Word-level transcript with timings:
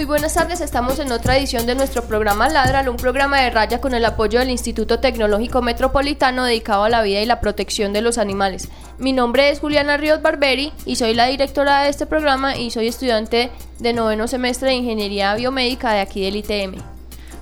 Muy 0.00 0.06
buenas 0.06 0.32
tardes, 0.32 0.62
estamos 0.62 0.98
en 0.98 1.12
otra 1.12 1.36
edición 1.36 1.66
de 1.66 1.74
nuestro 1.74 2.04
programa 2.04 2.48
Ladral, 2.48 2.88
un 2.88 2.96
programa 2.96 3.38
de 3.38 3.50
raya 3.50 3.82
con 3.82 3.92
el 3.92 4.02
apoyo 4.06 4.38
del 4.38 4.48
Instituto 4.48 4.98
Tecnológico 4.98 5.60
Metropolitano 5.60 6.44
dedicado 6.44 6.84
a 6.84 6.88
la 6.88 7.02
vida 7.02 7.20
y 7.20 7.26
la 7.26 7.38
protección 7.42 7.92
de 7.92 8.00
los 8.00 8.16
animales. 8.16 8.70
Mi 8.96 9.12
nombre 9.12 9.50
es 9.50 9.60
Juliana 9.60 9.98
Ríos 9.98 10.22
Barberi 10.22 10.72
y 10.86 10.96
soy 10.96 11.12
la 11.12 11.26
directora 11.26 11.82
de 11.82 11.90
este 11.90 12.06
programa 12.06 12.56
y 12.56 12.70
soy 12.70 12.88
estudiante 12.88 13.50
de 13.78 13.92
noveno 13.92 14.26
semestre 14.26 14.70
de 14.70 14.76
Ingeniería 14.76 15.34
Biomédica 15.34 15.92
de 15.92 16.00
aquí 16.00 16.22
del 16.24 16.36
ITM. 16.36 16.80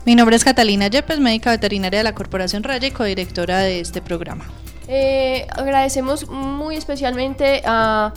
Mi 0.05 0.17
nombre 0.17 0.35
es 0.35 0.43
Catalina 0.43 0.89
Yepes, 0.89 1.21
médica 1.21 1.53
veterinaria 1.53 2.01
de 2.01 2.05
la 2.05 2.17
Corporación 2.17 2.65
Raya 2.65 2.89
y 2.89 2.91
codirectora 2.91 3.61
de 3.61 3.79
este 3.79 4.03
programa. 4.03 4.47
Eh, 4.89 5.47
agradecemos 5.51 6.29
muy 6.29 6.75
especialmente 6.75 7.63
a 7.65 8.13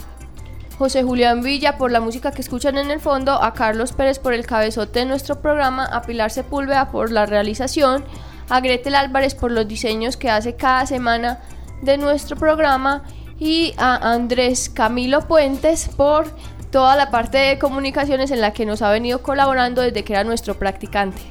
José 0.82 1.04
Julián 1.04 1.42
Villa 1.42 1.78
por 1.78 1.92
la 1.92 2.00
música 2.00 2.32
que 2.32 2.40
escuchan 2.40 2.76
en 2.76 2.90
el 2.90 2.98
fondo, 2.98 3.40
a 3.40 3.54
Carlos 3.54 3.92
Pérez 3.92 4.18
por 4.18 4.34
el 4.34 4.44
cabezote 4.44 4.98
de 4.98 5.04
nuestro 5.06 5.40
programa, 5.40 5.84
a 5.84 6.02
Pilar 6.02 6.32
Sepúlveda 6.32 6.90
por 6.90 7.12
la 7.12 7.24
realización, 7.24 8.04
a 8.48 8.58
Gretel 8.60 8.96
Álvarez 8.96 9.36
por 9.36 9.52
los 9.52 9.68
diseños 9.68 10.16
que 10.16 10.28
hace 10.28 10.56
cada 10.56 10.84
semana 10.86 11.38
de 11.82 11.98
nuestro 11.98 12.36
programa 12.36 13.04
y 13.38 13.74
a 13.76 14.12
Andrés 14.12 14.68
Camilo 14.70 15.20
Puentes 15.28 15.88
por 15.96 16.26
toda 16.72 16.96
la 16.96 17.12
parte 17.12 17.38
de 17.38 17.60
comunicaciones 17.60 18.32
en 18.32 18.40
la 18.40 18.52
que 18.52 18.66
nos 18.66 18.82
ha 18.82 18.90
venido 18.90 19.22
colaborando 19.22 19.82
desde 19.82 20.02
que 20.02 20.14
era 20.14 20.24
nuestro 20.24 20.58
practicante. 20.58 21.22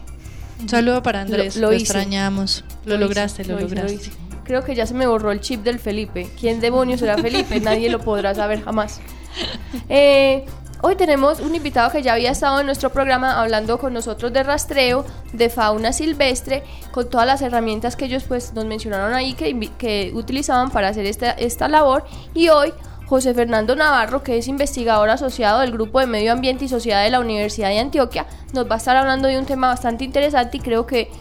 Un 0.61 0.69
saludo 0.69 1.03
para 1.03 1.19
Andrés, 1.23 1.57
Lo- 1.57 1.63
lo, 1.63 1.67
lo 1.71 1.73
hice. 1.73 1.83
extrañamos. 1.83 2.63
Lo, 2.85 2.93
hice, 2.95 3.03
lograste, 3.03 3.43
lo, 3.43 3.55
hice, 3.55 3.63
lograste. 3.75 3.93
hice. 3.95 4.11
Creo 4.45 4.63
que 4.63 4.75
ya 4.75 4.85
se 4.85 4.93
me 4.93 5.07
borró 5.07 5.33
el 5.33 5.41
chip 5.41 5.61
del 5.61 5.77
Felipe. 5.77 6.29
¿Quién 6.39 6.61
demonios 6.61 7.01
será 7.01 7.17
Felipe? 7.17 7.59
Nadie 7.59 7.89
lo 7.89 7.99
podrá 7.99 8.33
saber 8.33 8.63
jamás. 8.63 9.01
Eh, 9.89 10.45
hoy 10.81 10.95
tenemos 10.95 11.39
un 11.39 11.53
invitado 11.55 11.91
que 11.91 12.01
ya 12.01 12.13
había 12.13 12.31
estado 12.31 12.59
en 12.59 12.65
nuestro 12.65 12.91
programa 12.91 13.41
hablando 13.41 13.77
con 13.77 13.93
nosotros 13.93 14.31
de 14.31 14.43
rastreo, 14.43 15.05
de 15.33 15.49
fauna 15.49 15.91
silvestre, 15.93 16.63
con 16.91 17.09
todas 17.09 17.27
las 17.27 17.41
herramientas 17.41 17.95
que 17.95 18.05
ellos 18.05 18.23
pues 18.23 18.53
nos 18.53 18.65
mencionaron 18.65 19.13
ahí 19.13 19.33
que, 19.33 20.11
utilizaban 20.13 20.71
para 20.71 20.89
hacer 20.89 21.05
esta, 21.05 21.31
esta 21.31 21.67
labor. 21.67 22.05
Y 22.33 22.49
hoy 22.49 22.73
José 23.05 23.33
Fernando 23.33 23.75
Navarro, 23.75 24.23
que 24.23 24.37
es 24.37 24.47
investigador 24.47 25.09
asociado 25.09 25.59
del 25.59 25.71
Grupo 25.71 25.99
de 25.99 26.07
Medio 26.07 26.31
Ambiente 26.31 26.65
y 26.65 26.69
Sociedad 26.69 27.03
de 27.03 27.09
la 27.09 27.19
Universidad 27.19 27.67
de 27.67 27.79
Antioquia, 27.79 28.25
nos 28.53 28.69
va 28.69 28.75
a 28.75 28.77
estar 28.77 28.95
hablando 28.95 29.27
de 29.27 29.37
un 29.37 29.45
tema 29.45 29.67
bastante 29.67 30.05
interesante 30.05 30.55
y 30.55 30.59
creo 30.61 30.85
que 30.85 31.11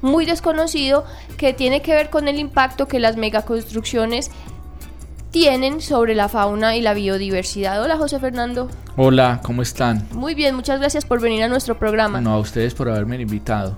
muy 0.00 0.26
desconocido 0.26 1.04
que 1.36 1.52
tiene 1.52 1.82
que 1.82 1.94
ver 1.94 2.10
con 2.10 2.28
el 2.28 2.38
impacto 2.38 2.86
que 2.86 3.00
las 3.00 3.16
megaconstrucciones 3.16 4.30
tienen 5.34 5.80
sobre 5.80 6.14
la 6.14 6.28
fauna 6.28 6.76
y 6.76 6.80
la 6.80 6.94
biodiversidad. 6.94 7.82
Hola 7.82 7.96
José 7.96 8.20
Fernando. 8.20 8.70
Hola, 8.96 9.40
¿cómo 9.42 9.62
están? 9.62 10.06
Muy 10.12 10.32
bien, 10.36 10.54
muchas 10.54 10.78
gracias 10.78 11.04
por 11.04 11.20
venir 11.20 11.42
a 11.42 11.48
nuestro 11.48 11.76
programa. 11.76 12.20
No, 12.20 12.34
a 12.34 12.38
ustedes 12.38 12.72
por 12.72 12.88
haberme 12.88 13.20
invitado. 13.20 13.76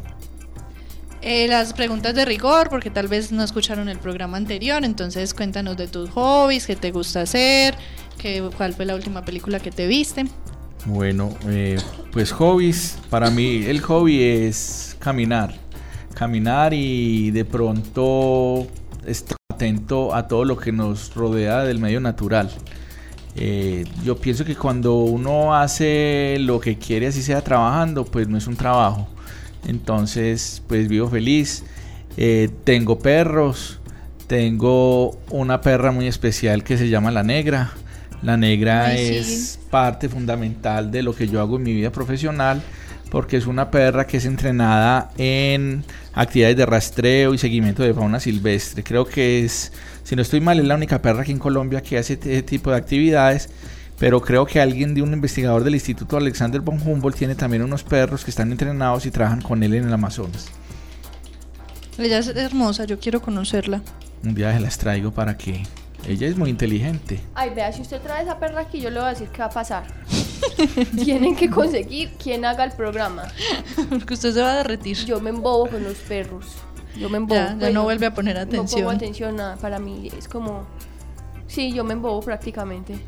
Eh, 1.22 1.48
las 1.48 1.72
preguntas 1.72 2.14
de 2.14 2.26
rigor, 2.26 2.68
porque 2.68 2.90
tal 2.90 3.08
vez 3.08 3.32
no 3.32 3.42
escucharon 3.42 3.88
el 3.88 3.98
programa 3.98 4.36
anterior, 4.36 4.84
entonces 4.84 5.32
cuéntanos 5.32 5.78
de 5.78 5.88
tus 5.88 6.10
hobbies, 6.10 6.66
qué 6.66 6.76
te 6.76 6.90
gusta 6.90 7.22
hacer, 7.22 7.74
qué, 8.18 8.46
cuál 8.54 8.74
fue 8.74 8.84
la 8.84 8.94
última 8.94 9.24
película 9.24 9.58
que 9.58 9.70
te 9.70 9.86
viste. 9.86 10.26
Bueno, 10.84 11.30
eh, 11.46 11.78
pues 12.12 12.32
hobbies. 12.32 12.98
Para 13.08 13.30
mí 13.30 13.64
el 13.64 13.80
hobby 13.80 14.22
es 14.22 14.94
caminar. 14.98 15.54
Caminar 16.12 16.74
y 16.74 17.30
de 17.30 17.46
pronto 17.46 18.66
atento 19.56 20.14
a 20.14 20.28
todo 20.28 20.44
lo 20.44 20.56
que 20.56 20.70
nos 20.70 21.14
rodea 21.14 21.64
del 21.64 21.78
medio 21.78 22.00
natural. 22.00 22.50
Eh, 23.34 23.84
yo 24.04 24.16
pienso 24.16 24.44
que 24.44 24.54
cuando 24.54 24.96
uno 24.96 25.54
hace 25.54 26.36
lo 26.40 26.60
que 26.60 26.78
quiere, 26.78 27.06
así 27.06 27.22
sea 27.22 27.42
trabajando, 27.42 28.04
pues 28.04 28.28
no 28.28 28.38
es 28.38 28.46
un 28.46 28.56
trabajo. 28.56 29.08
Entonces, 29.66 30.62
pues 30.68 30.88
vivo 30.88 31.08
feliz. 31.08 31.64
Eh, 32.16 32.50
tengo 32.64 32.98
perros. 32.98 33.80
Tengo 34.26 35.18
una 35.30 35.60
perra 35.60 35.92
muy 35.92 36.06
especial 36.06 36.64
que 36.64 36.76
se 36.76 36.88
llama 36.88 37.10
La 37.10 37.22
Negra. 37.22 37.72
La 38.22 38.36
Negra 38.36 38.86
Ay, 38.86 38.98
sí. 38.98 39.14
es 39.16 39.60
parte 39.70 40.08
fundamental 40.08 40.90
de 40.90 41.02
lo 41.02 41.14
que 41.14 41.28
yo 41.28 41.40
hago 41.40 41.56
en 41.56 41.62
mi 41.62 41.74
vida 41.74 41.92
profesional 41.92 42.62
porque 43.16 43.38
es 43.38 43.46
una 43.46 43.70
perra 43.70 44.06
que 44.06 44.18
es 44.18 44.26
entrenada 44.26 45.10
en 45.16 45.84
actividades 46.12 46.54
de 46.54 46.66
rastreo 46.66 47.32
y 47.32 47.38
seguimiento 47.38 47.82
de 47.82 47.94
fauna 47.94 48.20
silvestre. 48.20 48.84
Creo 48.84 49.06
que 49.06 49.42
es, 49.42 49.72
si 50.02 50.14
no 50.14 50.20
estoy 50.20 50.42
mal, 50.42 50.58
es 50.58 50.66
la 50.66 50.74
única 50.74 51.00
perra 51.00 51.22
aquí 51.22 51.32
en 51.32 51.38
Colombia 51.38 51.80
que 51.80 51.96
hace 51.96 52.12
ese 52.20 52.42
tipo 52.42 52.70
de 52.70 52.76
actividades. 52.76 53.48
Pero 53.98 54.20
creo 54.20 54.44
que 54.44 54.60
alguien 54.60 54.94
de 54.94 55.00
un 55.00 55.14
investigador 55.14 55.64
del 55.64 55.76
Instituto 55.76 56.18
Alexander 56.18 56.60
von 56.60 56.78
Humboldt 56.78 57.16
tiene 57.16 57.34
también 57.34 57.62
unos 57.62 57.84
perros 57.84 58.22
que 58.22 58.30
están 58.30 58.52
entrenados 58.52 59.06
y 59.06 59.10
trabajan 59.10 59.40
con 59.40 59.62
él 59.62 59.72
en 59.72 59.86
el 59.86 59.94
Amazonas. 59.94 60.48
Ella 61.96 62.18
es 62.18 62.28
hermosa, 62.28 62.84
yo 62.84 63.00
quiero 63.00 63.22
conocerla. 63.22 63.80
Un 64.24 64.34
día 64.34 64.52
se 64.52 64.60
las 64.60 64.76
traigo 64.76 65.10
para 65.10 65.38
que 65.38 65.62
ella 66.06 66.28
es 66.28 66.36
muy 66.36 66.50
inteligente. 66.50 67.22
Ay, 67.34 67.54
vea, 67.54 67.72
si 67.72 67.80
usted 67.80 67.98
trae 68.02 68.24
esa 68.24 68.38
perra 68.38 68.60
aquí, 68.60 68.78
yo 68.78 68.90
le 68.90 68.98
voy 68.98 69.06
a 69.06 69.12
decir 69.12 69.28
qué 69.28 69.38
va 69.38 69.46
a 69.46 69.50
pasar. 69.50 69.86
Tienen 71.04 71.36
que 71.36 71.48
conseguir 71.50 72.10
quien 72.22 72.44
haga 72.44 72.64
el 72.64 72.72
programa. 72.72 73.24
Porque 73.88 74.14
usted 74.14 74.32
se 74.32 74.42
va 74.42 74.52
a 74.52 74.56
derretir. 74.56 74.96
Yo 75.04 75.20
me 75.20 75.30
embobo 75.30 75.68
con 75.68 75.82
los 75.84 75.96
perros. 75.98 76.46
Yo 76.98 77.08
me 77.10 77.18
embobo. 77.18 77.40
Ya, 77.40 77.50
ya 77.52 77.58
Pues, 77.58 77.74
no 77.74 77.82
vuelve 77.84 78.06
a 78.06 78.14
poner 78.14 78.36
No 78.36 78.42
atención. 78.42 78.82
pongo 78.82 78.90
atención 78.96 79.40
a- 79.40 79.56
para 79.56 79.78
mí. 79.78 80.10
Es 80.16 80.28
como... 80.28 80.66
Sí, 81.46 81.72
yo 81.72 81.84
me 81.84 81.92
embobo 81.94 82.20
prácticamente. 82.20 82.98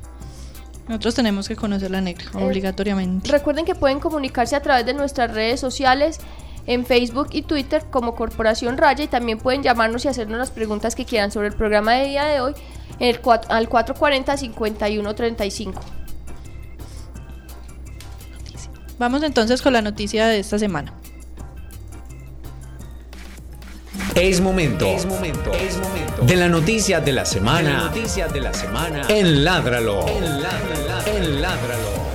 Nosotros 0.88 1.14
tenemos 1.16 1.48
que 1.48 1.56
conocer 1.56 1.90
la 1.90 2.00
negra, 2.00 2.24
Eh, 2.38 2.44
obligatoriamente. 2.44 3.30
Recuerden 3.30 3.64
que 3.64 3.74
pueden 3.74 4.00
comunicarse 4.00 4.56
a 4.56 4.62
través 4.62 4.86
de 4.86 4.94
nuestras 4.94 5.32
redes 5.34 5.60
sociales 5.60 6.18
en 6.66 6.86
Facebook 6.86 7.28
y 7.32 7.42
Twitter 7.42 7.84
como 7.90 8.14
Corporación 8.14 8.76
Raya 8.78 9.04
y 9.04 9.08
también 9.08 9.38
pueden 9.38 9.62
llamarnos 9.62 10.04
y 10.04 10.08
hacernos 10.08 10.38
las 10.38 10.50
preguntas 10.50 10.94
que 10.94 11.04
quieran 11.04 11.30
sobre 11.30 11.48
el 11.48 11.54
programa 11.54 11.92
de 11.94 12.06
día 12.08 12.24
de 12.24 12.40
hoy 12.40 12.54
en 13.00 13.08
el 13.08 13.20
al 13.48 13.68
440-5135. 13.68 15.72
Vamos 18.98 19.22
entonces 19.22 19.62
con 19.62 19.72
la 19.72 19.82
noticia 19.82 20.26
de 20.26 20.40
esta 20.40 20.58
semana. 20.58 20.92
Es 24.14 24.40
momento. 24.40 24.86
Es 24.86 25.06
momento. 25.06 25.52
Es 25.52 25.78
momento. 25.78 26.22
De 26.22 26.34
la 26.34 26.48
noticia 26.48 27.00
de 27.00 27.12
la 27.12 27.24
semana. 27.24 27.84
noticias 27.84 28.32
de 28.32 28.40
la 28.40 28.52
semana. 28.52 29.02
En 29.08 29.44
Ládralo. 29.44 30.04
En 30.08 30.42
Ládralo. 30.42 31.06
En 31.06 31.40
Ládralo. 31.40 32.08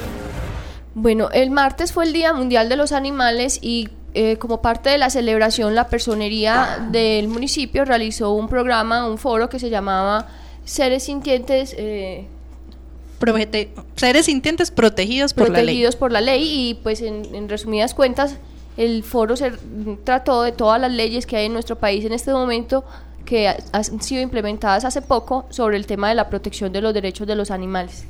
Bueno, 0.95 1.29
el 1.31 1.49
martes 1.49 1.93
fue 1.93 2.03
el 2.03 2.11
Día 2.11 2.33
Mundial 2.33 2.67
de 2.67 2.75
los 2.75 2.91
Animales 2.91 3.59
y 3.61 3.89
eh, 4.13 4.37
como 4.37 4.61
parte 4.61 4.89
de 4.89 4.97
la 4.97 5.09
celebración 5.09 5.73
la 5.75 5.87
personería 5.87 6.85
del 6.91 7.29
municipio 7.29 7.85
realizó 7.85 8.31
un 8.33 8.49
programa, 8.49 9.07
un 9.07 9.17
foro 9.17 9.49
que 9.49 9.57
se 9.57 9.69
llamaba 9.69 10.27
Seres 10.65 11.03
Sintientes 11.03 11.73
eh, 11.77 12.27
Seres 13.95 14.25
sintientes 14.25 14.71
protegidos 14.71 15.33
por 15.33 15.43
la 15.49 15.55
ley. 15.57 15.63
protegidos 15.65 15.95
por 15.95 16.11
la 16.11 16.21
ley 16.21 16.43
y 16.69 16.73
pues 16.75 17.01
en, 17.01 17.33
en 17.33 17.47
resumidas 17.49 17.93
cuentas 17.93 18.37
el 18.77 19.03
foro 19.03 19.35
se 19.35 19.51
trató 20.03 20.41
de 20.41 20.51
todas 20.51 20.81
las 20.81 20.91
leyes 20.91 21.25
que 21.25 21.37
hay 21.37 21.45
en 21.45 21.53
nuestro 21.53 21.77
país 21.77 22.03
en 22.05 22.11
este 22.13 22.31
momento 22.33 22.83
que 23.25 23.47
ha- 23.47 23.57
han 23.71 24.01
sido 24.01 24.21
implementadas 24.21 24.83
hace 24.83 25.01
poco 25.01 25.45
sobre 25.49 25.77
el 25.77 25.85
tema 25.85 26.09
de 26.09 26.15
la 26.15 26.27
protección 26.29 26.73
de 26.73 26.81
los 26.81 26.93
derechos 26.93 27.25
de 27.27 27.35
los 27.35 27.51
animales. 27.51 28.03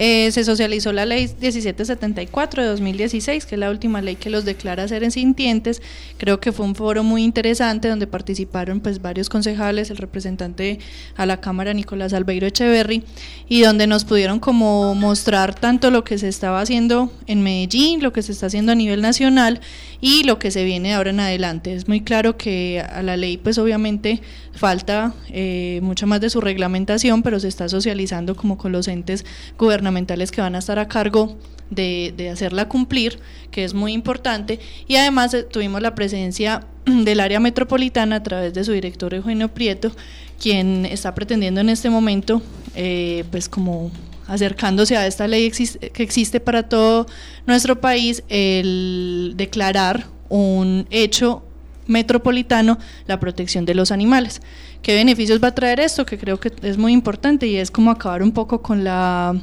Eh, 0.00 0.30
se 0.30 0.44
socializó 0.44 0.92
la 0.92 1.04
ley 1.06 1.22
1774 1.22 2.62
de 2.62 2.68
2016, 2.68 3.46
que 3.46 3.56
es 3.56 3.58
la 3.58 3.68
última 3.68 4.00
ley 4.00 4.14
que 4.14 4.30
los 4.30 4.44
declara 4.44 4.86
seres 4.86 5.14
sintientes. 5.14 5.82
Creo 6.18 6.38
que 6.38 6.52
fue 6.52 6.66
un 6.66 6.76
foro 6.76 7.02
muy 7.02 7.24
interesante 7.24 7.88
donde 7.88 8.06
participaron 8.06 8.78
pues 8.78 9.02
varios 9.02 9.28
concejales, 9.28 9.90
el 9.90 9.96
representante 9.96 10.78
a 11.16 11.26
la 11.26 11.40
Cámara 11.40 11.74
Nicolás 11.74 12.12
Albeiro 12.12 12.46
Echeverry, 12.46 13.02
y 13.48 13.62
donde 13.62 13.88
nos 13.88 14.04
pudieron 14.04 14.38
como 14.38 14.94
mostrar 14.94 15.52
tanto 15.52 15.90
lo 15.90 16.04
que 16.04 16.16
se 16.16 16.28
estaba 16.28 16.60
haciendo 16.60 17.12
en 17.26 17.42
Medellín, 17.42 18.00
lo 18.00 18.12
que 18.12 18.22
se 18.22 18.30
está 18.30 18.46
haciendo 18.46 18.70
a 18.70 18.76
nivel 18.76 19.02
nacional 19.02 19.60
y 20.00 20.22
lo 20.22 20.38
que 20.38 20.52
se 20.52 20.62
viene 20.62 20.94
ahora 20.94 21.10
en 21.10 21.18
adelante. 21.18 21.74
Es 21.74 21.88
muy 21.88 22.02
claro 22.02 22.36
que 22.36 22.80
a 22.88 23.02
la 23.02 23.16
ley 23.16 23.36
pues 23.36 23.58
obviamente 23.58 24.22
falta 24.58 25.14
eh, 25.28 25.80
mucha 25.82 26.06
más 26.06 26.20
de 26.20 26.30
su 26.30 26.40
reglamentación, 26.40 27.22
pero 27.22 27.40
se 27.40 27.48
está 27.48 27.68
socializando 27.68 28.34
como 28.34 28.58
con 28.58 28.72
los 28.72 28.88
entes 28.88 29.24
gubernamentales 29.56 29.78
gubernamentales 29.78 30.30
que 30.30 30.40
van 30.40 30.54
a 30.54 30.58
estar 30.58 30.78
a 30.78 30.88
cargo 30.88 31.36
de, 31.70 32.12
de 32.16 32.30
hacerla 32.30 32.68
cumplir, 32.68 33.20
que 33.50 33.64
es 33.64 33.74
muy 33.74 33.92
importante. 33.92 34.58
Y 34.86 34.96
además 34.96 35.34
eh, 35.34 35.42
tuvimos 35.44 35.80
la 35.82 35.94
presencia 35.94 36.66
del 36.86 37.20
área 37.20 37.40
metropolitana 37.40 38.16
a 38.16 38.22
través 38.22 38.54
de 38.54 38.64
su 38.64 38.72
director 38.72 39.14
Eugenio 39.14 39.48
Prieto, 39.48 39.92
quien 40.40 40.86
está 40.86 41.14
pretendiendo 41.14 41.60
en 41.60 41.68
este 41.68 41.90
momento, 41.90 42.42
eh, 42.74 43.24
pues 43.30 43.48
como 43.48 43.90
acercándose 44.26 44.96
a 44.96 45.06
esta 45.06 45.26
ley 45.26 45.50
que 45.50 46.02
existe 46.02 46.38
para 46.38 46.62
todo 46.64 47.06
nuestro 47.46 47.80
país, 47.80 48.22
el 48.28 49.34
declarar 49.36 50.06
un 50.28 50.86
hecho 50.90 51.42
metropolitano 51.88 52.78
la 53.08 53.18
protección 53.18 53.64
de 53.64 53.74
los 53.74 53.90
animales. 53.90 54.40
¿Qué 54.82 54.94
beneficios 54.94 55.42
va 55.42 55.48
a 55.48 55.54
traer 55.54 55.80
esto? 55.80 56.06
Que 56.06 56.18
creo 56.18 56.38
que 56.38 56.52
es 56.62 56.78
muy 56.78 56.92
importante 56.92 57.48
y 57.48 57.56
es 57.56 57.72
como 57.72 57.90
acabar 57.90 58.22
un 58.22 58.30
poco 58.30 58.62
con 58.62 58.84
la 58.84 59.34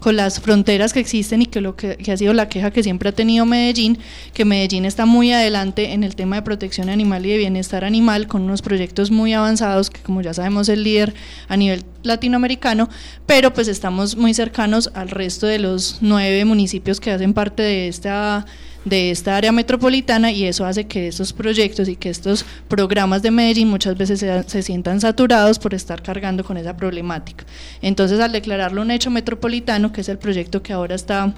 con 0.00 0.16
las 0.16 0.40
fronteras 0.40 0.92
que 0.92 1.00
existen 1.00 1.42
y 1.42 1.46
que 1.46 1.60
lo 1.60 1.76
que, 1.76 1.98
ha 2.10 2.16
sido 2.16 2.32
la 2.32 2.48
queja 2.48 2.70
que 2.70 2.82
siempre 2.82 3.08
ha 3.08 3.12
tenido 3.12 3.44
Medellín, 3.46 3.98
que 4.32 4.44
Medellín 4.44 4.84
está 4.84 5.06
muy 5.06 5.32
adelante 5.32 5.92
en 5.92 6.04
el 6.04 6.14
tema 6.14 6.36
de 6.36 6.42
protección 6.42 6.88
animal 6.88 7.26
y 7.26 7.30
de 7.30 7.38
bienestar 7.38 7.84
animal, 7.84 8.26
con 8.26 8.42
unos 8.42 8.62
proyectos 8.62 9.10
muy 9.10 9.32
avanzados, 9.32 9.90
que 9.90 10.00
como 10.00 10.22
ya 10.22 10.34
sabemos 10.34 10.68
el 10.68 10.84
líder 10.84 11.14
a 11.48 11.56
nivel 11.56 11.84
latinoamericano, 12.02 12.88
pero 13.26 13.52
pues 13.52 13.68
estamos 13.68 14.16
muy 14.16 14.34
cercanos 14.34 14.90
al 14.94 15.08
resto 15.10 15.46
de 15.46 15.58
los 15.58 15.98
nueve 16.00 16.44
municipios 16.44 17.00
que 17.00 17.10
hacen 17.10 17.34
parte 17.34 17.62
de 17.62 17.88
esta 17.88 18.46
de 18.84 19.10
esta 19.10 19.36
área 19.36 19.52
metropolitana 19.52 20.30
y 20.32 20.44
eso 20.44 20.64
hace 20.64 20.86
que 20.86 21.08
estos 21.08 21.32
proyectos 21.32 21.88
y 21.88 21.96
que 21.96 22.10
estos 22.10 22.44
programas 22.68 23.22
de 23.22 23.30
Medellín 23.30 23.68
muchas 23.68 23.96
veces 23.96 24.24
se, 24.46 24.62
sientan 24.62 25.00
saturados 25.00 25.58
por 25.58 25.74
estar 25.74 26.02
cargando 26.02 26.44
con 26.44 26.56
esa 26.56 26.76
problemática. 26.76 27.44
Entonces, 27.82 28.20
al 28.20 28.32
declararlo 28.32 28.82
un 28.82 28.90
hecho 28.90 29.10
metropolitano, 29.10 29.92
que 29.92 30.00
es 30.00 30.08
el 30.08 30.18
proyecto 30.18 30.62
que 30.62 30.72
ahora 30.72 30.94
está 30.94 31.34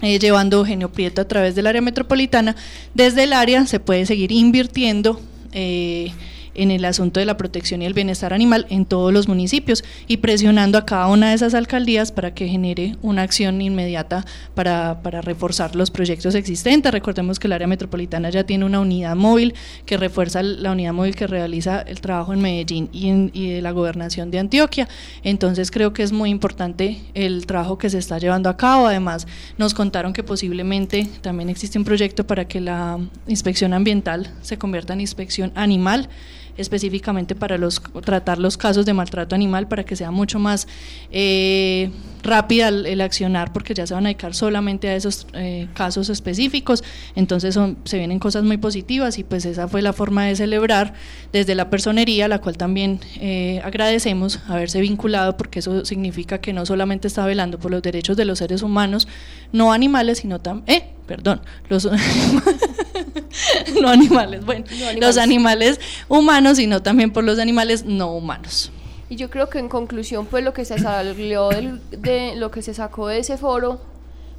eh, 0.00 0.18
llevando 0.18 0.58
Eugenio 0.58 0.90
Prieto 0.90 1.20
a 1.20 1.28
través 1.28 1.54
del 1.54 1.66
área 1.66 1.82
metropolitana, 1.82 2.56
desde 2.94 3.24
el 3.24 3.32
área 3.32 3.66
se 3.66 3.78
puede 3.78 4.06
seguir 4.06 4.32
invirtiendo. 4.32 5.20
Eh, 5.52 6.12
en 6.54 6.70
el 6.70 6.84
asunto 6.84 7.20
de 7.20 7.26
la 7.26 7.36
protección 7.36 7.82
y 7.82 7.86
el 7.86 7.94
bienestar 7.94 8.32
animal 8.32 8.66
en 8.70 8.84
todos 8.84 9.12
los 9.12 9.28
municipios 9.28 9.84
y 10.06 10.18
presionando 10.18 10.78
a 10.78 10.86
cada 10.86 11.08
una 11.08 11.30
de 11.30 11.34
esas 11.34 11.54
alcaldías 11.54 12.12
para 12.12 12.34
que 12.34 12.48
genere 12.48 12.96
una 13.02 13.22
acción 13.22 13.60
inmediata 13.60 14.24
para, 14.54 14.94
reforzar 15.22 15.76
los 15.76 15.90
proyectos 15.90 16.34
existentes. 16.34 16.92
Recordemos 16.92 17.38
que 17.38 17.46
el 17.46 17.52
área 17.52 17.66
metropolitana 17.66 18.30
ya 18.30 18.44
tiene 18.44 18.64
una 18.64 18.80
unidad 18.80 19.14
móvil 19.14 19.54
que 19.86 19.96
refuerza 19.96 20.42
la 20.42 20.72
unidad 20.72 20.92
móvil 20.92 21.14
que 21.14 21.26
realiza 21.26 21.82
el 21.82 22.00
trabajo 22.00 22.32
en 22.32 22.40
Medellín 22.40 22.88
y, 22.92 23.08
en, 23.08 23.30
y 23.32 23.50
de 23.50 23.62
la 23.62 23.70
gobernación 23.72 24.30
de 24.30 24.38
Antioquia. 24.38 24.88
Entonces 25.22 25.70
creo 25.70 25.92
que 25.92 26.02
es 26.02 26.12
muy 26.12 26.30
importante 26.30 27.00
el 27.14 27.46
trabajo 27.46 27.78
que 27.78 27.90
se 27.90 27.98
está 27.98 28.18
llevando 28.18 28.48
a 28.48 28.56
cabo. 28.56 28.86
Además, 28.86 29.26
nos 29.58 29.74
contaron 29.74 30.12
que 30.12 30.22
posiblemente 30.22 31.08
también 31.20 31.48
existe 31.48 31.78
un 31.78 31.84
proyecto 31.84 32.26
para 32.26 32.46
que 32.46 32.60
la 32.60 32.98
inspección 33.26 33.74
ambiental 33.74 34.32
se 34.42 34.58
convierta 34.58 34.92
en 34.92 35.00
inspección 35.00 35.52
animal 35.54 36.08
específicamente 36.56 37.34
para 37.34 37.58
los, 37.58 37.82
tratar 38.04 38.38
los 38.38 38.56
casos 38.56 38.86
de 38.86 38.94
maltrato 38.94 39.34
animal 39.34 39.68
para 39.68 39.84
que 39.84 39.96
sea 39.96 40.10
mucho 40.10 40.38
más 40.38 40.68
eh, 41.10 41.90
rápida 42.22 42.68
el, 42.68 43.00
accionar 43.00 43.52
porque 43.52 43.74
ya 43.74 43.86
se 43.86 43.94
van 43.94 44.06
a 44.06 44.08
dedicar 44.08 44.34
solamente 44.34 44.88
a 44.88 44.96
esos 44.96 45.26
eh, 45.34 45.68
casos 45.74 46.08
específicos. 46.08 46.84
Entonces 47.16 47.54
son, 47.54 47.76
se 47.84 47.98
vienen 47.98 48.18
cosas 48.18 48.44
muy 48.44 48.56
positivas 48.56 49.18
y 49.18 49.24
pues 49.24 49.44
esa 49.44 49.68
fue 49.68 49.82
la 49.82 49.92
forma 49.92 50.24
de 50.24 50.36
celebrar 50.36 50.94
desde 51.32 51.54
la 51.54 51.70
personería 51.70 52.28
la 52.28 52.40
cual 52.40 52.56
también 52.56 53.00
eh, 53.20 53.60
agradecemos 53.64 54.40
haberse 54.48 54.80
vinculado 54.80 55.36
porque 55.36 55.58
eso 55.60 55.84
significa 55.84 56.38
que 56.38 56.52
no 56.52 56.66
solamente 56.66 57.08
está 57.08 57.26
velando 57.26 57.58
por 57.58 57.70
los 57.70 57.82
derechos 57.82 58.16
de 58.16 58.24
los 58.24 58.38
seres 58.38 58.62
humanos 58.62 59.08
no 59.52 59.72
animales 59.72 60.18
sino 60.18 60.40
también 60.40 60.82
eh, 60.82 60.90
perdón 61.06 61.40
los 61.68 61.88
no 63.80 63.88
animales 63.88 64.44
bueno 64.44 64.64
los 65.00 65.18
animales 65.18 65.80
humanos 66.08 66.56
sino 66.56 66.82
también 66.82 67.12
por 67.12 67.24
los 67.24 67.38
animales 67.38 67.84
no 67.84 68.14
humanos 68.14 68.70
y 69.12 69.16
yo 69.16 69.28
creo 69.28 69.50
que 69.50 69.58
en 69.58 69.68
conclusión, 69.68 70.24
pues 70.24 70.42
lo 70.42 70.54
que 70.54 70.64
se 70.64 70.78
salió 70.78 71.50
de 71.50 72.34
lo 72.34 72.50
que 72.50 72.62
se 72.62 72.72
sacó 72.72 73.08
de 73.08 73.18
ese 73.18 73.36
foro, 73.36 73.78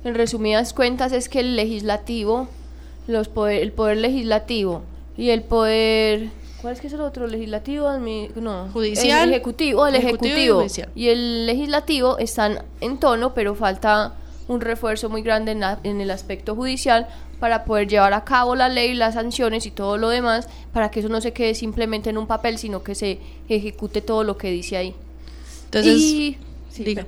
en 0.04 0.16
resumidas 0.16 0.74
cuentas, 0.74 1.12
es 1.12 1.30
que 1.30 1.42
el 1.42 1.56
legislativo, 1.56 2.48
los 3.06 3.28
poder, 3.28 3.62
el 3.62 3.72
poder 3.72 3.98
legislativo 3.98 4.81
y 5.16 5.30
el 5.30 5.44
poder 5.44 6.31
¿Cuál 6.64 6.74
es 6.74 6.81
que 6.81 6.88
es 6.88 6.94
el 6.94 7.02
otro? 7.02 7.28
¿Legislativo? 7.28 7.88
No. 8.36 8.70
¿Judicial? 8.74 9.28
El 9.28 9.36
ejecutivo, 9.36 9.86
el 9.86 9.94
ejecutivo, 9.94 10.66
y, 10.96 11.10
el 11.10 11.46
legislativo 11.46 12.18
están 12.18 12.64
en 12.81 12.98
tono, 12.98 13.36
pero 13.36 13.54
falta 13.54 14.16
un 14.48 14.60
refuerzo 14.60 15.08
muy 15.08 15.22
grande 15.22 15.52
en, 15.52 15.62
en, 15.84 16.02
el 16.02 16.10
aspecto 16.10 16.56
judicial 16.56 17.10
para 17.44 17.66
poder 17.66 17.90
llevar 17.90 18.13
a 18.13 18.24
cabo 18.24 18.56
la 18.56 18.69
ley, 18.69 18.94
las 18.94 19.16
sanciones 19.16 19.66
y 19.66 19.72
todo 19.72 19.98
lo 19.98 20.07
demás, 20.07 20.48
para 20.72 20.90
que 20.90 21.01
eso 21.01 21.10
no 21.10 21.19
se 21.19 21.34
quede 21.34 21.56
simplemente 21.56 22.10
en 22.10 22.18
un 22.18 22.25
papel, 22.25 22.57
sino 22.57 22.84
que 22.84 22.95
se 22.95 23.19
ejecute 23.50 24.00
todo 24.00 24.24
lo 24.24 24.38
que 24.38 24.50
dice 24.50 24.78
ahí. 24.78 24.95
Entonces, 25.66 26.00
sí, 26.00 26.38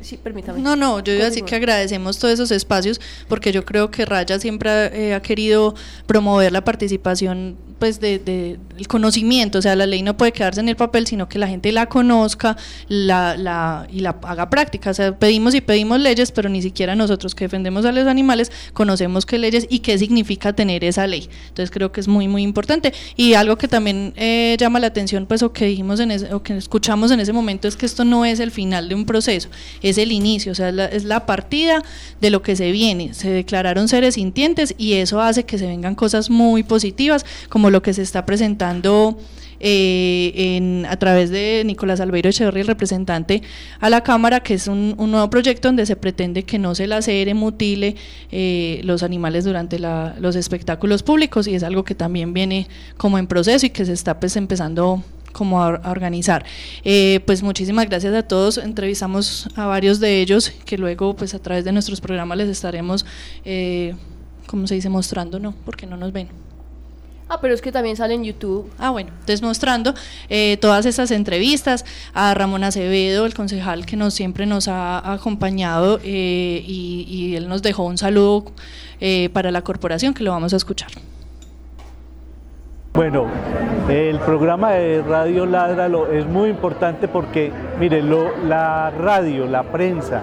sí, 0.01 0.17
permítame. 0.21 0.59
No, 0.59 0.75
no, 0.75 0.99
yo 0.99 1.13
iba 1.13 1.21
a 1.21 1.27
decir 1.27 1.45
que 1.45 1.55
agradecemos 1.55 2.19
todos 2.19 2.33
esos 2.33 2.51
espacios 2.51 2.99
porque 3.29 3.53
yo 3.53 3.63
creo 3.63 3.91
que 3.91 4.03
Raya 4.03 4.37
siempre 4.37 4.69
ha, 4.69 4.87
eh, 4.87 5.13
ha 5.13 5.21
querido 5.21 5.73
promover 6.05 6.51
la 6.51 6.65
participación 6.65 7.55
pues 7.79 7.99
de, 7.99 8.19
de, 8.19 8.59
el 8.77 8.87
conocimiento, 8.87 9.59
o 9.59 9.61
sea, 9.61 9.75
la 9.75 9.85
ley 9.85 10.01
no 10.01 10.17
puede 10.17 10.31
quedarse 10.31 10.59
en 10.59 10.69
el 10.69 10.75
papel, 10.75 11.07
sino 11.07 11.27
que 11.27 11.39
la 11.39 11.47
gente 11.47 11.71
la 11.71 11.87
conozca 11.87 12.57
la, 12.87 13.37
la, 13.37 13.87
y 13.91 13.99
la 13.99 14.17
haga 14.23 14.49
práctica. 14.49 14.91
O 14.91 14.93
sea, 14.93 15.17
pedimos 15.17 15.55
y 15.55 15.61
pedimos 15.61 15.99
leyes, 15.99 16.31
pero 16.31 16.49
ni 16.49 16.61
siquiera 16.61 16.95
nosotros 16.95 17.35
que 17.35 17.45
defendemos 17.45 17.85
a 17.85 17.91
los 17.91 18.07
animales 18.07 18.51
conocemos 18.73 19.25
qué 19.25 19.37
leyes 19.37 19.67
y 19.69 19.79
qué 19.79 19.97
significa 19.97 20.53
tener 20.53 20.83
esa 20.83 21.07
ley. 21.07 21.29
Entonces 21.49 21.71
creo 21.71 21.91
que 21.91 22.01
es 22.01 22.07
muy, 22.07 22.27
muy 22.27 22.43
importante. 22.43 22.93
Y 23.15 23.33
algo 23.33 23.57
que 23.57 23.67
también 23.67 24.13
eh, 24.15 24.55
llama 24.59 24.79
la 24.79 24.87
atención, 24.87 25.25
pues, 25.25 25.43
o 25.43 25.51
que 25.51 25.65
dijimos 25.65 25.99
en 25.99 26.11
ese, 26.11 26.33
o 26.33 26.41
que 26.41 26.55
escuchamos 26.57 27.11
en 27.11 27.19
ese 27.19 27.33
momento, 27.33 27.67
es 27.67 27.75
que 27.75 27.85
esto 27.85 28.05
no 28.05 28.25
es 28.25 28.39
el 28.39 28.51
final 28.51 28.89
de 28.89 28.95
un 28.95 29.05
proceso, 29.05 29.49
es 29.81 29.97
el 29.97 30.11
inicio, 30.11 30.51
o 30.51 30.55
sea, 30.55 30.69
es 30.69 31.03
la 31.03 31.25
partida 31.25 31.83
de 32.21 32.29
lo 32.29 32.41
que 32.41 32.55
se 32.55 32.71
viene. 32.71 33.13
Se 33.13 33.29
declararon 33.29 33.87
seres 33.87 34.15
sintientes 34.15 34.75
y 34.77 34.93
eso 34.93 35.21
hace 35.21 35.43
que 35.43 35.57
se 35.57 35.67
vengan 35.67 35.95
cosas 35.95 36.29
muy 36.29 36.63
positivas, 36.63 37.25
como 37.49 37.64
lo 37.69 37.81
que 37.81 37.93
se 37.93 38.01
está 38.01 38.25
presentando 38.25 39.17
eh, 39.59 40.33
en, 40.35 40.85
a 40.85 40.97
través 40.97 41.29
de 41.29 41.63
Nicolás 41.65 41.99
Albeiro 41.99 42.29
Echeverri, 42.29 42.61
el 42.61 42.67
representante 42.67 43.41
a 43.79 43.89
la 43.89 44.01
Cámara, 44.01 44.41
que 44.41 44.55
es 44.55 44.67
un, 44.67 44.95
nuevo 44.97 45.29
proyecto 45.29 45.67
donde 45.67 45.85
se 45.85 45.95
pretende 45.95 46.43
que 46.43 46.59
no 46.59 46.75
se 46.75 46.87
lacere, 46.87 47.33
mutile 47.33 47.95
eh, 48.31 48.81
los 48.83 49.03
animales 49.03 49.45
durante 49.45 49.79
los 49.79 50.35
espectáculos 50.35 51.03
públicos 51.03 51.47
y 51.47 51.55
es 51.55 51.63
algo 51.63 51.83
que 51.83 51.95
también 51.95 52.33
viene 52.33 52.67
como 52.97 53.17
en 53.17 53.27
proceso 53.27 53.65
y 53.65 53.69
que 53.69 53.85
se 53.85 53.93
está 53.93 54.19
pues 54.19 54.35
empezando 54.35 55.03
como 55.31 55.61
a, 55.61 55.81
organizar. 55.89 56.45
Eh, 56.83 57.21
pues 57.25 57.43
muchísimas 57.43 57.87
gracias 57.87 58.13
a 58.13 58.23
todos, 58.23 58.57
entrevistamos 58.57 59.49
a 59.55 59.65
varios 59.65 59.99
de 59.99 60.21
ellos 60.21 60.51
que 60.65 60.77
luego 60.77 61.15
pues 61.15 61.33
a 61.33 61.39
través 61.39 61.65
de 61.65 61.71
nuestros 61.71 62.01
programas 62.01 62.37
les 62.37 62.49
estaremos, 62.49 63.05
como 64.47 64.67
se 64.67 64.75
dice, 64.75 64.89
mostrando, 64.89 65.39
¿no? 65.39 65.53
Porque 65.65 65.85
no 65.85 65.97
nos 65.97 66.11
ven. 66.11 66.29
Ah, 67.27 67.39
pero 67.41 67.55
es 67.55 67.61
que 67.61 67.71
también 67.71 67.95
sale 67.95 68.13
en 68.13 68.23
YouTube. 68.23 68.71
Ah, 68.77 68.91
bueno, 68.91 69.09
entonces 69.09 69.41
mostrando 69.41 69.95
eh, 70.29 70.57
todas 70.61 70.85
esas 70.85 71.09
entrevistas 71.09 71.83
a 72.13 72.33
Ramón 72.35 72.63
Acevedo, 72.63 73.25
el 73.25 73.33
concejal 73.33 73.85
que 73.87 73.95
nos 73.95 74.13
siempre 74.13 74.45
nos 74.45 74.67
ha 74.67 75.11
acompañado 75.11 75.99
eh, 76.03 76.63
y, 76.65 77.35
él 77.35 77.49
nos 77.49 77.63
dejó 77.63 77.83
un 77.83 77.97
saludo 77.97 78.45
eh, 79.01 79.29
para 79.33 79.51
la 79.51 79.63
corporación 79.63 80.13
que 80.13 80.23
lo 80.23 80.31
vamos 80.31 80.53
a 80.53 80.57
escuchar. 80.57 80.89
Bueno, 82.93 83.25
el 83.89 84.19
programa 84.19 84.71
de 84.71 85.01
Radio 85.01 85.45
Ládralo 85.45 86.11
es 86.11 86.25
muy 86.25 86.49
importante 86.49 87.09
porque, 87.09 87.51
mire, 87.77 88.01
la 88.01 88.89
radio, 88.91 89.47
la 89.47 89.63
prensa, 89.63 90.21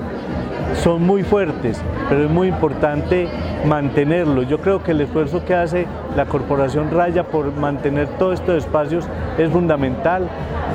son 0.82 1.02
muy 1.02 1.22
fuertes, 1.22 1.80
pero 2.08 2.24
es 2.24 2.30
muy 2.30 2.48
importante 2.48 3.28
mantenerlos. 3.66 4.48
Yo 4.48 4.58
creo 4.60 4.82
que 4.82 4.92
el 4.92 5.00
esfuerzo 5.00 5.44
que 5.44 5.54
hace 5.54 5.86
la 6.16 6.26
Corporación 6.26 6.90
Raya 6.90 7.24
por 7.24 7.52
mantener 7.52 8.08
todos 8.18 8.40
estos 8.40 8.64
espacios 8.64 9.06
es 9.38 9.50
fundamental. 9.50 10.28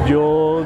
Yo 0.08 0.66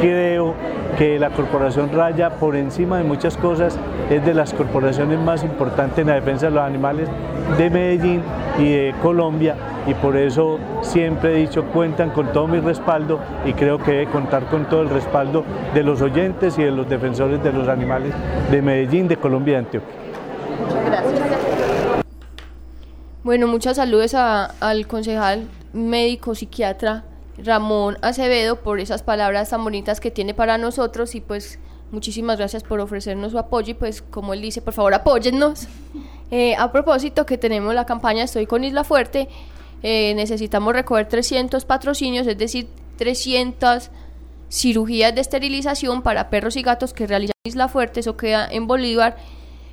creo 0.00 0.54
que 0.98 1.18
la 1.18 1.30
Corporación 1.30 1.90
Raya, 1.92 2.30
por 2.30 2.56
encima 2.56 2.98
de 2.98 3.04
muchas 3.04 3.36
cosas, 3.36 3.78
es 4.10 4.24
de 4.24 4.34
las 4.34 4.52
corporaciones 4.52 5.18
más 5.20 5.44
importantes 5.44 5.98
en 6.00 6.08
la 6.08 6.14
defensa 6.14 6.46
de 6.46 6.52
los 6.52 6.64
animales 6.64 7.08
de 7.56 7.70
Medellín 7.70 8.22
y 8.58 8.70
de 8.70 8.94
Colombia 9.02 9.56
y 9.86 9.94
por 9.94 10.16
eso 10.16 10.58
siempre 10.82 11.32
he 11.32 11.40
dicho 11.40 11.64
cuentan 11.66 12.10
con 12.10 12.32
todo 12.32 12.46
mi 12.46 12.60
respaldo 12.60 13.20
y 13.44 13.52
creo 13.52 13.78
que 13.78 13.92
debe 13.92 14.06
contar 14.06 14.46
con 14.46 14.68
todo 14.68 14.82
el 14.82 14.90
respaldo 14.90 15.44
de 15.74 15.82
los 15.82 16.00
oyentes 16.00 16.58
y 16.58 16.62
de 16.62 16.70
los 16.70 16.88
defensores 16.88 17.42
de 17.42 17.52
los 17.52 17.68
animales 17.68 18.12
de 18.50 18.62
Medellín, 18.62 19.08
de 19.08 19.16
Colombia 19.16 19.52
y 19.52 19.54
de 19.54 19.58
Antioquia. 19.58 19.94
Muchas 20.60 20.84
gracias. 20.84 21.20
Bueno, 23.22 23.46
muchas 23.46 23.76
saludos 23.76 24.14
al 24.14 24.86
concejal 24.86 25.46
médico 25.72 26.34
psiquiatra 26.34 27.04
Ramón 27.42 27.96
Acevedo 28.02 28.56
por 28.56 28.80
esas 28.80 29.02
palabras 29.02 29.50
tan 29.50 29.62
bonitas 29.62 30.00
que 30.00 30.10
tiene 30.10 30.34
para 30.34 30.58
nosotros 30.58 31.14
y 31.14 31.20
pues 31.20 31.58
Muchísimas 31.90 32.38
gracias 32.38 32.62
por 32.62 32.78
ofrecernos 32.78 33.32
su 33.32 33.38
apoyo 33.38 33.72
y 33.72 33.74
pues 33.74 34.00
como 34.00 34.32
él 34.32 34.40
dice, 34.40 34.62
por 34.62 34.74
favor 34.74 34.94
apóyennos. 34.94 35.66
Eh, 36.30 36.54
a 36.56 36.70
propósito 36.70 37.26
que 37.26 37.38
tenemos 37.38 37.74
la 37.74 37.86
campaña 37.86 38.24
Estoy 38.24 38.46
con 38.46 38.62
Isla 38.62 38.84
Fuerte, 38.84 39.28
eh, 39.82 40.14
necesitamos 40.14 40.72
recoger 40.74 41.08
300 41.08 41.64
patrocinios, 41.64 42.26
es 42.26 42.38
decir, 42.38 42.68
300 42.98 43.90
cirugías 44.48 45.14
de 45.14 45.20
esterilización 45.20 46.02
para 46.02 46.30
perros 46.30 46.56
y 46.56 46.62
gatos 46.62 46.92
que 46.92 47.06
realizan 47.06 47.34
Isla 47.44 47.68
Fuerte, 47.68 48.00
eso 48.00 48.16
queda 48.16 48.46
en 48.48 48.66
Bolívar, 48.66 49.16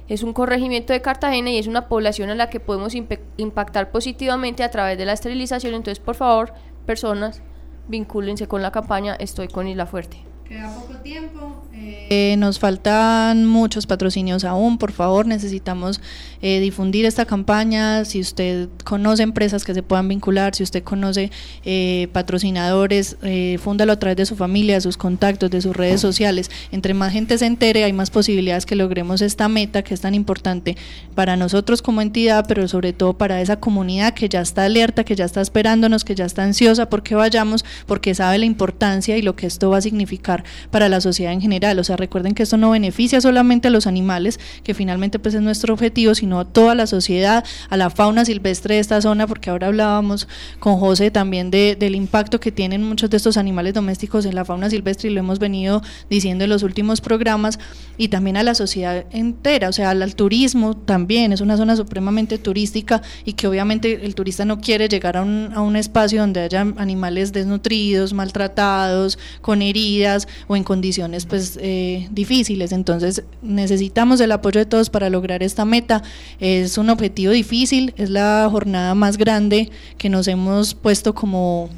es 0.07 0.23
un 0.23 0.33
corregimiento 0.33 0.93
de 0.93 1.01
Cartagena 1.01 1.49
y 1.49 1.57
es 1.57 1.67
una 1.67 1.87
población 1.87 2.29
a 2.29 2.35
la 2.35 2.49
que 2.49 2.59
podemos 2.59 2.93
impactar 2.95 3.91
positivamente 3.91 4.63
a 4.63 4.71
través 4.71 4.97
de 4.97 5.05
la 5.05 5.13
esterilización, 5.13 5.73
entonces 5.73 6.03
por 6.03 6.15
favor, 6.15 6.53
personas, 6.85 7.41
vincúlense 7.87 8.47
con 8.47 8.61
la 8.61 8.71
campaña 8.71 9.15
Estoy 9.15 9.47
con 9.47 9.67
Isla 9.67 9.85
Fuerte. 9.85 10.17
Queda 10.45 10.73
poco 10.73 10.97
tiempo. 10.99 11.66
Eh, 12.09 12.35
nos 12.37 12.59
faltan 12.59 13.45
muchos 13.45 13.85
patrocinios 13.85 14.43
aún, 14.43 14.77
por 14.77 14.91
favor, 14.91 15.25
necesitamos 15.25 16.01
eh, 16.41 16.59
difundir 16.59 17.05
esta 17.05 17.25
campaña. 17.25 18.05
Si 18.05 18.19
usted 18.19 18.69
conoce 18.83 19.23
empresas 19.23 19.63
que 19.63 19.73
se 19.73 19.83
puedan 19.83 20.07
vincular, 20.07 20.55
si 20.55 20.63
usted 20.63 20.83
conoce 20.83 21.31
eh, 21.65 22.07
patrocinadores, 22.13 23.17
fúndalo 23.59 23.93
a 23.93 23.99
través 23.99 24.17
de 24.17 24.25
su 24.25 24.35
familia, 24.35 24.75
de 24.75 24.81
sus 24.81 24.97
contactos, 24.97 25.49
de 25.49 25.61
sus 25.61 25.75
redes 25.75 26.01
sociales. 26.01 26.49
Entre 26.71 26.93
más 26.93 27.11
gente 27.11 27.37
se 27.37 27.45
entere, 27.45 27.83
hay 27.83 27.93
más 27.93 28.09
posibilidades 28.09 28.65
que 28.65 28.75
logremos 28.75 29.21
esta 29.21 29.47
meta 29.47 29.83
que 29.83 29.93
es 29.93 30.01
tan 30.01 30.13
importante 30.13 30.77
para 31.15 31.35
nosotros 31.35 31.81
como 31.81 32.01
entidad, 32.01 32.45
pero 32.47 32.67
sobre 32.67 32.93
todo 32.93 33.17
para 33.17 33.41
esa 33.41 33.59
comunidad 33.59 34.13
que 34.13 34.29
ya 34.29 34.41
está 34.41 34.65
alerta, 34.65 35.03
que 35.03 35.15
ya 35.15 35.25
está 35.25 35.41
esperándonos, 35.41 36.03
que 36.03 36.15
ya 36.15 36.25
está 36.25 36.43
ansiosa 36.43 36.89
porque 36.89 37.15
vayamos, 37.15 37.65
porque 37.85 38.15
sabe 38.15 38.37
la 38.37 38.45
importancia 38.45 39.17
y 39.17 39.21
lo 39.21 39.35
que 39.35 39.47
esto 39.47 39.69
va 39.69 39.77
a 39.77 39.81
significar 39.81 40.43
para 40.71 40.89
la 40.89 41.01
sociedad 41.01 41.33
en 41.33 41.41
general. 41.41 41.76
O 41.81 41.83
sea, 41.83 41.97
recuerden 41.97 42.33
que 42.33 42.43
esto 42.43 42.57
no 42.57 42.71
beneficia 42.71 43.21
solamente 43.21 43.67
a 43.67 43.71
los 43.71 43.87
animales, 43.87 44.39
que 44.63 44.73
finalmente 44.73 45.19
pues 45.19 45.35
es 45.35 45.41
nuestro 45.41 45.73
objetivo, 45.73 46.15
sino 46.15 46.39
a 46.39 46.45
toda 46.45 46.75
la 46.75 46.87
sociedad, 46.87 47.43
a 47.69 47.77
la 47.77 47.89
fauna 47.89 48.25
silvestre 48.25 48.75
de 48.75 48.81
esta 48.81 49.01
zona, 49.01 49.27
porque 49.27 49.49
ahora 49.49 49.67
hablábamos 49.67 50.27
con 50.59 50.77
José 50.77 51.11
también 51.11 51.51
de, 51.51 51.75
del 51.79 51.95
impacto 51.95 52.39
que 52.39 52.51
tienen 52.51 52.83
muchos 52.83 53.09
de 53.09 53.17
estos 53.17 53.37
animales 53.37 53.73
domésticos 53.73 54.25
en 54.25 54.35
la 54.35 54.45
fauna 54.45 54.69
silvestre 54.69 55.09
y 55.09 55.13
lo 55.13 55.19
hemos 55.19 55.39
venido 55.39 55.81
diciendo 56.09 56.43
en 56.43 56.49
los 56.49 56.63
últimos 56.63 57.01
programas, 57.01 57.59
y 57.97 58.09
también 58.09 58.37
a 58.37 58.43
la 58.43 58.55
sociedad 58.55 59.05
entera, 59.11 59.69
o 59.69 59.73
sea, 59.73 59.89
al, 59.89 60.15
turismo 60.15 60.75
también, 60.75 61.33
es 61.33 61.41
una 61.41 61.57
zona 61.57 61.75
supremamente 61.75 62.37
turística 62.37 63.01
y 63.25 63.33
que 63.33 63.47
obviamente 63.47 64.05
el 64.05 64.15
turista 64.15 64.45
no 64.45 64.59
quiere 64.59 64.87
llegar 64.87 65.17
a 65.17 65.23
un, 65.23 65.51
a 65.53 65.61
un 65.61 65.75
espacio 65.75 66.21
donde 66.21 66.41
haya 66.41 66.61
animales 66.77 67.33
desnutridos, 67.33 68.13
maltratados, 68.13 69.19
con 69.41 69.61
heridas, 69.61 70.27
o 70.47 70.55
en 70.55 70.63
condiciones 70.63 71.25
pues 71.25 71.57
eh, 71.67 72.07
difíciles. 72.11 72.71
Entonces 72.71 73.23
necesitamos 73.41 74.21
el 74.21 74.31
apoyo 74.31 74.59
de 74.59 74.65
todos 74.65 74.89
para 74.89 75.09
lograr 75.09 75.43
esta 75.43 75.65
meta. 75.65 76.01
Es 76.39 76.77
un 76.77 76.89
objetivo 76.89 77.33
difícil, 77.33 77.93
es 77.97 78.09
la 78.09 78.47
jornada 78.49 78.95
más 78.95 79.17
grande 79.17 79.69
que 79.97 80.07
nos 80.09 80.29
hemos 80.29 80.73
puesto 80.73 81.13
como 81.13 81.69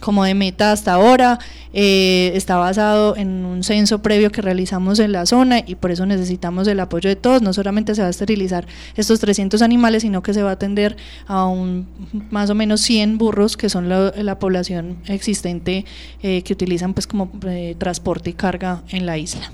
como 0.00 0.24
de 0.24 0.34
meta 0.34 0.72
hasta 0.72 0.94
ahora. 0.94 1.38
Eh, 1.72 2.32
está 2.34 2.56
basado 2.56 3.16
en 3.16 3.44
un 3.44 3.62
censo 3.62 4.00
previo 4.00 4.32
que 4.32 4.40
realizamos 4.40 4.98
en 4.98 5.12
la 5.12 5.26
zona 5.26 5.60
y 5.64 5.74
por 5.74 5.90
eso 5.90 6.06
necesitamos 6.06 6.66
el 6.68 6.80
apoyo 6.80 7.08
de 7.08 7.16
todos. 7.16 7.42
No 7.42 7.52
solamente 7.52 7.94
se 7.94 8.02
va 8.02 8.08
a 8.08 8.10
esterilizar 8.10 8.66
estos 8.96 9.20
300 9.20 9.62
animales, 9.62 10.02
sino 10.02 10.22
que 10.22 10.34
se 10.34 10.42
va 10.42 10.50
a 10.50 10.54
atender 10.54 10.96
a 11.26 11.46
un, 11.46 11.86
más 12.30 12.50
o 12.50 12.54
menos 12.54 12.80
100 12.80 13.18
burros, 13.18 13.56
que 13.56 13.68
son 13.68 13.88
la, 13.88 14.38
población 14.38 14.98
existente 15.06 15.84
eh, 16.22 16.42
que 16.42 16.52
utilizan 16.52 16.94
pues 16.94 17.06
como 17.06 17.30
eh, 17.46 17.74
transporte 17.78 18.30
y 18.30 18.32
carga 18.34 18.82
en 18.90 19.04
la 19.04 19.18
isla. 19.18 19.50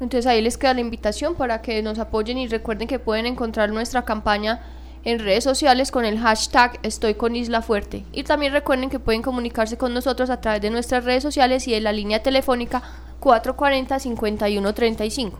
Entonces 0.00 0.26
ahí 0.26 0.42
les 0.42 0.58
queda 0.58 0.74
la 0.74 0.80
invitación 0.80 1.34
para 1.36 1.62
que 1.62 1.82
nos 1.82 1.98
apoyen 1.98 2.38
y 2.38 2.48
recuerden 2.48 2.86
que 2.86 2.98
pueden 2.98 3.26
encontrar 3.26 3.70
nuestra 3.70 4.02
campaña 4.02 4.60
en 5.06 5.20
redes 5.20 5.44
sociales 5.44 5.90
con 5.92 6.04
el 6.04 6.18
hashtag 6.18 6.78
Estoy 6.82 7.14
con 7.14 7.36
Isla 7.36 7.62
Fuerte. 7.62 8.04
Y 8.12 8.24
también 8.24 8.52
recuerden 8.52 8.90
que 8.90 8.98
pueden 8.98 9.22
comunicarse 9.22 9.78
con 9.78 9.94
nosotros 9.94 10.30
a 10.30 10.40
través 10.40 10.60
de 10.60 10.70
nuestras 10.70 11.04
redes 11.04 11.22
sociales 11.22 11.68
y 11.68 11.72
de 11.72 11.80
la 11.80 11.92
línea 11.92 12.24
telefónica 12.24 12.82
440-5135. 13.20 15.34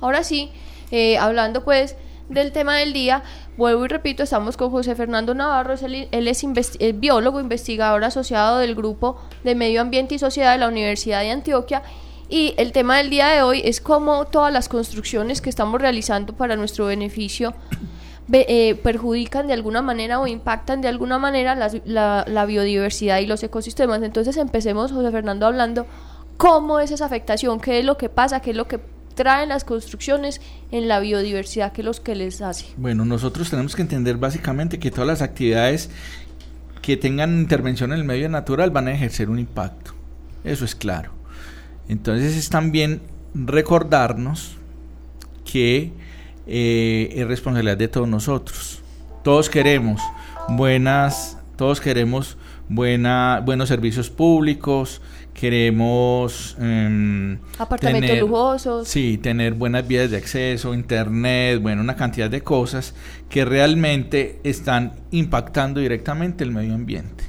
Ahora 0.00 0.24
sí, 0.24 0.50
eh, 0.90 1.16
hablando 1.16 1.64
pues 1.64 1.94
del 2.28 2.50
tema 2.50 2.76
del 2.76 2.92
día, 2.92 3.22
vuelvo 3.56 3.84
y 3.84 3.88
repito, 3.88 4.24
estamos 4.24 4.56
con 4.56 4.72
José 4.72 4.96
Fernando 4.96 5.32
Navarro, 5.32 5.74
él, 5.74 6.08
es 6.10 6.44
biólogo, 6.94 7.38
investigador 7.38 8.02
asociado 8.02 8.58
del 8.58 8.74
Grupo 8.74 9.20
de 9.44 9.54
Medio 9.54 9.80
Ambiente 9.80 10.16
y 10.16 10.18
Sociedad 10.18 10.50
de 10.50 10.58
la 10.58 10.66
Universidad 10.66 11.20
de 11.20 11.30
Antioquia. 11.30 11.84
Y 12.28 12.52
el 12.56 12.72
tema 12.72 12.98
del 12.98 13.10
día 13.10 13.28
de 13.28 13.42
hoy 13.42 13.62
es 13.64 13.80
cómo 13.80 14.24
todas 14.24 14.52
las 14.52 14.68
construcciones 14.68 15.40
que 15.40 15.50
estamos 15.50 15.80
realizando 15.80 16.32
para 16.32 16.56
nuestro 16.56 16.86
beneficio 16.86 17.54
eh, 18.30 18.74
perjudican 18.82 19.46
de 19.46 19.54
alguna 19.54 19.80
manera 19.80 20.20
o 20.20 20.26
impactan 20.26 20.80
de 20.80 20.88
alguna 20.88 21.18
manera 21.18 21.54
la, 21.54 22.24
la, 22.26 22.46
biodiversidad 22.46 23.20
y 23.20 23.26
los 23.26 23.42
ecosistemas. 23.42 24.02
Entonces 24.02 24.36
empecemos, 24.36 24.92
José 24.92 25.10
Fernando, 25.10 25.46
hablando 25.46 25.86
cómo 26.36 26.78
es 26.78 26.90
esa 26.90 27.06
afectación, 27.06 27.58
qué 27.60 27.78
es 27.78 27.84
lo 27.84 27.96
que 27.96 28.08
pasa, 28.08 28.40
qué 28.40 28.50
es 28.50 28.56
lo 28.56 28.68
que 28.68 28.80
traen 29.14 29.48
las 29.48 29.64
construcciones 29.64 30.40
en 30.70 30.88
la 30.88 31.00
biodiversidad, 31.00 31.72
qué 31.72 31.80
es 31.80 31.84
lo 31.86 31.92
que 31.92 32.14
les 32.14 32.40
hace. 32.40 32.66
Bueno, 32.76 33.04
nosotros 33.04 33.50
tenemos 33.50 33.74
que 33.74 33.82
entender 33.82 34.16
básicamente 34.16 34.78
que 34.78 34.90
todas 34.90 35.06
las 35.08 35.22
actividades 35.22 35.90
que 36.82 36.96
tengan 36.96 37.38
intervención 37.40 37.92
en 37.92 37.98
el 37.98 38.04
medio 38.04 38.28
natural 38.28 38.70
van 38.70 38.88
a 38.88 38.92
ejercer 38.92 39.28
un 39.30 39.38
impacto. 39.38 39.92
Eso 40.44 40.64
es 40.64 40.74
claro. 40.74 41.12
Entonces 41.88 42.36
es 42.36 42.50
también 42.50 43.00
recordarnos 43.34 44.56
que 45.44 45.92
eh, 46.48 47.12
es 47.14 47.26
responsabilidad 47.28 47.76
de 47.76 47.88
todos 47.88 48.08
nosotros. 48.08 48.82
Todos 49.22 49.50
queremos 49.50 50.00
buenas, 50.48 51.38
todos 51.56 51.80
queremos 51.80 52.36
buena, 52.68 53.42
buenos 53.44 53.68
servicios 53.68 54.08
públicos, 54.10 55.02
queremos 55.34 56.56
em, 56.58 57.38
apartamentos 57.58 58.18
lujosos. 58.18 58.88
Sí, 58.88 59.18
tener 59.18 59.54
buenas 59.54 59.86
vías 59.86 60.10
de 60.10 60.16
acceso, 60.16 60.74
internet, 60.74 61.60
bueno, 61.60 61.82
una 61.82 61.96
cantidad 61.96 62.30
de 62.30 62.40
cosas 62.42 62.94
que 63.28 63.44
realmente 63.44 64.40
están 64.42 64.94
impactando 65.10 65.80
directamente 65.80 66.44
el 66.44 66.50
medio 66.50 66.74
ambiente. 66.74 67.24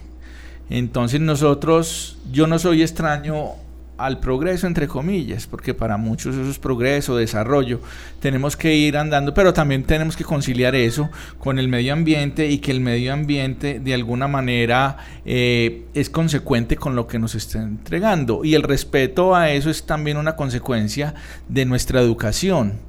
Entonces 0.70 1.20
nosotros, 1.20 2.18
yo 2.32 2.48
no 2.48 2.60
soy 2.60 2.84
extraño 2.84 3.56
al 4.00 4.20
progreso, 4.20 4.66
entre 4.66 4.88
comillas, 4.88 5.46
porque 5.46 5.74
para 5.74 5.98
muchos 5.98 6.36
eso 6.36 6.50
es 6.50 6.58
progreso, 6.58 7.18
desarrollo, 7.18 7.82
tenemos 8.20 8.56
que 8.56 8.76
ir 8.76 8.98
andando, 8.98 9.34
pero 9.34 9.54
también 9.54 9.84
tenemos 9.84 10.16
que 10.16 10.24
conciliar 10.24 10.74
eso 10.74 11.10
con 11.38 11.60
el 11.60 11.68
medio 11.68 11.94
ambiente 11.94 12.48
y 12.48 12.60
que 12.60 12.72
el 12.72 12.80
medio 12.80 13.14
ambiente 13.14 13.80
de 13.80 13.94
alguna 13.94 14.28
manera 14.28 14.98
eh, 15.26 15.86
es 15.94 16.10
consecuente 16.10 16.78
con 16.78 16.96
lo 16.96 17.08
que 17.08 17.20
nos 17.20 17.36
está 17.36 17.62
entregando. 17.62 18.46
Y 18.46 18.56
el 18.56 18.64
respeto 18.64 19.36
a 19.36 19.52
eso 19.52 19.70
es 19.70 19.86
también 19.86 20.18
una 20.18 20.36
consecuencia 20.36 21.14
de 21.50 21.66
nuestra 21.66 22.00
educación 22.00 22.80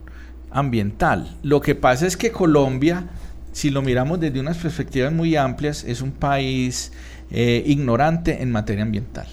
ambiental. 0.50 1.36
Lo 1.42 1.60
que 1.60 1.74
pasa 1.74 2.06
es 2.06 2.16
que 2.16 2.30
Colombia, 2.30 3.08
si 3.52 3.70
lo 3.70 3.82
miramos 3.82 4.20
desde 4.20 4.40
unas 4.40 4.58
perspectivas 4.58 5.12
muy 5.12 5.36
amplias, 5.36 5.84
es 5.84 6.02
un 6.02 6.12
país 6.12 6.92
eh, 7.30 7.62
ignorante 7.66 8.42
en 8.42 8.50
materia 8.50 8.82
ambiental. 8.82 9.26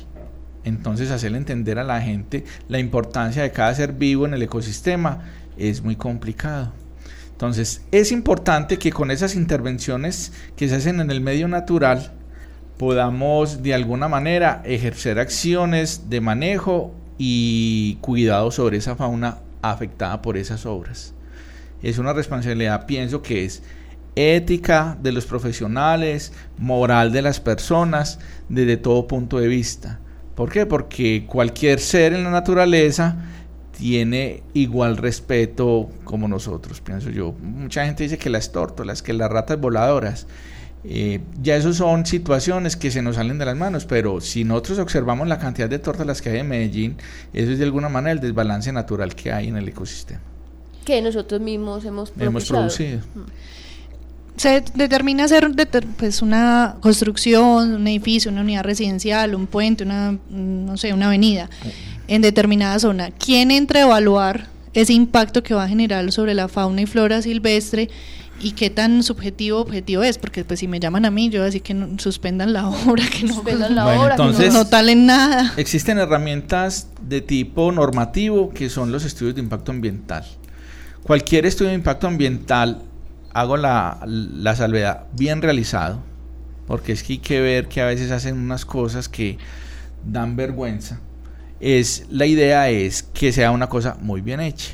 Entonces 0.67 1.11
hacerle 1.11 1.37
entender 1.37 1.79
a 1.79 1.85
la 1.85 2.01
gente 2.01 2.43
la 2.67 2.77
importancia 2.77 3.41
de 3.41 3.51
cada 3.51 3.73
ser 3.73 3.93
vivo 3.93 4.25
en 4.25 4.33
el 4.33 4.41
ecosistema 4.41 5.21
es 5.57 5.81
muy 5.81 5.95
complicado. 5.95 6.73
Entonces 7.31 7.83
es 7.91 8.11
importante 8.11 8.77
que 8.77 8.91
con 8.91 9.09
esas 9.09 9.35
intervenciones 9.35 10.33
que 10.57 10.67
se 10.67 10.75
hacen 10.75 10.99
en 10.99 11.09
el 11.09 11.21
medio 11.21 11.47
natural 11.47 12.11
podamos 12.77 13.63
de 13.63 13.73
alguna 13.73 14.09
manera 14.09 14.61
ejercer 14.65 15.19
acciones 15.19 16.09
de 16.09 16.19
manejo 16.19 16.93
y 17.17 17.95
cuidado 18.01 18.51
sobre 18.51 18.77
esa 18.77 18.97
fauna 18.97 19.37
afectada 19.61 20.21
por 20.21 20.35
esas 20.35 20.65
obras. 20.65 21.13
Es 21.81 21.97
una 21.97 22.11
responsabilidad, 22.11 22.85
pienso 22.85 23.21
que 23.21 23.45
es 23.45 23.63
ética 24.15 24.97
de 25.01 25.13
los 25.13 25.25
profesionales, 25.25 26.33
moral 26.57 27.13
de 27.13 27.21
las 27.21 27.39
personas, 27.39 28.19
desde 28.49 28.75
todo 28.75 29.07
punto 29.07 29.39
de 29.39 29.47
vista. 29.47 29.99
¿Por 30.37 30.51
qué? 30.51 30.67
Porque 30.67 31.25
cualquier 31.25 31.79
ser 31.79 32.13
en 32.13 32.23
la 32.23 32.29
naturaleza 32.29 33.15
tiene 33.75 34.43
igual 34.53 34.95
respeto 34.95 35.89
como 36.03 36.27
nosotros, 36.27 36.79
pienso 36.79 37.09
yo. 37.09 37.33
Mucha 37.41 37.83
gente 37.87 38.03
dice 38.03 38.19
que 38.19 38.29
las 38.29 38.51
tórtolas, 38.51 39.01
que 39.01 39.13
las 39.13 39.31
ratas 39.31 39.59
voladoras. 39.59 40.27
Eh, 40.83 41.21
ya 41.41 41.55
eso 41.55 41.73
son 41.73 42.05
situaciones 42.05 42.75
que 42.75 42.91
se 42.91 43.01
nos 43.01 43.15
salen 43.15 43.39
de 43.39 43.45
las 43.45 43.57
manos, 43.57 43.85
pero 43.85 44.21
si 44.21 44.43
nosotros 44.43 44.77
observamos 44.77 45.27
la 45.27 45.39
cantidad 45.39 45.67
de 45.67 45.79
tórtolas 45.79 46.21
que 46.21 46.29
hay 46.29 46.37
en 46.37 46.49
Medellín, 46.49 46.97
eso 47.33 47.51
es 47.51 47.57
de 47.57 47.65
alguna 47.65 47.89
manera 47.89 48.11
el 48.11 48.19
desbalance 48.19 48.71
natural 48.71 49.15
que 49.15 49.31
hay 49.31 49.47
en 49.47 49.57
el 49.57 49.67
ecosistema. 49.67 50.21
Que 50.85 51.01
nosotros 51.01 51.41
mismos 51.41 51.83
hemos, 51.83 52.13
hemos 52.19 52.47
producido. 52.47 52.99
Mm 53.15 53.21
se 54.37 54.63
determina 54.75 55.25
hacer 55.25 55.49
pues 55.97 56.21
una 56.21 56.75
construcción, 56.79 57.73
un 57.75 57.87
edificio, 57.87 58.31
una 58.31 58.41
unidad 58.41 58.63
residencial, 58.63 59.35
un 59.35 59.47
puente, 59.47 59.83
una 59.83 60.17
no 60.29 60.77
sé, 60.77 60.93
una 60.93 61.07
avenida. 61.07 61.49
en 62.07 62.21
determinada 62.21 62.79
zona. 62.79 63.09
¿Quién 63.11 63.51
entra 63.51 63.81
a 63.81 63.83
evaluar 63.83 64.47
ese 64.73 64.93
impacto 64.93 65.43
que 65.43 65.53
va 65.53 65.63
a 65.65 65.67
generar 65.67 66.09
sobre 66.11 66.33
la 66.33 66.47
fauna 66.47 66.81
y 66.81 66.85
flora 66.85 67.21
silvestre 67.21 67.89
y 68.39 68.51
qué 68.51 68.69
tan 68.69 69.01
subjetivo 69.01 69.59
objetivo 69.59 70.03
es, 70.03 70.19
porque 70.19 70.45
pues 70.45 70.59
si 70.59 70.67
me 70.67 70.79
llaman 70.79 71.05
a 71.05 71.11
mí, 71.11 71.29
yo 71.29 71.43
así 71.43 71.59
que 71.59 71.73
no, 71.73 71.97
suspendan 71.99 72.53
la 72.53 72.67
obra, 72.87 73.03
que 73.09 73.25
no, 73.25 73.33
Suspendan 73.33 73.73
la 73.75 73.83
Bueno, 73.85 74.01
obra, 74.03 74.15
que 74.15 74.23
no- 74.47 74.53
no 74.53 74.67
talen 74.67 75.05
nada. 75.07 75.53
Existen 75.57 75.97
herramientas 75.97 76.87
de 77.01 77.21
tipo 77.21 77.71
normativo 77.71 78.51
que 78.51 78.69
son 78.69 78.91
los 78.91 79.03
estudios 79.05 79.33
de 79.35 79.41
impacto 79.41 79.71
ambiental. 79.71 80.23
Cualquier 81.03 81.45
estudio 81.45 81.69
de 81.69 81.75
impacto 81.75 82.07
ambiental, 82.07 82.83
hago 83.37 83.55
la, 83.55 83.99
la 84.07 84.55
salvedad, 84.55 85.03
bien 85.13 85.43
realizado, 85.43 86.01
porque 86.65 86.91
es 86.91 87.03
que 87.03 87.13
hay 87.13 87.19
que 87.19 87.39
ver 87.39 87.67
que 87.67 87.81
a 87.81 87.85
veces 87.85 88.09
hacen 88.09 88.35
unas 88.35 88.65
cosas 88.65 89.07
que 89.07 89.37
dan 90.03 90.35
vergüenza. 90.35 90.99
Es, 91.59 92.07
la 92.09 92.25
idea 92.25 92.69
es 92.71 93.03
que 93.03 93.31
sea 93.31 93.51
una 93.51 93.69
cosa 93.69 93.95
muy 94.01 94.21
bien 94.21 94.39
hecha. 94.39 94.71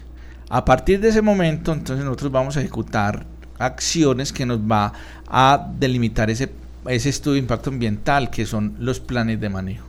A 0.49 0.63
partir 0.63 1.01
de 1.01 1.09
ese 1.09 1.21
momento, 1.21 1.73
entonces 1.73 2.05
nosotros 2.05 2.31
vamos 2.31 2.55
a 2.55 2.61
ejecutar 2.61 3.25
acciones 3.59 4.31
que 4.31 4.45
nos 4.45 4.59
va 4.59 4.93
a 5.27 5.69
delimitar 5.77 6.29
ese, 6.29 6.49
ese 6.87 7.09
estudio 7.09 7.33
de 7.33 7.39
impacto 7.39 7.69
ambiental, 7.69 8.29
que 8.29 8.45
son 8.45 8.77
los 8.79 9.01
planes 9.01 9.41
de 9.41 9.49
manejo. 9.49 9.87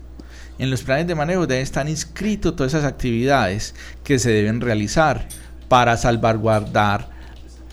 En 0.59 0.73
los 0.73 0.83
planes 0.83 1.07
de 1.07 1.15
manejo 1.15 1.47
deben 1.47 1.63
estar 1.63 1.89
inscritos 1.89 2.57
todas 2.57 2.75
esas 2.75 2.91
actividades 2.91 3.77
que 4.03 4.19
se 4.19 4.31
deben 4.31 4.61
realizar 4.61 5.29
para 5.69 5.97
salvaguardar 5.97 7.14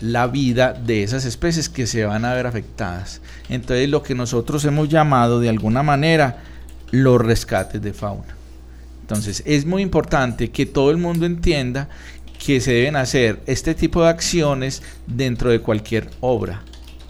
la 0.02 0.26
vida 0.26 0.72
de 0.72 1.04
esas 1.04 1.24
especies 1.24 1.68
que 1.68 1.86
se 1.86 2.04
van 2.04 2.24
a 2.24 2.34
ver 2.34 2.46
afectadas. 2.46 3.20
Entonces 3.48 3.88
lo 3.88 4.02
que 4.02 4.14
nosotros 4.14 4.64
hemos 4.64 4.88
llamado 4.88 5.40
de 5.40 5.48
alguna 5.48 5.82
manera 5.82 6.42
los 6.90 7.20
rescates 7.20 7.80
de 7.80 7.92
fauna. 7.92 8.36
Entonces 9.02 9.42
es 9.46 9.64
muy 9.64 9.80
importante 9.80 10.50
que 10.50 10.66
todo 10.66 10.90
el 10.90 10.98
mundo 10.98 11.24
entienda 11.24 11.88
que 12.44 12.60
se 12.60 12.72
deben 12.72 12.96
hacer 12.96 13.40
este 13.46 13.74
tipo 13.74 14.02
de 14.02 14.10
acciones 14.10 14.82
dentro 15.06 15.50
de 15.50 15.60
cualquier 15.60 16.10
obra 16.20 16.62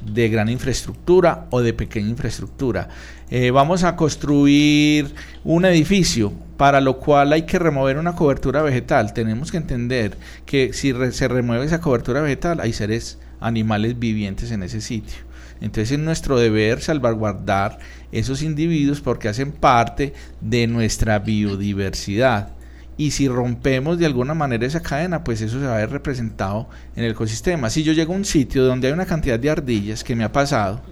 de 0.05 0.29
gran 0.29 0.49
infraestructura 0.49 1.47
o 1.51 1.61
de 1.61 1.73
pequeña 1.73 2.09
infraestructura. 2.09 2.89
Eh, 3.31 3.51
vamos 3.51 3.85
a 3.85 3.97
construir 3.97 5.15
un 5.45 5.65
edificio 5.65 6.33
para 6.57 6.81
lo 6.81 6.99
cual 6.99 7.33
hay 7.33 7.43
que 7.43 7.59
remover 7.59 7.99
una 7.99 8.15
cobertura 8.15 8.63
vegetal. 8.63 9.15
Tenemos 9.15 9.51
que 9.51 9.57
entender 9.57 10.17
que 10.45 10.73
si 10.73 10.93
se 11.13 11.29
remueve 11.29 11.65
esa 11.65 11.81
cobertura 11.81 12.21
vegetal 12.21 12.61
hay 12.61 12.73
seres 12.73 13.19
animales 13.41 13.99
vivientes 13.99 14.51
en 14.51 14.63
ese 14.63 14.81
sitio. 14.81 15.19
Entonces 15.61 15.93
es 15.93 15.99
nuestro 15.99 16.39
deber 16.39 16.81
salvaguardar 16.81 17.79
esos 18.11 18.43
individuos 18.43 19.01
porque 19.01 19.29
hacen 19.29 19.53
parte 19.53 20.13
de 20.41 20.67
nuestra 20.67 21.21
biodiversidad. 21.21 22.51
Y 22.97 23.13
si 23.13 23.29
rompemos 23.29 23.99
de 23.99 24.07
alguna 24.07 24.35
manera 24.35 24.67
esa 24.67 24.83
cadena, 24.83 25.25
pues 25.25 25.41
eso 25.41 25.59
se 25.59 25.67
va 25.67 25.75
a 25.75 25.79
ver 25.79 25.91
representado 25.91 26.69
en 26.95 27.05
el 27.05 27.13
ecosistema. 27.13 27.71
Si 27.71 27.83
yo 27.83 27.93
llego 27.93 28.13
a 28.13 28.17
un 28.17 28.25
sitio 28.25 28.65
donde 28.65 28.89
hay 28.89 28.93
una 28.93 29.07
cantidad 29.07 29.39
de 29.39 29.51
ardillas, 29.51 30.05
que 30.05 30.15
me 30.15 30.25
ha 30.25 30.33
pasado, 30.33 30.83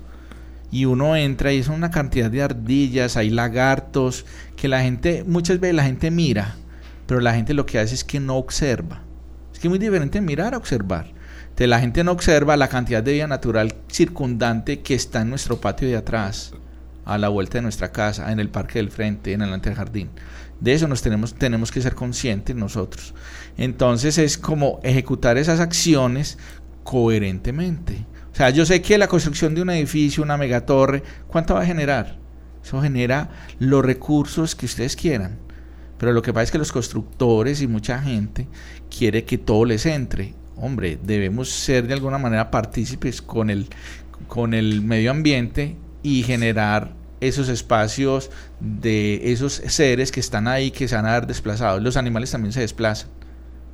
y 0.70 0.84
uno 0.84 1.16
entra 1.16 1.52
y 1.52 1.62
son 1.62 1.74
una 1.74 1.90
cantidad 1.90 2.30
de 2.30 2.42
ardillas, 2.42 3.16
hay 3.16 3.30
lagartos, 3.30 4.24
que 4.56 4.68
la 4.68 4.80
gente, 4.80 5.24
muchas 5.26 5.60
veces 5.60 5.76
la 5.76 5.84
gente 5.84 6.10
mira, 6.10 6.56
pero 7.06 7.20
la 7.20 7.34
gente 7.34 7.54
lo 7.54 7.66
que 7.66 7.78
hace 7.78 7.94
es 7.94 8.04
que 8.04 8.20
no 8.20 8.36
observa. 8.36 9.02
Es 9.52 9.58
que 9.58 9.66
es 9.66 9.70
muy 9.70 9.78
diferente 9.78 10.20
mirar 10.20 10.54
a 10.54 10.58
observar. 10.58 11.12
La 11.58 11.78
gente 11.78 12.02
no 12.04 12.12
observa 12.12 12.56
la 12.56 12.68
cantidad 12.68 13.02
de 13.02 13.12
vida 13.12 13.26
natural 13.26 13.74
circundante 13.92 14.80
que 14.80 14.94
está 14.94 15.20
en 15.20 15.28
nuestro 15.28 15.60
patio 15.60 15.88
de 15.88 15.96
atrás, 15.96 16.54
a 17.04 17.18
la 17.18 17.28
vuelta 17.28 17.58
de 17.58 17.62
nuestra 17.62 17.92
casa, 17.92 18.32
en 18.32 18.40
el 18.40 18.48
parque 18.48 18.78
del 18.78 18.90
frente, 18.90 19.34
en 19.34 19.42
el 19.42 19.60
jardín. 19.74 20.08
De 20.60 20.74
eso 20.74 20.86
nos 20.88 21.02
tenemos, 21.02 21.34
tenemos 21.34 21.72
que 21.72 21.80
ser 21.80 21.94
conscientes 21.94 22.54
nosotros. 22.54 23.14
Entonces 23.56 24.18
es 24.18 24.36
como 24.36 24.80
ejecutar 24.82 25.38
esas 25.38 25.60
acciones 25.60 26.38
coherentemente. 26.84 28.06
O 28.32 28.36
sea, 28.36 28.50
yo 28.50 28.64
sé 28.66 28.82
que 28.82 28.98
la 28.98 29.08
construcción 29.08 29.54
de 29.54 29.62
un 29.62 29.70
edificio, 29.70 30.22
una 30.22 30.36
megatorre, 30.36 31.02
¿cuánto 31.28 31.54
va 31.54 31.62
a 31.62 31.66
generar? 31.66 32.18
Eso 32.62 32.80
genera 32.80 33.30
los 33.58 33.84
recursos 33.84 34.54
que 34.54 34.66
ustedes 34.66 34.96
quieran. 34.96 35.38
Pero 35.98 36.12
lo 36.12 36.22
que 36.22 36.32
pasa 36.32 36.44
es 36.44 36.50
que 36.50 36.58
los 36.58 36.72
constructores 36.72 37.60
y 37.60 37.66
mucha 37.66 38.00
gente 38.00 38.46
quiere 38.96 39.24
que 39.24 39.38
todo 39.38 39.64
les 39.64 39.84
entre. 39.86 40.34
Hombre, 40.56 40.98
debemos 41.02 41.50
ser 41.50 41.86
de 41.86 41.94
alguna 41.94 42.18
manera 42.18 42.50
partícipes 42.50 43.20
con 43.22 43.50
el, 43.50 43.68
con 44.28 44.54
el 44.54 44.82
medio 44.82 45.10
ambiente 45.10 45.76
y 46.02 46.22
generar 46.22 46.94
esos 47.20 47.48
espacios 47.48 48.30
de 48.60 49.32
esos 49.32 49.54
seres 49.66 50.10
que 50.10 50.20
están 50.20 50.48
ahí, 50.48 50.70
que 50.70 50.88
se 50.88 50.96
van 50.96 51.06
a 51.06 51.12
ver 51.12 51.26
desplazados. 51.26 51.82
Los 51.82 51.96
animales 51.96 52.30
también 52.30 52.52
se 52.52 52.60
desplazan. 52.60 53.08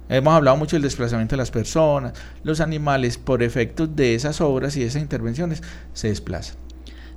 Hemos 0.09 0.35
hablado 0.35 0.57
mucho 0.57 0.77
del 0.77 0.83
desplazamiento 0.83 1.35
de 1.35 1.39
las 1.39 1.51
personas. 1.51 2.13
Los 2.45 2.61
animales, 2.61 3.19
por 3.19 3.43
efectos 3.43 3.95
de 3.97 4.15
esas 4.15 4.41
obras 4.41 4.77
y 4.77 4.83
esas 4.83 5.03
intervenciones, 5.03 5.63
se 5.95 6.09
desplazan. 6.09 6.57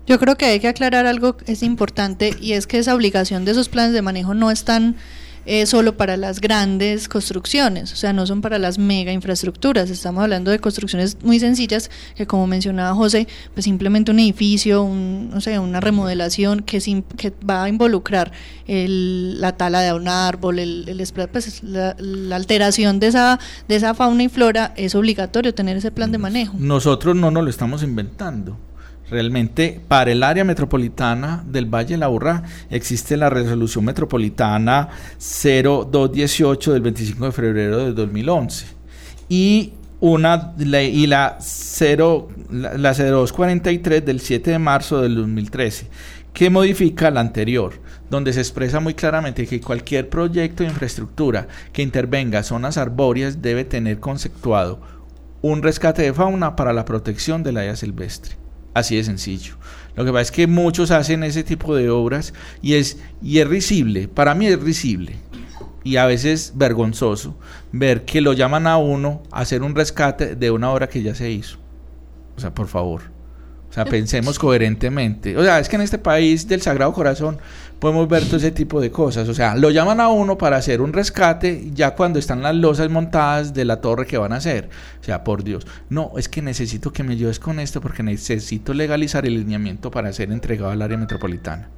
Yo 0.07 0.17
creo 0.17 0.35
que 0.37 0.45
hay 0.45 0.59
que 0.59 0.67
aclarar 0.67 1.05
algo 1.05 1.37
que 1.37 1.51
es 1.51 1.61
importante 1.61 2.35
y 2.39 2.53
es 2.53 2.65
que 2.65 2.79
esa 2.79 2.95
obligación 2.95 3.45
de 3.45 3.51
esos 3.51 3.69
planes 3.69 3.93
de 3.93 4.01
manejo 4.01 4.33
no 4.33 4.49
están 4.49 4.95
eh, 5.51 5.65
solo 5.65 5.97
para 5.97 6.15
las 6.15 6.39
grandes 6.41 7.07
construcciones, 7.09 7.91
o 7.91 7.95
sea, 7.95 8.13
no 8.13 8.27
son 8.27 8.41
para 8.41 8.59
las 8.59 8.77
mega 8.77 9.11
infraestructuras, 9.11 9.89
estamos 9.89 10.21
hablando 10.23 10.51
de 10.51 10.59
construcciones 10.59 11.17
muy 11.23 11.39
sencillas 11.39 11.89
que 12.15 12.27
como 12.27 12.45
mencionaba 12.45 12.93
José, 12.93 13.27
pues 13.55 13.63
simplemente 13.63 14.11
un 14.11 14.19
edificio, 14.19 14.83
un, 14.83 15.29
no 15.31 15.41
sé, 15.41 15.57
una 15.57 15.79
remodelación 15.79 16.61
que, 16.61 16.79
sim- 16.79 17.03
que 17.17 17.33
va 17.49 17.63
a 17.63 17.69
involucrar 17.69 18.31
el- 18.67 19.41
la 19.41 19.57
tala 19.57 19.81
de 19.81 19.91
un 19.93 20.07
árbol, 20.07 20.59
el, 20.59 20.87
el 20.87 20.99
pues, 21.31 21.63
la, 21.63 21.95
la 21.99 22.35
alteración 22.35 22.99
de 22.99 23.07
esa, 23.07 23.39
de 23.67 23.75
esa 23.75 23.93
fauna 23.95 24.23
y 24.23 24.29
flora, 24.29 24.73
es 24.77 24.93
obligatorio 24.93 25.53
tener 25.55 25.77
ese 25.77 25.91
plan 25.91 26.11
de 26.11 26.19
manejo. 26.19 26.55
Nosotros 26.59 27.15
no 27.15 27.31
nos 27.31 27.43
lo 27.43 27.49
estamos 27.49 27.81
inventando. 27.81 28.57
Realmente 29.09 29.81
para 29.87 30.11
el 30.11 30.21
área 30.23 30.43
metropolitana 30.43 31.43
del 31.47 31.65
Valle 31.65 31.95
de 31.95 31.97
la 31.97 32.09
Urra 32.09 32.43
existe 32.69 33.17
la 33.17 33.29
resolución 33.29 33.85
metropolitana 33.85 34.89
0218 35.17 36.73
del 36.73 36.81
25 36.81 37.25
de 37.25 37.31
febrero 37.31 37.77
de 37.85 37.93
2011 37.93 38.67
y 39.27 39.73
una 39.99 40.53
y 40.59 41.07
la 41.07 41.37
0 41.39 42.27
la, 42.51 42.77
la 42.77 42.93
0243 42.93 44.05
del 44.05 44.19
7 44.19 44.51
de 44.51 44.59
marzo 44.59 45.01
del 45.01 45.15
2013 45.15 45.87
que 46.33 46.49
modifica 46.49 47.11
la 47.11 47.21
anterior, 47.21 47.73
donde 48.09 48.31
se 48.33 48.39
expresa 48.39 48.79
muy 48.79 48.93
claramente 48.93 49.47
que 49.47 49.59
cualquier 49.59 50.09
proyecto 50.09 50.63
de 50.63 50.69
infraestructura 50.69 51.47
que 51.73 51.81
intervenga 51.81 52.43
zonas 52.43 52.77
arbóreas 52.77 53.41
debe 53.41 53.65
tener 53.65 53.99
conceptuado 53.99 54.79
un 55.41 55.63
rescate 55.63 56.03
de 56.03 56.13
fauna 56.13 56.55
para 56.55 56.73
la 56.73 56.85
protección 56.85 57.43
de 57.43 57.51
la 57.51 57.61
vida 57.63 57.75
silvestre. 57.75 58.35
Así 58.73 58.95
de 58.95 59.03
sencillo. 59.03 59.55
Lo 59.95 60.05
que 60.05 60.11
pasa 60.11 60.21
es 60.21 60.31
que 60.31 60.47
muchos 60.47 60.91
hacen 60.91 61.23
ese 61.23 61.43
tipo 61.43 61.75
de 61.75 61.89
obras 61.89 62.33
y 62.61 62.75
es, 62.75 62.97
y 63.21 63.39
es 63.39 63.47
risible, 63.47 64.07
para 64.07 64.35
mí 64.35 64.47
es 64.47 64.59
risible 64.59 65.17
y 65.83 65.97
a 65.97 66.05
veces 66.05 66.53
vergonzoso 66.55 67.35
ver 67.71 68.05
que 68.05 68.21
lo 68.21 68.33
llaman 68.33 68.67
a 68.67 68.77
uno 68.77 69.23
a 69.31 69.41
hacer 69.41 69.63
un 69.63 69.75
rescate 69.75 70.35
de 70.35 70.51
una 70.51 70.71
obra 70.71 70.87
que 70.87 71.01
ya 71.01 71.15
se 71.15 71.31
hizo. 71.31 71.57
O 72.37 72.39
sea, 72.39 72.53
por 72.53 72.67
favor. 72.67 73.01
Sea, 73.83 73.91
pensemos 73.91 74.39
coherentemente. 74.39 75.37
O 75.37 75.43
sea, 75.43 75.59
es 75.59 75.69
que 75.69 75.75
en 75.75 75.81
este 75.81 75.97
país 75.97 76.47
del 76.47 76.61
Sagrado 76.61 76.93
Corazón 76.93 77.37
podemos 77.79 78.07
ver 78.07 78.25
todo 78.25 78.37
ese 78.37 78.51
tipo 78.51 78.81
de 78.81 78.91
cosas. 78.91 79.29
O 79.29 79.33
sea, 79.33 79.55
lo 79.55 79.69
llaman 79.71 79.99
a 79.99 80.09
uno 80.09 80.37
para 80.37 80.57
hacer 80.57 80.81
un 80.81 80.93
rescate 80.93 81.71
ya 81.73 81.95
cuando 81.95 82.19
están 82.19 82.43
las 82.43 82.55
losas 82.55 82.89
montadas 82.89 83.53
de 83.53 83.65
la 83.65 83.81
torre 83.81 84.05
que 84.05 84.17
van 84.17 84.33
a 84.33 84.37
hacer. 84.37 84.69
O 85.01 85.03
sea, 85.03 85.23
por 85.23 85.43
Dios. 85.43 85.65
No, 85.89 86.11
es 86.17 86.29
que 86.29 86.41
necesito 86.41 86.91
que 86.91 87.03
me 87.03 87.13
ayudes 87.13 87.39
con 87.39 87.59
esto 87.59 87.81
porque 87.81 88.03
necesito 88.03 88.73
legalizar 88.73 89.25
el 89.25 89.35
lineamiento 89.35 89.89
para 89.91 90.11
ser 90.13 90.31
entregado 90.31 90.71
al 90.71 90.81
área 90.81 90.97
metropolitana. 90.97 91.69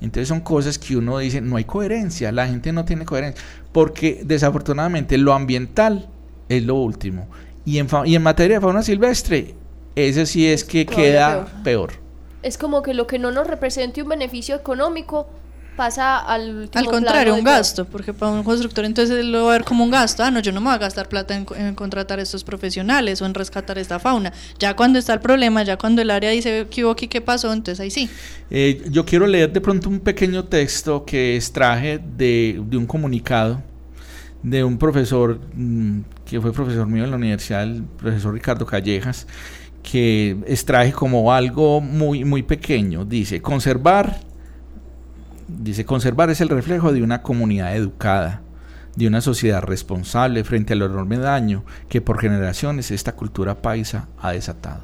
Entonces 0.00 0.28
son 0.28 0.40
cosas 0.40 0.78
que 0.78 0.96
uno 0.96 1.18
dice, 1.18 1.40
no 1.40 1.56
hay 1.56 1.64
coherencia, 1.64 2.30
la 2.30 2.46
gente 2.46 2.72
no 2.72 2.84
tiene 2.84 3.06
coherencia, 3.06 3.42
porque 3.72 4.20
desafortunadamente 4.24 5.16
lo 5.16 5.32
ambiental 5.32 6.08
es 6.48 6.64
lo 6.64 6.74
último. 6.74 7.28
Y 7.64 7.78
en, 7.78 7.88
y 8.04 8.14
en 8.14 8.22
materia 8.22 8.56
de 8.56 8.60
fauna 8.60 8.82
silvestre, 8.82 9.54
ese 9.96 10.26
sí 10.26 10.46
es 10.46 10.62
que 10.62 10.84
Todavía 10.84 11.04
queda 11.04 11.62
peor. 11.64 11.92
Es 12.42 12.58
como 12.58 12.82
que 12.82 12.94
lo 12.94 13.06
que 13.06 13.18
no 13.18 13.32
nos 13.32 13.46
represente 13.46 14.02
un 14.02 14.08
beneficio 14.08 14.54
económico 14.54 15.26
pasa 15.76 16.18
al 16.18 16.70
Al 16.74 16.86
contrario, 16.86 17.22
plano 17.22 17.38
un 17.38 17.44
gasto, 17.44 17.84
porque 17.84 18.12
para 18.14 18.32
un 18.32 18.42
constructor 18.42 18.84
entonces 18.84 19.24
lo 19.24 19.44
va 19.44 19.50
a 19.50 19.58
ver 19.58 19.64
como 19.64 19.84
un 19.84 19.90
gasto. 19.90 20.22
Ah, 20.24 20.30
no, 20.30 20.40
yo 20.40 20.52
no 20.52 20.60
me 20.60 20.66
voy 20.66 20.74
a 20.74 20.78
gastar 20.78 21.08
plata 21.08 21.36
en, 21.36 21.46
en 21.56 21.74
contratar 21.74 22.18
estos 22.18 22.44
profesionales 22.44 23.20
o 23.22 23.26
en 23.26 23.34
rescatar 23.34 23.78
esta 23.78 23.98
fauna. 23.98 24.32
Ya 24.58 24.74
cuando 24.74 24.98
está 24.98 25.12
el 25.14 25.20
problema, 25.20 25.62
ya 25.62 25.76
cuando 25.76 26.02
el 26.02 26.10
área 26.10 26.30
dice 26.30 26.66
que 26.70 26.84
hubo 26.84 26.92
aquí, 26.92 27.08
qué 27.08 27.20
pasó, 27.20 27.52
entonces 27.52 27.80
ahí 27.80 27.90
sí. 27.90 28.08
Eh, 28.50 28.84
yo 28.90 29.04
quiero 29.04 29.26
leer 29.26 29.52
de 29.52 29.60
pronto 29.60 29.88
un 29.88 30.00
pequeño 30.00 30.44
texto 30.44 31.04
que 31.04 31.36
extraje 31.36 31.98
de, 32.16 32.60
de 32.66 32.76
un 32.76 32.86
comunicado 32.86 33.62
de 34.42 34.62
un 34.62 34.78
profesor 34.78 35.40
mm, 35.54 36.00
que 36.24 36.40
fue 36.40 36.52
profesor 36.52 36.86
mío 36.86 37.04
en 37.04 37.10
la 37.10 37.16
universidad, 37.16 37.64
el 37.64 37.82
profesor 37.82 38.32
Ricardo 38.32 38.64
Callejas, 38.64 39.26
que 39.90 40.36
extraje 40.46 40.92
como 40.92 41.32
algo 41.32 41.80
muy, 41.80 42.24
muy 42.24 42.42
pequeño. 42.42 43.04
Dice, 43.04 43.40
conservar 43.40 44.20
Dice, 45.48 45.84
conservar 45.84 46.28
es 46.30 46.40
el 46.40 46.48
reflejo 46.48 46.92
de 46.92 47.02
una 47.02 47.22
comunidad 47.22 47.76
educada, 47.76 48.42
de 48.96 49.06
una 49.06 49.20
sociedad 49.20 49.62
responsable 49.62 50.42
frente 50.42 50.72
al 50.72 50.82
enorme 50.82 51.18
daño 51.18 51.64
que 51.88 52.00
por 52.00 52.18
generaciones 52.18 52.90
esta 52.90 53.14
cultura 53.14 53.62
paisa 53.62 54.08
ha 54.20 54.32
desatado. 54.32 54.82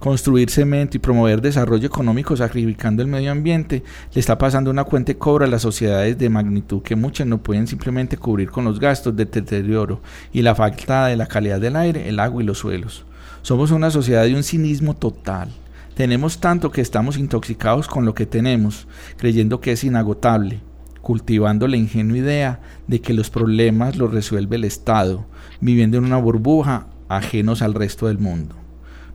Construir 0.00 0.50
cemento 0.50 0.96
y 0.96 1.00
promover 1.00 1.40
desarrollo 1.40 1.86
económico 1.86 2.36
sacrificando 2.36 3.02
el 3.02 3.08
medio 3.08 3.30
ambiente 3.30 3.84
le 4.12 4.20
está 4.20 4.36
pasando 4.36 4.70
una 4.70 4.84
cuenta 4.84 5.12
de 5.12 5.18
cobro 5.18 5.44
a 5.44 5.48
las 5.48 5.62
sociedades 5.62 6.18
de 6.18 6.28
magnitud 6.28 6.82
que 6.82 6.96
muchas 6.96 7.26
no 7.28 7.38
pueden 7.38 7.68
simplemente 7.68 8.16
cubrir 8.16 8.50
con 8.50 8.64
los 8.64 8.80
gastos 8.80 9.14
de 9.14 9.26
deterioro 9.26 10.02
y 10.32 10.42
la 10.42 10.56
falta 10.56 11.06
de 11.06 11.16
la 11.16 11.26
calidad 11.26 11.60
del 11.60 11.76
aire, 11.76 12.08
el 12.08 12.18
agua 12.18 12.42
y 12.42 12.46
los 12.46 12.58
suelos. 12.58 13.06
Somos 13.46 13.70
una 13.70 13.92
sociedad 13.92 14.24
de 14.24 14.34
un 14.34 14.42
cinismo 14.42 14.96
total. 14.96 15.50
Tenemos 15.94 16.40
tanto 16.40 16.72
que 16.72 16.80
estamos 16.80 17.16
intoxicados 17.16 17.86
con 17.86 18.04
lo 18.04 18.12
que 18.12 18.26
tenemos, 18.26 18.88
creyendo 19.16 19.60
que 19.60 19.70
es 19.70 19.84
inagotable, 19.84 20.62
cultivando 21.00 21.68
la 21.68 21.76
ingenua 21.76 22.18
idea 22.18 22.60
de 22.88 23.00
que 23.00 23.14
los 23.14 23.30
problemas 23.30 23.94
los 23.94 24.12
resuelve 24.12 24.56
el 24.56 24.64
Estado, 24.64 25.26
viviendo 25.60 25.96
en 25.96 26.06
una 26.06 26.16
burbuja 26.16 26.88
ajenos 27.08 27.62
al 27.62 27.74
resto 27.74 28.08
del 28.08 28.18
mundo. 28.18 28.56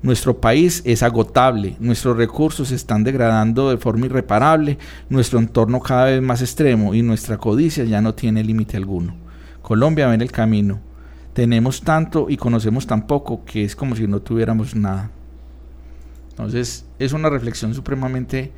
Nuestro 0.01 0.39
país 0.39 0.81
es 0.85 1.03
agotable, 1.03 1.75
nuestros 1.81 2.15
recursos 2.15 2.69
se 2.69 2.75
están 2.75 3.03
degradando 3.03 3.69
de 3.69 3.79
forma 3.79 4.05
irreparable, 4.05 4.77
nuestro 5.09 5.39
entorno 5.39 5.81
cada 5.81 6.05
vez 6.05 6.21
más 6.21 6.41
extremo 6.41 6.95
y 6.95 7.01
nuestra 7.01 7.37
codicia 7.37 7.83
ya 7.83 7.99
no 7.99 8.15
tiene 8.15 8.45
límite 8.45 8.77
alguno. 8.77 9.13
Colombia 9.61 10.07
va 10.07 10.13
en 10.13 10.21
el 10.21 10.31
camino. 10.31 10.79
Tenemos 11.33 11.81
tanto 11.81 12.29
y 12.29 12.37
conocemos 12.37 12.85
tan 12.87 13.07
poco 13.07 13.45
que 13.45 13.63
es 13.63 13.75
como 13.75 13.95
si 13.95 14.07
no 14.07 14.21
tuviéramos 14.21 14.75
nada. 14.75 15.11
Entonces 16.31 16.85
es 16.99 17.13
una 17.13 17.29
reflexión 17.29 17.73
supremamente 17.73 18.51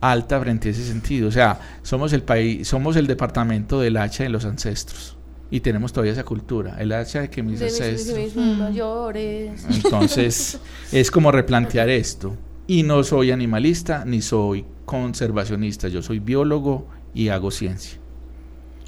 alta 0.00 0.40
frente 0.40 0.68
a 0.68 0.72
ese 0.72 0.84
sentido. 0.84 1.28
O 1.28 1.32
sea, 1.32 1.58
somos 1.82 2.12
el 2.12 2.22
país, 2.22 2.66
somos 2.68 2.96
el 2.96 3.06
departamento 3.06 3.80
del 3.80 3.96
hacha 3.96 4.24
de 4.24 4.28
los 4.30 4.44
ancestros. 4.44 5.16
Y 5.50 5.60
tenemos 5.60 5.92
todavía 5.92 6.12
esa 6.12 6.24
cultura, 6.24 6.76
el 6.80 6.92
hacha 6.92 7.20
de 7.20 7.30
que 7.30 7.42
mis 7.42 7.60
De 7.60 7.66
mis- 7.66 7.80
ancestros. 7.80 8.18
mis 8.18 8.36
mayores. 8.36 9.66
Entonces, 9.70 10.58
es 10.92 11.10
como 11.10 11.30
replantear 11.30 11.88
esto. 11.90 12.36
Y 12.66 12.82
no 12.84 13.04
soy 13.04 13.30
animalista 13.32 14.04
ni 14.06 14.22
soy 14.22 14.64
conservacionista, 14.86 15.88
yo 15.88 16.00
soy 16.02 16.20
biólogo 16.20 16.86
y 17.14 17.28
hago 17.28 17.50
ciencia. 17.50 17.98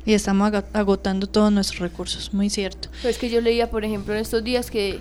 Y 0.06 0.12
estamos 0.12 0.52
agotando 0.72 1.26
todos 1.26 1.50
nuestros 1.50 1.80
recursos, 1.80 2.34
muy 2.34 2.50
cierto. 2.50 2.88
Pero 3.02 3.08
es 3.08 3.18
que 3.18 3.30
yo 3.30 3.40
leía, 3.40 3.70
por 3.70 3.84
ejemplo, 3.84 4.12
en 4.14 4.20
estos 4.20 4.44
días 4.44 4.70
que 4.70 5.00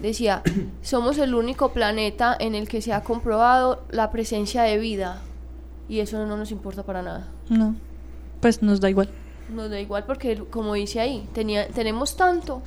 decía, 0.00 0.42
somos 0.82 1.18
el 1.18 1.34
único 1.34 1.72
planeta 1.72 2.36
en 2.38 2.54
el 2.54 2.68
que 2.68 2.80
se 2.80 2.92
ha 2.92 3.02
comprobado 3.02 3.84
la 3.90 4.10
presencia 4.10 4.62
de 4.62 4.78
vida. 4.78 5.20
Y 5.88 5.98
eso 5.98 6.24
no 6.24 6.36
nos 6.36 6.52
importa 6.52 6.84
para 6.84 7.02
nada. 7.02 7.28
No, 7.48 7.74
pues 8.40 8.62
nos 8.62 8.80
da 8.80 8.88
igual. 8.88 9.08
Nos 9.52 9.68
da 9.68 9.80
igual 9.80 10.04
porque, 10.06 10.36
como 10.36 10.74
dice 10.74 11.00
ahí, 11.00 11.26
tenía, 11.34 11.66
tenemos 11.68 12.16
tanto 12.16 12.62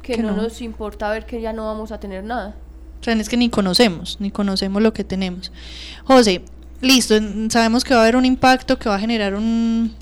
que, 0.00 0.14
Que 0.14 0.22
no, 0.22 0.30
no. 0.32 0.42
nos 0.42 0.62
importa 0.62 1.10
ver 1.10 1.26
que 1.26 1.42
ya 1.42 1.52
no 1.52 1.66
vamos 1.66 1.92
a 1.92 2.00
tener 2.00 2.24
nada. 2.24 2.56
O 3.00 3.04
sea, 3.04 3.14
es 3.14 3.28
que 3.28 3.36
ni 3.36 3.50
conocemos, 3.50 4.16
ni 4.20 4.30
conocemos 4.30 4.80
lo 4.82 4.94
que 4.94 5.04
tenemos. 5.04 5.52
José, 6.04 6.42
listo, 6.80 7.14
sabemos 7.50 7.84
que 7.84 7.92
va 7.94 8.00
a 8.00 8.02
haber 8.04 8.16
un 8.16 8.24
impacto, 8.24 8.78
que 8.78 8.88
va 8.88 8.94
a 8.94 8.98
generar 8.98 9.34
un, 9.34 9.94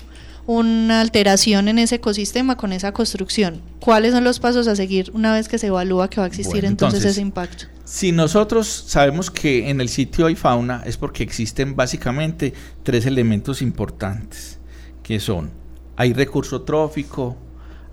una 0.51 0.99
alteración 1.01 1.67
en 1.67 1.77
ese 1.77 1.95
ecosistema 1.95 2.57
con 2.57 2.73
esa 2.73 2.91
construcción. 2.91 3.61
¿Cuáles 3.79 4.13
son 4.13 4.23
los 4.23 4.39
pasos 4.39 4.67
a 4.67 4.75
seguir 4.75 5.11
una 5.13 5.31
vez 5.31 5.47
que 5.47 5.59
se 5.59 5.67
evalúa 5.67 6.09
que 6.09 6.19
va 6.19 6.23
a 6.23 6.27
existir 6.27 6.53
Bueno, 6.61 6.67
entonces, 6.69 6.97
entonces, 7.01 7.11
ese 7.11 7.21
impacto? 7.21 7.65
Si 7.85 8.11
nosotros 8.11 8.67
sabemos 8.87 9.29
que 9.29 9.69
en 9.69 9.79
el 9.79 9.89
sitio 9.89 10.25
hay 10.25 10.35
fauna, 10.35 10.81
es 10.87 10.97
porque 10.97 11.21
existen 11.21 11.75
básicamente 11.75 12.53
tres 12.81 13.05
elementos 13.05 13.61
importantes, 13.61 14.57
que 15.03 15.19
son, 15.19 15.51
hay 15.95 16.13
recurso 16.13 16.63
trófico, 16.63 17.37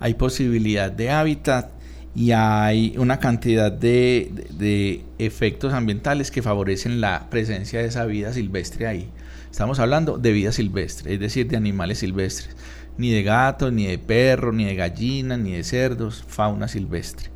hay 0.01 0.15
posibilidad 0.15 0.91
de 0.91 1.11
hábitat 1.11 1.73
y 2.15 2.31
hay 2.33 2.95
una 2.97 3.19
cantidad 3.19 3.71
de, 3.71 4.31
de- 4.33 4.47
de 4.57 5.05
efectos 5.19 5.75
ambientales 5.75 6.31
que 6.31 6.41
favorecen 6.41 7.03
la 7.03 7.29
presencia 7.29 7.81
de 7.81 7.89
esa 7.89 8.07
vida 8.07 8.33
silvestre 8.33 8.87
ahí. 8.87 9.11
Estamos 9.51 9.79
hablando 9.79 10.19
de 10.19 10.33
vida 10.33 10.53
silvestre, 10.53 11.15
es 11.15 11.21
decir, 11.21 11.49
de 11.49 11.57
animales 11.57 11.99
silvestres, 11.99 12.57
ni 12.99 13.11
de 13.11 13.23
gatos, 13.23 13.73
ni 13.73 13.87
de 13.87 13.99
perros, 13.99 14.55
ni 14.55 14.65
de 14.65 14.75
gallinas, 14.75 15.39
ni 15.39 15.53
de 15.53 15.65
cerdos, 15.65 16.25
fauna 16.27 16.69
silvestre. 16.69 17.31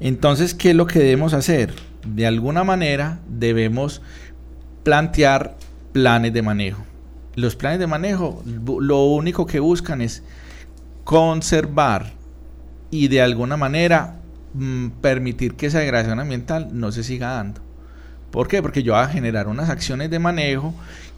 Entonces, 0.00 0.54
¿qué 0.54 0.70
es 0.70 0.76
lo 0.76 0.86
que 0.86 0.98
debemos 0.98 1.32
hacer? 1.32 1.72
De 2.06 2.26
alguna 2.26 2.64
manera 2.64 3.20
debemos 3.28 4.02
plantear 4.82 5.56
planes 5.92 6.32
de 6.32 6.42
manejo. 6.42 6.84
Los 7.34 7.56
planes 7.56 7.78
de 7.78 7.86
manejo 7.86 8.42
lo 8.44 9.04
único 9.04 9.46
que 9.46 9.60
buscan 9.60 10.00
es 10.00 10.22
conservar 11.04 12.12
y 12.90 13.08
de 13.08 13.22
alguna 13.22 13.56
manera 13.56 14.16
mm, 14.54 14.88
permitir 15.00 15.54
que 15.54 15.66
esa 15.66 15.78
degradación 15.78 16.20
ambiental 16.20 16.68
no 16.72 16.92
se 16.92 17.02
siga 17.02 17.32
dando. 17.32 17.60
¿Por 18.30 18.48
qué? 18.48 18.62
Porque 18.62 18.82
yo 18.82 18.94
voy 18.94 19.02
a 19.02 19.08
generar 19.08 19.46
unas 19.46 19.70
acciones 19.70 20.10
de 20.10 20.18
manejo 20.18 20.74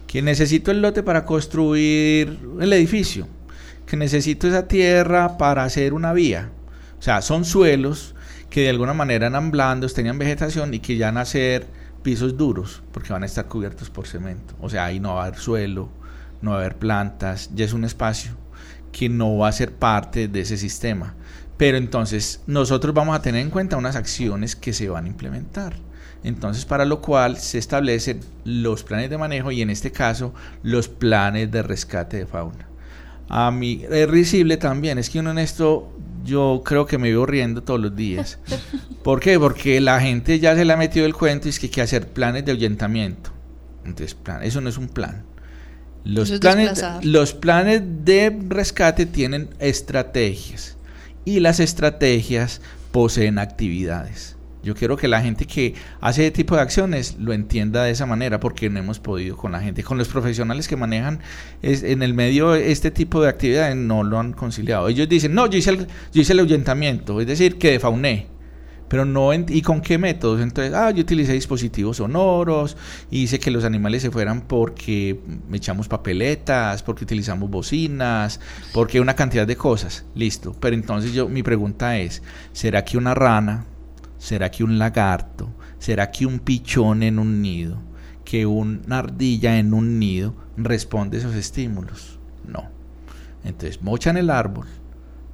que 0.07 0.21
necesito 0.21 0.71
el 0.71 0.81
lote 0.81 1.03
para 1.03 1.25
construir 1.25 2.39
el 2.59 2.73
edificio, 2.73 3.27
que 3.85 3.97
necesito 3.97 4.47
esa 4.47 4.67
tierra 4.67 5.37
para 5.37 5.63
hacer 5.63 5.93
una 5.93 6.13
vía. 6.13 6.51
O 6.99 7.01
sea, 7.01 7.21
son 7.21 7.45
suelos 7.45 8.15
que 8.49 8.61
de 8.61 8.69
alguna 8.69 8.93
manera 8.93 9.27
eran 9.27 9.51
blandos, 9.51 9.93
tenían 9.93 10.17
vegetación 10.17 10.73
y 10.73 10.79
que 10.79 10.97
ya 10.97 11.07
van 11.07 11.17
a 11.17 11.25
ser 11.25 11.67
pisos 12.03 12.37
duros, 12.37 12.83
porque 12.91 13.11
van 13.11 13.23
a 13.23 13.25
estar 13.25 13.47
cubiertos 13.47 13.89
por 13.89 14.07
cemento. 14.07 14.55
O 14.61 14.69
sea, 14.69 14.85
ahí 14.85 14.99
no 14.99 15.15
va 15.15 15.23
a 15.23 15.27
haber 15.27 15.39
suelo, 15.39 15.89
no 16.41 16.51
va 16.51 16.57
a 16.57 16.59
haber 16.59 16.77
plantas, 16.77 17.49
ya 17.53 17.65
es 17.65 17.73
un 17.73 17.83
espacio 17.83 18.31
que 18.91 19.09
no 19.09 19.37
va 19.37 19.49
a 19.49 19.51
ser 19.51 19.73
parte 19.73 20.27
de 20.27 20.41
ese 20.41 20.55
sistema. 20.55 21.15
Pero 21.57 21.77
entonces 21.77 22.41
nosotros 22.47 22.93
vamos 22.93 23.15
a 23.15 23.21
tener 23.21 23.41
en 23.41 23.49
cuenta 23.49 23.75
unas 23.75 23.95
acciones 23.95 24.55
que 24.55 24.71
se 24.71 24.87
van 24.87 25.05
a 25.05 25.09
implementar. 25.09 25.73
Entonces, 26.25 26.65
para 26.65 26.85
lo 26.85 27.01
cual 27.01 27.37
se 27.37 27.59
establecen 27.59 28.19
los 28.45 28.83
planes 28.83 29.11
de 29.11 29.17
manejo 29.17 29.51
y 29.51 29.61
en 29.61 29.69
este 29.69 29.91
caso 29.91 30.33
los 30.63 30.87
planes 30.87 31.51
de 31.51 31.61
rescate 31.61 32.17
de 32.17 32.25
fauna. 32.25 32.67
A 33.29 33.51
mí 33.51 33.83
es 33.89 34.09
risible 34.09 34.57
también, 34.57 34.97
es 34.97 35.09
que 35.09 35.19
uno 35.19 35.31
en 35.31 35.37
esto 35.37 35.91
yo 36.23 36.63
creo 36.65 36.87
que 36.87 36.97
me 36.97 37.09
vivo 37.09 37.27
riendo 37.27 37.61
todos 37.61 37.79
los 37.79 37.95
días. 37.95 38.39
¿Por 39.03 39.19
qué? 39.19 39.37
Porque 39.39 39.79
la 39.81 39.99
gente 40.01 40.39
ya 40.39 40.55
se 40.55 40.65
le 40.65 40.73
ha 40.73 40.77
metido 40.77 41.05
el 41.05 41.13
cuento 41.13 41.47
y 41.47 41.51
es 41.51 41.59
que 41.59 41.67
hay 41.67 41.71
que 41.71 41.81
hacer 41.83 42.07
planes 42.07 42.43
de 42.43 42.51
ahuyentamiento. 42.53 43.29
Entonces, 43.85 44.15
plan, 44.15 44.41
eso 44.41 44.61
no 44.61 44.69
es 44.69 44.77
un 44.79 44.87
plan. 44.89 45.23
Los 46.03 46.25
Eso 46.25 46.35
es 46.35 46.39
planes, 46.39 46.69
desplazar. 46.69 47.05
los 47.05 47.33
planes 47.33 47.81
de 48.03 48.35
rescate 48.47 49.05
tienen 49.05 49.49
estrategias 49.59 50.77
y 51.23 51.39
las 51.39 51.59
estrategias 51.59 52.61
poseen 52.91 53.37
actividades. 53.39 54.34
Yo 54.65 54.73
quiero 54.75 54.97
que 54.97 55.07
la 55.07 55.21
gente 55.21 55.45
que 55.45 55.75
hace 56.01 56.23
ese 56.23 56.31
tipo 56.31 56.55
de 56.55 56.61
acciones 56.61 57.15
lo 57.19 57.33
entienda 57.33 57.83
de 57.83 57.91
esa 57.91 58.05
manera 58.07 58.39
porque 58.39 58.69
no 58.69 58.79
hemos 58.79 58.99
podido 58.99 59.37
con 59.37 59.51
la 59.51 59.61
gente, 59.61 59.83
con 59.83 59.97
los 59.99 60.07
profesionales 60.07 60.67
que 60.67 60.75
manejan 60.75 61.19
es- 61.61 61.83
en 61.83 62.01
el 62.01 62.13
medio 62.15 62.55
este 62.55 62.89
tipo 62.91 63.21
de 63.21 63.29
actividades 63.29 63.75
no 63.75 64.03
lo 64.03 64.19
han 64.19 64.33
conciliado. 64.33 64.87
Ellos 64.89 65.07
dicen, 65.07 65.35
no, 65.35 65.45
yo 65.47 65.57
hice 65.59 65.69
el, 65.69 65.87
yo 66.11 66.21
hice 66.21 66.33
el 66.33 66.39
ahuyentamiento, 66.39 67.21
es 67.21 67.27
decir, 67.27 67.57
que 67.59 67.71
defauné. 67.71 68.27
Pero 68.87 69.03
no, 69.03 69.33
en- 69.33 69.45
¿y 69.49 69.61
con 69.63 69.81
qué 69.81 69.97
métodos? 69.97 70.41
Entonces, 70.41 70.71
ah, 70.73 70.91
yo 70.91 71.01
utilicé 71.01 71.33
dispositivos 71.33 71.97
sonoros, 71.97 72.77
hice 73.09 73.39
que 73.39 73.49
los 73.51 73.63
animales 73.65 74.01
se 74.03 74.11
fueran 74.11 74.41
porque 74.41 75.19
echamos 75.51 75.87
papeletas, 75.87 76.83
porque 76.83 77.03
utilizamos 77.03 77.49
bocinas, 77.49 78.39
porque 78.73 78.99
una 78.99 79.15
cantidad 79.15 79.47
de 79.47 79.55
cosas. 79.55 80.05
Listo. 80.13 80.55
Pero 80.59 80.75
entonces 80.75 81.13
yo, 81.13 81.27
mi 81.27 81.41
pregunta 81.41 81.97
es, 81.97 82.21
¿será 82.53 82.85
que 82.85 82.97
una 82.97 83.15
rana, 83.15 83.65
será 84.25 84.49
que 84.49 84.63
un 84.63 84.79
lagarto, 84.79 85.53
será 85.77 86.09
que 86.09 86.25
un 86.25 86.39
pichón 86.39 87.03
en 87.03 87.19
un 87.19 87.43
nido, 87.43 87.77
que 88.23 88.47
una 88.47 88.97
ardilla 88.97 89.59
en 89.59 89.71
un 89.71 89.99
nido 89.99 90.33
responde 90.57 91.17
a 91.17 91.19
esos 91.19 91.35
estímulos? 91.35 92.17
No. 92.47 92.67
Entonces, 93.43 93.83
mochan 93.83 94.17
el 94.17 94.31
árbol, 94.31 94.65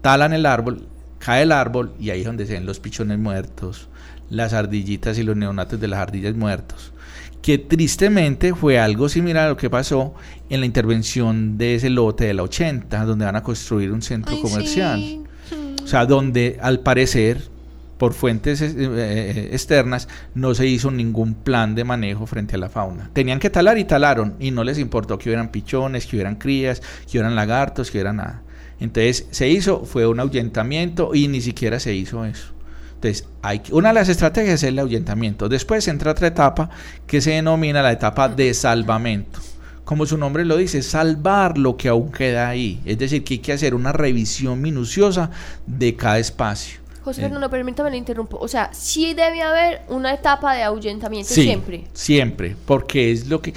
talan 0.02 0.34
el 0.34 0.46
árbol, 0.46 0.90
cae 1.20 1.44
el 1.44 1.54
árbol 1.54 1.94
y 2.02 2.10
ahí 2.10 2.20
es 2.20 2.26
donde 2.26 2.46
se 2.46 2.52
ven 2.54 2.66
los 2.66 2.82
pichones 2.82 3.18
muertos, 3.18 3.88
las 4.30 4.52
ardillitas 4.52 5.18
y 5.18 5.24
los 5.24 5.38
neonatos 5.38 5.80
de 5.80 5.88
las 5.88 6.00
ardillas 6.00 6.36
muertos. 6.36 6.92
Que 7.42 7.58
tristemente 7.58 8.54
fue 8.54 8.78
algo 8.78 9.08
similar 9.08 9.46
a 9.46 9.50
lo 9.52 9.58
que 9.58 9.70
pasó 9.70 10.16
en 10.50 10.60
la 10.60 10.66
intervención 10.66 11.58
de 11.58 11.76
ese 11.76 11.90
lote 11.90 12.26
de 12.26 12.34
la 12.34 12.44
80, 12.44 13.06
donde 13.06 13.24
van 13.24 13.38
a 13.38 13.42
construir 13.42 13.94
un 13.94 14.02
centro 14.02 14.36
Ay, 14.36 14.42
comercial. 14.42 15.00
sí. 15.00 15.24
O 15.82 15.88
sea, 15.88 16.06
donde 16.06 16.60
al 16.62 16.82
parecer, 16.82 17.51
por 18.02 18.16
fuentes 18.16 18.64
eh, 18.64 18.74
eh, 18.80 19.50
externas, 19.52 20.08
no 20.34 20.56
se 20.56 20.66
hizo 20.66 20.90
ningún 20.90 21.36
plan 21.36 21.76
de 21.76 21.84
manejo 21.84 22.26
frente 22.26 22.56
a 22.56 22.58
la 22.58 22.68
fauna. 22.68 23.12
Tenían 23.14 23.38
que 23.38 23.52
talar 23.52 23.78
y 23.78 23.84
talaron, 23.84 24.34
y 24.40 24.50
no 24.50 24.64
les 24.64 24.80
importó 24.80 25.20
que 25.20 25.30
hubieran 25.30 25.50
pichones, 25.50 26.08
que 26.08 26.16
hubieran 26.16 26.38
crías, 26.38 26.80
que 26.80 27.20
hubieran 27.20 27.36
lagartos, 27.36 27.92
que 27.92 28.00
hubiera 28.00 28.12
nada. 28.12 28.42
Entonces, 28.80 29.28
se 29.30 29.50
hizo, 29.50 29.86
fue 29.86 30.08
un 30.08 30.20
ahuyentamiento 30.20 31.14
y 31.14 31.28
ni 31.28 31.42
siquiera 31.42 31.80
se 31.80 31.94
hizo 31.94 32.26
eso. 32.26 32.54
Entonces, 32.96 33.28
hay 33.44 33.62
una 33.70 33.90
de 33.90 33.94
las 33.94 34.10
estrategias 34.10 34.64
es 34.64 34.70
el 34.70 34.80
ahuyentamiento. 34.80 35.48
Después 35.48 35.88
entra 35.88 36.14
otra 36.14 36.30
etapa 36.30 36.72
que 37.06 37.22
se 37.22 37.34
denomina 37.34 37.84
la 37.84 37.92
etapa 37.92 38.30
de 38.30 38.52
salvamento. 38.56 39.40
como 39.84 40.08
su 40.08 40.18
nombre 40.18 40.44
lo 40.44 40.58
dice, 40.58 40.82
salvar 40.82 41.60
lo 41.60 41.78
que 41.78 41.90
aún 41.90 42.12
queda 42.12 42.50
ahí. 42.50 42.82
Es 42.84 42.98
decir, 42.98 43.24
que 43.24 43.36
hay 43.36 43.40
que 43.42 43.54
hacer 43.54 43.76
una 43.76 43.92
revisión 43.92 44.60
minuciosa 44.60 45.30
de 45.68 45.96
cada 45.96 46.18
espacio. 46.18 46.81
José 47.04 47.22
Eh. 47.22 47.24
Fernando, 47.26 47.50
permítame 47.50 47.92
le 47.92 47.98
interrumpo. 47.98 48.38
O 48.38 48.48
sea, 48.48 48.70
sí 48.74 49.14
debe 49.14 49.42
haber 49.42 49.82
una 49.90 50.14
etapa 50.14 50.54
de 50.56 50.64
ahuyentamiento 50.64 51.34
Sí, 51.34 51.44
siempre. 51.44 51.86
Siempre, 51.94 52.56
porque 52.66 53.12
es 53.12 53.28
lo 53.28 53.42
que... 53.42 53.54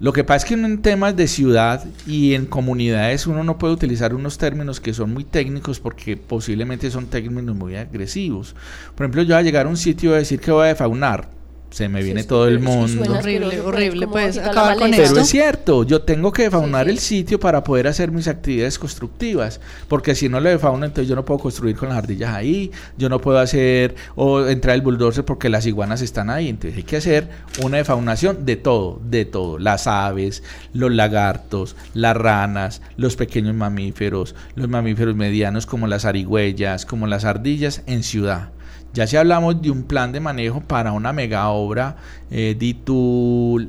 Lo 0.00 0.12
que 0.12 0.24
pasa 0.24 0.38
es 0.38 0.44
que 0.46 0.54
en 0.54 0.82
temas 0.82 1.14
de 1.14 1.28
ciudad 1.28 1.84
y 2.08 2.34
en 2.34 2.46
comunidades 2.46 3.28
uno 3.28 3.44
no 3.44 3.56
puede 3.56 3.74
utilizar 3.74 4.12
unos 4.14 4.36
términos 4.36 4.80
que 4.80 4.92
son 4.92 5.14
muy 5.14 5.22
técnicos 5.22 5.78
porque 5.78 6.16
posiblemente 6.16 6.90
son 6.90 7.06
términos 7.06 7.54
muy 7.54 7.76
agresivos. 7.76 8.56
Por 8.96 9.04
ejemplo, 9.04 9.22
yo 9.22 9.28
voy 9.28 9.36
a 9.36 9.42
llegar 9.42 9.66
a 9.66 9.68
un 9.68 9.76
sitio 9.76 10.12
a 10.12 10.16
decir 10.16 10.40
que 10.40 10.50
voy 10.50 10.64
a 10.64 10.68
defaunar, 10.70 11.28
se 11.72 11.88
me 11.88 12.02
viene 12.02 12.22
Sí, 12.22 12.28
todo 12.28 12.46
el 12.48 12.60
mundo. 12.60 13.02
Horrible, 13.10 13.60
horrible, 13.60 14.06
pues, 14.06 14.36
acabar 14.38 14.76
con. 14.76 14.90
Pero 14.90 15.02
esto. 15.02 15.20
es 15.20 15.28
cierto, 15.28 15.84
yo 15.84 16.02
tengo 16.02 16.30
que 16.32 16.44
defaunar 16.44 16.86
Sí, 16.86 16.90
sí. 16.90 16.92
el 16.92 16.98
sitio 17.00 17.40
para 17.40 17.64
poder 17.64 17.88
hacer 17.88 18.12
mis 18.12 18.28
actividades 18.28 18.78
constructivas, 18.78 19.58
porque 19.88 20.14
si 20.14 20.28
no 20.28 20.38
le 20.38 20.50
defauno, 20.50 20.84
entonces 20.84 21.08
yo 21.08 21.16
no 21.16 21.24
puedo 21.24 21.40
construir 21.40 21.74
con 21.76 21.88
las 21.88 21.98
ardillas 21.98 22.34
ahí, 22.34 22.70
yo 22.98 23.08
no 23.08 23.20
puedo 23.20 23.38
hacer 23.38 23.94
o 24.14 24.46
entrar 24.46 24.76
el 24.76 24.82
bulldozer 24.82 25.24
porque 25.24 25.48
las 25.48 25.66
iguanas 25.66 26.02
están 26.02 26.28
ahí, 26.28 26.48
entonces 26.48 26.76
hay 26.76 26.84
que 26.84 26.96
hacer 26.98 27.28
una 27.62 27.78
defaunación 27.78 28.44
de 28.44 28.56
todo, 28.56 29.00
de 29.08 29.24
todo, 29.24 29.58
las 29.58 29.86
aves, 29.86 30.42
los 30.74 30.92
lagartos, 30.92 31.74
las 31.94 32.16
ranas, 32.16 32.82
los 32.98 33.16
pequeños 33.16 33.54
mamíferos, 33.54 34.34
los 34.56 34.68
mamíferos 34.68 35.16
medianos 35.16 35.64
como 35.64 35.86
las 35.86 36.04
arigüeyas, 36.04 36.84
como 36.84 37.06
las 37.06 37.24
ardillas 37.24 37.82
en 37.86 38.02
ciudad. 38.02 38.50
Ya 38.94 39.06
si 39.06 39.16
hablamos 39.16 39.62
de 39.62 39.70
un 39.70 39.84
plan 39.84 40.12
de 40.12 40.20
manejo 40.20 40.60
para 40.60 40.92
una 40.92 41.12
mega 41.12 41.48
obra, 41.48 41.96
eh, 42.30 42.56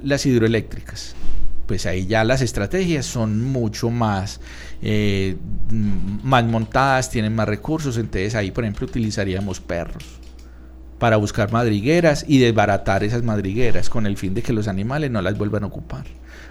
las 0.04 0.26
hidroeléctricas, 0.26 1.16
pues 1.66 1.86
ahí 1.86 2.06
ya 2.06 2.26
las 2.26 2.42
estrategias 2.42 3.06
son 3.06 3.42
mucho 3.42 3.90
más, 3.90 4.42
eh, 4.82 5.38
más 6.24 6.44
montadas, 6.44 7.10
tienen 7.10 7.34
más 7.36 7.48
recursos, 7.48 7.98
entonces 7.98 8.36
ahí 8.36 8.52
por 8.52 8.66
ejemplo 8.66 8.86
utilizaríamos 8.86 9.62
perros 9.62 10.20
para 11.00 11.18
buscar 11.18 11.52
madrigueras 11.52 12.26
y 12.28 12.40
desbaratar 12.40 13.04
esas 13.04 13.24
madrigueras 13.24 13.90
con 13.90 14.06
el 14.06 14.18
fin 14.18 14.34
de 14.34 14.42
que 14.42 14.54
los 14.54 14.68
animales 14.68 15.12
no 15.12 15.22
las 15.22 15.38
vuelvan 15.38 15.64
a 15.64 15.68
ocupar. 15.68 16.06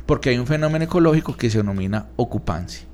Porque 0.04 0.30
hay 0.30 0.38
un 0.38 0.46
fenómeno 0.46 0.84
ecológico 0.84 1.36
que 1.36 1.48
se 1.48 1.58
denomina 1.58 2.08
ocupancia. 2.16 2.86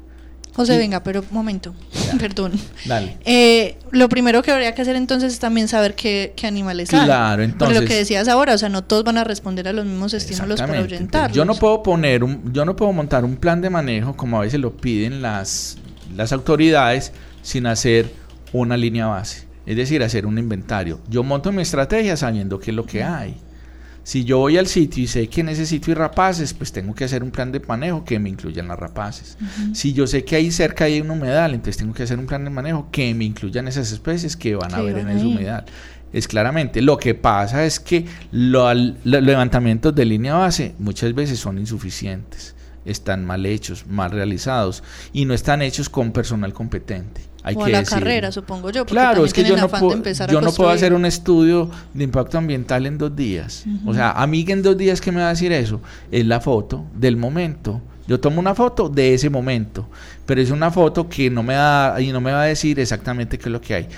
José, 0.58 0.74
Y- 0.74 0.78
venga, 0.78 1.04
pero 1.04 1.20
un 1.20 1.26
momento, 1.30 1.72
perdón. 2.18 2.52
Dale. 2.84 3.16
Eh, 3.24 3.78
lo 3.92 4.08
primero 4.08 4.42
que 4.42 4.50
habría 4.50 4.74
que 4.74 4.82
hacer 4.82 4.96
entonces 4.96 5.32
es 5.32 5.38
también 5.38 5.68
saber 5.68 5.94
qué, 5.94 6.32
qué 6.34 6.48
animales 6.48 6.92
hay. 6.92 7.04
Claro, 7.04 7.36
Por 7.36 7.44
entonces- 7.44 7.80
lo 7.80 7.86
que 7.86 7.94
decías 7.94 8.26
ahora, 8.26 8.54
o 8.54 8.58
sea, 8.58 8.68
no 8.68 8.82
todos 8.82 9.04
van 9.04 9.18
a 9.18 9.24
responder 9.24 9.68
a 9.68 9.72
los 9.72 9.86
mismos 9.86 10.14
estímulos 10.14 10.60
para 10.60 10.80
ahuyentarlos. 10.80 11.36
Yo 11.36 11.44
no 11.44 11.54
puedo 11.54 11.82
poner 11.84 12.24
un, 12.24 12.52
yo 12.52 12.64
no 12.64 12.74
puedo 12.74 12.92
montar 12.92 13.24
un 13.24 13.36
plan 13.36 13.60
de 13.60 13.70
manejo 13.70 14.16
como 14.16 14.36
a 14.38 14.40
veces 14.40 14.58
lo 14.58 14.76
piden 14.76 15.22
las, 15.22 15.78
las 16.16 16.32
autoridades 16.32 17.12
sin 17.42 17.66
hacer 17.66 18.12
una 18.52 18.76
línea 18.76 19.06
base. 19.06 19.46
Es 19.64 19.76
decir, 19.76 20.02
hacer 20.02 20.26
un 20.26 20.38
inventario. 20.38 20.98
Yo 21.08 21.22
monto 21.22 21.52
mi 21.52 21.62
estrategia 21.62 22.16
sabiendo 22.16 22.58
qué 22.58 22.72
es 22.72 22.76
lo 22.76 22.84
que 22.84 23.04
hay. 23.04 23.36
Si 24.08 24.24
yo 24.24 24.38
voy 24.38 24.56
al 24.56 24.66
sitio 24.68 25.04
y 25.04 25.06
sé 25.06 25.28
que 25.28 25.42
en 25.42 25.50
ese 25.50 25.66
sitio 25.66 25.92
hay 25.92 25.96
rapaces, 25.98 26.54
pues 26.54 26.72
tengo 26.72 26.94
que 26.94 27.04
hacer 27.04 27.22
un 27.22 27.30
plan 27.30 27.52
de 27.52 27.60
manejo 27.60 28.06
que 28.06 28.18
me 28.18 28.30
incluyan 28.30 28.66
las 28.66 28.78
rapaces. 28.78 29.36
Si 29.74 29.92
yo 29.92 30.06
sé 30.06 30.24
que 30.24 30.34
ahí 30.36 30.50
cerca 30.50 30.84
hay 30.84 31.02
un 31.02 31.10
humedal, 31.10 31.52
entonces 31.52 31.76
tengo 31.76 31.92
que 31.92 32.04
hacer 32.04 32.18
un 32.18 32.24
plan 32.24 32.42
de 32.42 32.48
manejo 32.48 32.88
que 32.90 33.12
me 33.14 33.26
incluyan 33.26 33.68
esas 33.68 33.92
especies 33.92 34.34
que 34.34 34.54
van 34.56 34.72
a 34.72 34.78
haber 34.78 34.96
en 34.96 35.08
ese 35.10 35.26
humedal. 35.26 35.64
Es 36.10 36.26
claramente. 36.26 36.80
Lo 36.80 36.96
que 36.96 37.14
pasa 37.14 37.66
es 37.66 37.78
que 37.80 38.06
lo- 38.32 38.72
los 38.72 39.22
levantamientos 39.22 39.94
de 39.94 40.06
línea 40.06 40.32
base 40.36 40.74
muchas 40.78 41.12
veces 41.14 41.38
son 41.38 41.58
insuficientes. 41.58 42.54
Están 42.86 43.26
mal 43.26 43.44
hechos, 43.44 43.86
mal 43.86 44.10
realizados 44.10 44.82
y 45.12 45.26
no 45.26 45.34
están 45.34 45.60
hechos 45.60 45.90
con 45.90 46.12
personal 46.12 46.54
competente. 46.54 47.20
Hay 47.42 47.54
o 47.54 47.62
a 47.62 47.66
que 47.66 47.72
la 47.72 47.84
carrera, 47.84 48.32
supongo 48.32 48.70
yo. 48.70 48.82
porque 48.82 48.92
Claro, 48.92 49.24
es 49.24 49.32
que 49.32 49.44
yo 49.44 49.56
no, 49.56 49.68
puedo, 49.68 50.02
yo 50.28 50.40
no 50.40 50.52
puedo 50.52 50.70
hacer 50.70 50.92
un 50.92 51.06
estudio 51.06 51.70
de 51.94 52.04
impacto 52.04 52.38
ambiental 52.38 52.86
en 52.86 52.98
dos 52.98 53.14
días. 53.14 53.64
O 53.86 53.94
sea, 53.94 54.12
a 54.12 54.26
mí 54.26 54.44
en 54.48 54.62
dos 54.62 54.76
días, 54.76 55.00
¿qué 55.00 55.12
me 55.12 55.20
va 55.20 55.26
a 55.26 55.30
decir 55.30 55.52
eso? 55.52 55.80
Es 56.10 56.26
la 56.26 56.40
foto 56.40 56.84
del 56.94 57.16
momento. 57.16 57.80
Yo 58.06 58.18
tomo 58.18 58.40
una 58.40 58.54
foto 58.54 58.88
de 58.88 59.14
ese 59.14 59.28
momento, 59.28 59.86
pero 60.24 60.40
es 60.40 60.50
una 60.50 60.70
foto 60.70 61.08
que 61.08 61.28
no 61.28 61.42
me 61.42 61.54
da 61.54 62.00
y 62.00 62.10
no 62.10 62.20
me 62.20 62.32
va 62.32 62.42
a 62.42 62.46
decir 62.46 62.80
exactamente 62.80 63.38
qué 63.38 63.44
es 63.44 63.52
lo 63.52 63.60
que 63.60 63.74
hay. 63.74 63.88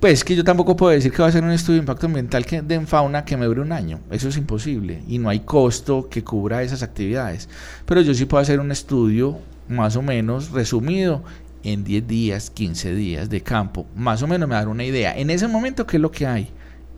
Pues 0.00 0.24
que 0.24 0.34
yo 0.34 0.44
tampoco 0.44 0.76
puedo 0.76 0.92
decir 0.92 1.12
que 1.12 1.18
va 1.18 1.26
a 1.26 1.28
hacer 1.28 1.44
un 1.44 1.50
estudio 1.50 1.76
de 1.76 1.80
impacto 1.80 2.06
ambiental 2.06 2.46
que, 2.46 2.62
de 2.62 2.80
fauna 2.86 3.24
que 3.24 3.36
me 3.36 3.44
dure 3.46 3.60
un 3.60 3.72
año. 3.72 4.00
Eso 4.10 4.28
es 4.28 4.36
imposible 4.36 5.02
y 5.06 5.18
no 5.18 5.28
hay 5.28 5.40
costo 5.40 6.08
que 6.08 6.24
cubra 6.24 6.62
esas 6.62 6.82
actividades. 6.82 7.48
Pero 7.84 8.00
yo 8.00 8.14
sí 8.14 8.24
puedo 8.24 8.40
hacer 8.40 8.60
un 8.60 8.70
estudio 8.70 9.38
más 9.68 9.96
o 9.96 10.02
menos 10.02 10.50
resumido 10.52 11.22
en 11.62 11.84
10 11.84 12.06
días, 12.06 12.50
15 12.50 12.94
días 12.94 13.30
de 13.30 13.42
campo. 13.42 13.86
Más 13.94 14.22
o 14.22 14.26
menos 14.26 14.48
me 14.48 14.54
dar 14.54 14.68
una 14.68 14.84
idea. 14.84 15.16
En 15.16 15.30
ese 15.30 15.48
momento, 15.48 15.86
¿qué 15.86 15.96
es 15.96 16.00
lo 16.00 16.10
que 16.10 16.26
hay? 16.26 16.50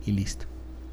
Y 0.05 0.11
listo. 0.11 0.45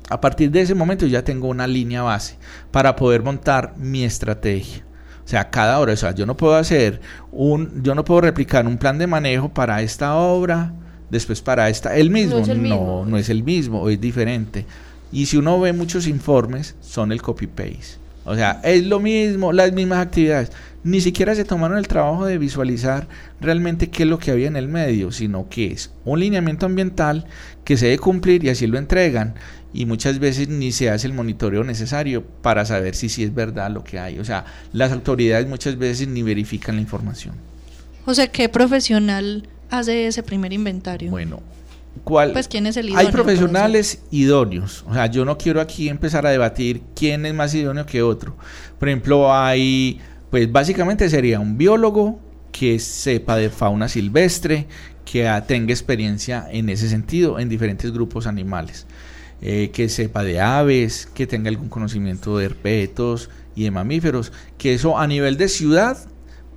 A 0.09 0.21
partir 0.21 0.51
de 0.51 0.61
ese 0.61 0.75
momento 0.75 1.07
ya 1.07 1.23
tengo 1.23 1.49
una 1.49 1.67
línea 1.67 2.03
base 2.03 2.37
para 2.71 2.97
poder 2.97 3.23
montar 3.23 3.75
mi 3.77 4.05
estrategia. 4.05 4.85
O 5.25 5.29
sea, 5.31 5.49
cada 5.51 5.79
hora, 5.79 5.93
o 5.93 5.97
sea, 5.97 6.13
yo 6.13 6.27
no 6.27 6.37
puedo 6.37 6.57
hacer 6.57 7.01
un, 7.31 7.85
yo 7.85 7.95
no 7.95 8.05
puedo 8.05 8.23
replicar 8.23 8.67
un 8.67 8.77
plan 8.77 8.99
de 8.99 9.07
manejo 9.07 9.49
para 9.51 9.81
esta 9.83 10.17
obra, 10.17 10.73
después 11.09 11.41
para 11.41 11.69
esta, 11.69 11.95
el 11.97 12.11
mismo, 12.11 12.39
es 12.39 12.49
el 12.49 12.57
no, 12.57 12.63
mismo. 12.63 13.05
no 13.07 13.17
es 13.17 13.29
el 13.29 13.45
mismo, 13.45 13.89
es 13.89 14.01
diferente. 14.01 14.67
Y 15.13 15.27
si 15.27 15.37
uno 15.37 15.61
ve 15.61 15.73
muchos 15.73 16.09
informes, 16.09 16.75
son 16.81 17.13
el 17.13 17.23
copy-paste. 17.23 17.99
O 18.25 18.35
sea, 18.35 18.61
es 18.65 18.85
lo 18.85 19.01
mismo, 19.01 19.53
las 19.53 19.73
mismas 19.73 20.01
actividades. 20.01 20.53
Ni 20.83 21.01
siquiera 21.01 21.35
se 21.35 21.45
tomaron 21.45 21.79
el 21.79 21.89
trabajo 21.89 22.27
de 22.27 22.39
visualizar 22.39 23.07
realmente 23.41 23.91
qué 23.91 24.05
es 24.05 24.09
lo 24.09 24.19
que 24.19 24.31
había 24.31 24.47
en 24.49 24.57
el 24.57 24.69
medio, 24.69 25.13
sino 25.13 25.49
que 25.49 25.73
es 25.73 25.91
un 26.05 26.21
lineamiento 26.21 26.67
ambiental 26.67 27.27
que 27.65 27.77
se 27.77 27.87
debe 27.87 27.99
cumplir 27.99 28.45
y 28.45 28.49
así 28.49 28.67
lo 28.67 28.79
entregan. 28.79 29.35
Y 29.73 29.87
muchas 29.87 30.19
veces 30.19 30.49
ni 30.49 30.73
se 30.73 30.91
hace 30.91 31.07
el 31.07 31.13
monitoreo 31.13 31.65
necesario 31.65 32.25
para 32.25 32.65
saber 32.65 32.95
si 32.95 33.09
sí 33.09 33.23
es 33.23 33.35
verdad 33.35 33.71
lo 33.71 33.85
que 33.85 33.99
hay. 33.99 34.19
O 34.19 34.25
sea, 34.25 34.45
las 34.73 34.91
autoridades 34.91 35.47
muchas 35.47 35.79
veces 35.79 36.09
ni 36.09 36.23
verifican 36.23 36.77
la 36.77 36.83
información. 36.83 37.35
José, 38.05 38.31
¿qué 38.31 38.49
profesional 38.49 39.49
hace 39.71 40.07
ese 40.07 40.23
primer 40.23 40.53
inventario? 40.53 41.11
Bueno, 41.11 41.41
¿cuál? 42.05 42.33
Pues, 42.33 42.49
¿quién 42.49 42.67
es 42.67 42.77
el 42.77 42.87
Hay 42.87 42.93
idóneo, 42.93 43.11
profesionales 43.13 44.03
idóneos. 44.11 44.85
O 44.89 44.95
sea, 44.95 45.07
yo 45.07 45.25
no 45.25 45.39
quiero 45.39 45.61
aquí 45.61 45.89
empezar 45.89 46.27
a 46.27 46.31
debatir 46.31 46.83
quién 46.95 47.27
es 47.27 47.35
más 47.35 47.55
idóneo 47.55 47.87
que 47.87 48.03
otro. 48.03 48.37
Por 48.79 48.89
ejemplo, 48.89 49.35
hay, 49.35 50.01
pues 50.31 50.51
básicamente 50.51 51.09
sería 51.11 51.41
un 51.41 51.59
biólogo 51.59 52.21
que 52.53 52.79
sepa 52.79 53.37
de 53.37 53.51
fauna 53.51 53.89
silvestre, 53.89 54.67
que 55.05 55.29
tenga 55.47 55.73
experiencia 55.73 56.47
en 56.51 56.69
ese 56.69 56.89
sentido 56.89 57.39
en 57.39 57.49
diferentes 57.49 57.93
grupos 57.93 58.27
animales. 58.27 58.87
Eh, 59.43 59.71
que 59.73 59.89
sepa 59.89 60.23
de 60.23 60.39
aves, 60.39 61.09
que 61.15 61.27
tenga 61.27 61.49
algún 61.49 61.71
conocimiento 61.71 62.37
de 62.37 62.45
herpetos 62.45 63.31
y 63.55 63.65
de 63.65 63.71
mamíferos, 63.71 64.33
que 64.59 64.75
eso 64.75 64.99
a 64.99 65.07
nivel 65.07 65.39
de 65.39 65.49
ciudad 65.49 65.97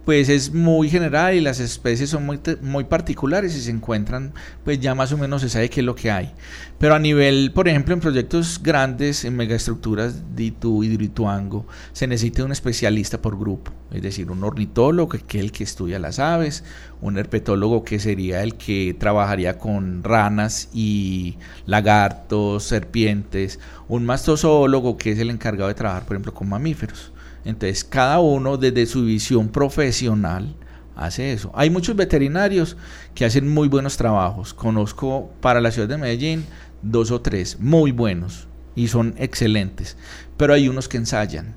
pues 0.05 0.27
es 0.29 0.53
muy 0.53 0.89
general 0.89 1.33
y 1.33 1.41
las 1.41 1.59
especies 1.59 2.09
son 2.09 2.25
muy, 2.25 2.39
muy 2.61 2.83
particulares 2.83 3.55
y 3.55 3.61
se 3.61 3.71
encuentran, 3.71 4.33
pues 4.63 4.79
ya 4.79 4.95
más 4.95 5.11
o 5.13 5.17
menos 5.17 5.41
se 5.41 5.49
sabe 5.49 5.69
qué 5.69 5.79
es 5.79 5.85
lo 5.85 5.95
que 5.95 6.11
hay. 6.11 6.33
Pero 6.77 6.95
a 6.95 6.99
nivel, 6.99 7.51
por 7.53 7.69
ejemplo, 7.69 7.93
en 7.93 8.01
proyectos 8.01 8.59
grandes, 8.61 9.23
en 9.23 9.37
megaestructuras 9.37 10.35
de 10.35 10.43
Itu 10.43 10.83
y 10.83 10.89
de 10.89 11.05
Ituango, 11.05 11.65
se 11.93 12.07
necesita 12.07 12.43
un 12.43 12.51
especialista 12.51 13.21
por 13.21 13.39
grupo, 13.39 13.71
es 13.91 14.01
decir, 14.01 14.29
un 14.29 14.43
ornitólogo 14.43 15.07
que 15.09 15.37
es 15.37 15.43
el 15.43 15.51
que 15.53 15.63
estudia 15.63 15.99
las 15.99 16.19
aves, 16.19 16.65
un 16.99 17.17
herpetólogo 17.17 17.85
que 17.85 17.99
sería 17.99 18.43
el 18.43 18.55
que 18.55 18.95
trabajaría 18.99 19.57
con 19.57 20.03
ranas 20.03 20.69
y 20.73 21.37
lagartos, 21.65 22.63
serpientes, 22.63 23.59
un 23.87 24.05
mastozoólogo 24.05 24.97
que 24.97 25.11
es 25.11 25.19
el 25.19 25.29
encargado 25.29 25.69
de 25.69 25.75
trabajar, 25.75 26.03
por 26.03 26.15
ejemplo, 26.15 26.33
con 26.33 26.49
mamíferos. 26.49 27.13
Entonces, 27.45 27.83
cada 27.83 28.19
uno 28.19 28.57
desde 28.57 28.85
su 28.85 29.05
visión 29.05 29.49
profesional 29.49 30.55
hace 30.95 31.33
eso. 31.33 31.51
Hay 31.55 31.69
muchos 31.69 31.95
veterinarios 31.95 32.77
que 33.15 33.25
hacen 33.25 33.51
muy 33.53 33.67
buenos 33.67 33.97
trabajos. 33.97 34.53
Conozco 34.53 35.31
para 35.41 35.61
la 35.61 35.71
ciudad 35.71 35.87
de 35.87 35.97
Medellín 35.97 36.45
dos 36.81 37.11
o 37.11 37.21
tres 37.21 37.59
muy 37.59 37.91
buenos 37.91 38.47
y 38.75 38.87
son 38.87 39.15
excelentes. 39.17 39.97
Pero 40.37 40.53
hay 40.53 40.67
unos 40.67 40.87
que 40.87 40.97
ensayan. 40.97 41.55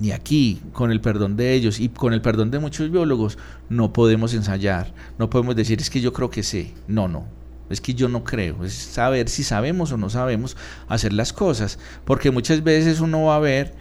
Y 0.00 0.12
aquí, 0.12 0.62
con 0.72 0.92
el 0.92 1.00
perdón 1.00 1.36
de 1.36 1.54
ellos 1.54 1.80
y 1.80 1.88
con 1.88 2.12
el 2.12 2.22
perdón 2.22 2.52
de 2.52 2.60
muchos 2.60 2.90
biólogos, 2.90 3.36
no 3.68 3.92
podemos 3.92 4.32
ensayar. 4.32 4.94
No 5.18 5.28
podemos 5.28 5.56
decir, 5.56 5.80
es 5.80 5.90
que 5.90 6.00
yo 6.00 6.12
creo 6.12 6.30
que 6.30 6.44
sé. 6.44 6.72
No, 6.86 7.08
no. 7.08 7.26
Es 7.68 7.80
que 7.80 7.94
yo 7.94 8.08
no 8.08 8.22
creo. 8.22 8.64
Es 8.64 8.74
saber 8.74 9.28
si 9.28 9.42
sabemos 9.42 9.90
o 9.90 9.96
no 9.96 10.08
sabemos 10.08 10.56
hacer 10.86 11.12
las 11.12 11.32
cosas. 11.32 11.80
Porque 12.04 12.30
muchas 12.30 12.62
veces 12.62 13.00
uno 13.00 13.24
va 13.24 13.36
a 13.36 13.40
ver 13.40 13.74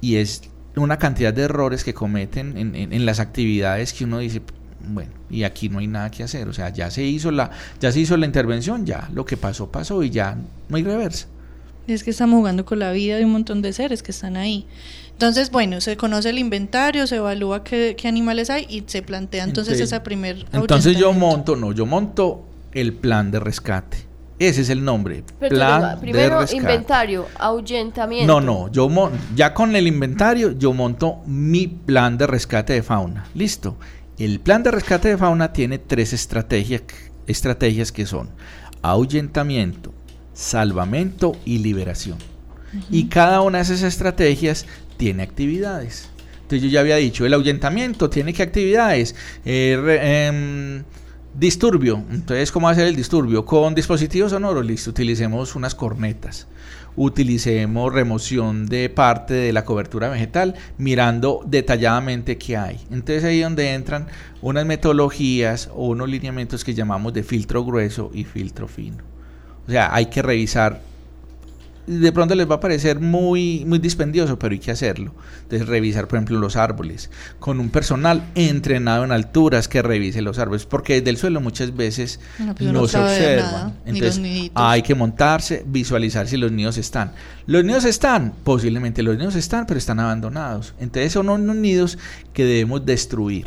y 0.00 0.16
es 0.16 0.42
una 0.80 0.98
cantidad 0.98 1.32
de 1.34 1.42
errores 1.42 1.84
que 1.84 1.94
cometen 1.94 2.56
en, 2.56 2.74
en- 2.74 2.92
en 2.92 3.06
las 3.06 3.20
actividades 3.20 3.92
que 3.92 4.04
uno 4.04 4.18
dice, 4.18 4.42
bueno, 4.88 5.10
y 5.30 5.42
aquí 5.44 5.68
no 5.68 5.78
hay 5.80 5.86
nada 5.86 6.10
que 6.10 6.22
hacer. 6.22 6.48
O 6.48 6.52
sea, 6.52 6.70
ya 6.70 6.90
se 6.90 7.02
hizo 7.04 7.30
la, 7.30 7.50
ya 7.80 7.92
se 7.92 8.00
hizo 8.00 8.16
la 8.16 8.26
intervención, 8.26 8.86
ya 8.86 9.08
lo 9.12 9.24
que 9.24 9.36
pasó, 9.36 9.70
pasó 9.70 10.02
y 10.02 10.10
ya 10.10 10.36
no 10.68 10.76
hay 10.76 10.82
reversa. 10.84 11.26
Es 11.86 12.04
que 12.04 12.10
estamos 12.10 12.36
jugando 12.38 12.64
con 12.66 12.78
la 12.78 12.92
vida 12.92 13.16
de 13.16 13.24
un 13.24 13.32
montón 13.32 13.62
de 13.62 13.72
seres 13.72 14.02
que 14.02 14.10
están 14.12 14.36
ahí. 14.36 14.66
Entonces, 15.12 15.50
bueno, 15.50 15.80
se 15.80 15.96
conoce 15.96 16.30
el 16.30 16.38
inventario, 16.38 17.06
se 17.06 17.16
evalúa 17.16 17.64
qué, 17.64 17.96
qué 17.98 18.08
animales 18.08 18.50
hay 18.50 18.66
y 18.68 18.84
se 18.86 19.02
plantea 19.02 19.44
entonces, 19.44 19.72
Entonces- 19.74 19.92
esa 19.92 20.02
primer 20.02 20.44
Entonces 20.52 20.96
yo 20.96 21.12
monto, 21.12 21.56
no, 21.56 21.72
yo 21.72 21.86
monto 21.86 22.44
el 22.72 22.92
plan 22.92 23.30
de 23.30 23.40
rescate. 23.40 23.96
Ese 24.38 24.60
es 24.62 24.70
el 24.70 24.84
nombre. 24.84 25.24
Pero 25.40 25.56
plan 25.56 25.74
entonces, 25.82 26.00
primero 26.00 26.34
de 26.36 26.40
rescate. 26.42 26.56
inventario, 26.56 27.26
ahuyentamiento. 27.38 28.26
No, 28.32 28.40
no, 28.40 28.70
yo 28.70 28.88
mon- 28.88 29.12
ya 29.34 29.52
con 29.52 29.74
el 29.74 29.86
inventario 29.86 30.52
yo 30.52 30.72
monto 30.72 31.18
mi 31.26 31.66
plan 31.66 32.16
de 32.18 32.26
rescate 32.26 32.72
de 32.74 32.82
fauna. 32.82 33.26
Listo. 33.34 33.76
El 34.18 34.40
plan 34.40 34.62
de 34.62 34.70
rescate 34.70 35.08
de 35.08 35.16
fauna 35.18 35.52
tiene 35.52 35.78
tres 35.78 36.12
estrategias, 36.12 36.82
estrategias 37.26 37.90
que 37.92 38.06
son 38.06 38.30
ahuyentamiento, 38.82 39.92
salvamento 40.34 41.36
y 41.44 41.58
liberación. 41.58 42.18
Y 42.90 43.04
cada 43.08 43.40
una 43.40 43.58
de 43.58 43.64
esas 43.64 43.82
estrategias 43.82 44.66
tiene 44.98 45.22
actividades. 45.22 46.10
Entonces 46.42 46.62
yo 46.62 46.68
ya 46.68 46.80
había 46.80 46.96
dicho, 46.96 47.24
el 47.26 47.34
ahuyentamiento 47.34 48.10
tiene 48.10 48.32
que 48.32 48.42
actividades. 48.42 49.14
Eh, 49.44 49.78
re- 49.82 50.26
em, 50.26 50.84
disturbio. 51.38 52.02
Entonces, 52.10 52.50
¿cómo 52.50 52.68
hacer 52.68 52.86
el 52.88 52.96
disturbio? 52.96 53.44
Con 53.44 53.74
dispositivos 53.74 54.32
sonoros, 54.32 54.66
listo, 54.66 54.90
utilicemos 54.90 55.54
unas 55.54 55.74
cornetas. 55.74 56.48
Utilicemos 56.96 57.92
remoción 57.92 58.66
de 58.66 58.88
parte 58.88 59.34
de 59.34 59.52
la 59.52 59.64
cobertura 59.64 60.08
vegetal, 60.08 60.54
mirando 60.78 61.42
detalladamente 61.46 62.38
qué 62.38 62.56
hay. 62.56 62.80
Entonces 62.90 63.22
ahí 63.22 63.38
es 63.38 63.44
donde 63.44 63.72
entran 63.72 64.08
unas 64.42 64.66
metodologías 64.66 65.70
o 65.72 65.86
unos 65.86 66.08
lineamientos 66.08 66.64
que 66.64 66.74
llamamos 66.74 67.14
de 67.14 67.22
filtro 67.22 67.64
grueso 67.64 68.10
y 68.12 68.24
filtro 68.24 68.66
fino. 68.66 69.04
O 69.68 69.70
sea, 69.70 69.94
hay 69.94 70.06
que 70.06 70.22
revisar 70.22 70.80
de 71.88 72.12
pronto 72.12 72.34
les 72.34 72.48
va 72.48 72.56
a 72.56 72.60
parecer 72.60 73.00
muy, 73.00 73.64
muy 73.66 73.78
dispendioso, 73.78 74.38
pero 74.38 74.52
hay 74.52 74.58
que 74.58 74.70
hacerlo. 74.70 75.14
Entonces, 75.42 75.66
revisar, 75.66 76.06
por 76.06 76.18
ejemplo, 76.18 76.38
los 76.38 76.56
árboles, 76.56 77.10
con 77.38 77.60
un 77.60 77.70
personal 77.70 78.24
entrenado 78.34 79.04
en 79.04 79.12
alturas 79.12 79.68
que 79.68 79.80
revise 79.80 80.20
los 80.20 80.38
árboles, 80.38 80.66
porque 80.66 80.96
desde 80.96 81.10
el 81.10 81.16
suelo 81.16 81.40
muchas 81.40 81.74
veces 81.74 82.20
No, 82.38 82.46
no, 82.46 82.54
pues 82.54 82.90
se 82.90 82.98
observan. 82.98 83.52
nada, 83.52 83.72
Entonces, 83.86 84.50
hay 84.54 84.82
que 84.82 84.94
montarse, 84.94 85.64
visualizar 85.66 86.28
si 86.28 86.36
los 86.36 86.52
nidos 86.52 86.76
están. 86.76 87.12
Los 87.46 87.64
nidos 87.64 87.84
están, 87.86 88.34
posiblemente 88.44 89.02
los 89.02 89.16
nidos 89.16 89.34
están, 89.34 89.66
pero 89.66 89.78
están 89.78 89.98
abandonados. 89.98 90.74
Entonces, 90.78 91.12
son 91.12 91.30
unos 91.30 91.56
nidos 91.56 91.98
que 92.34 92.44
debemos 92.44 92.84
destruir. 92.84 93.46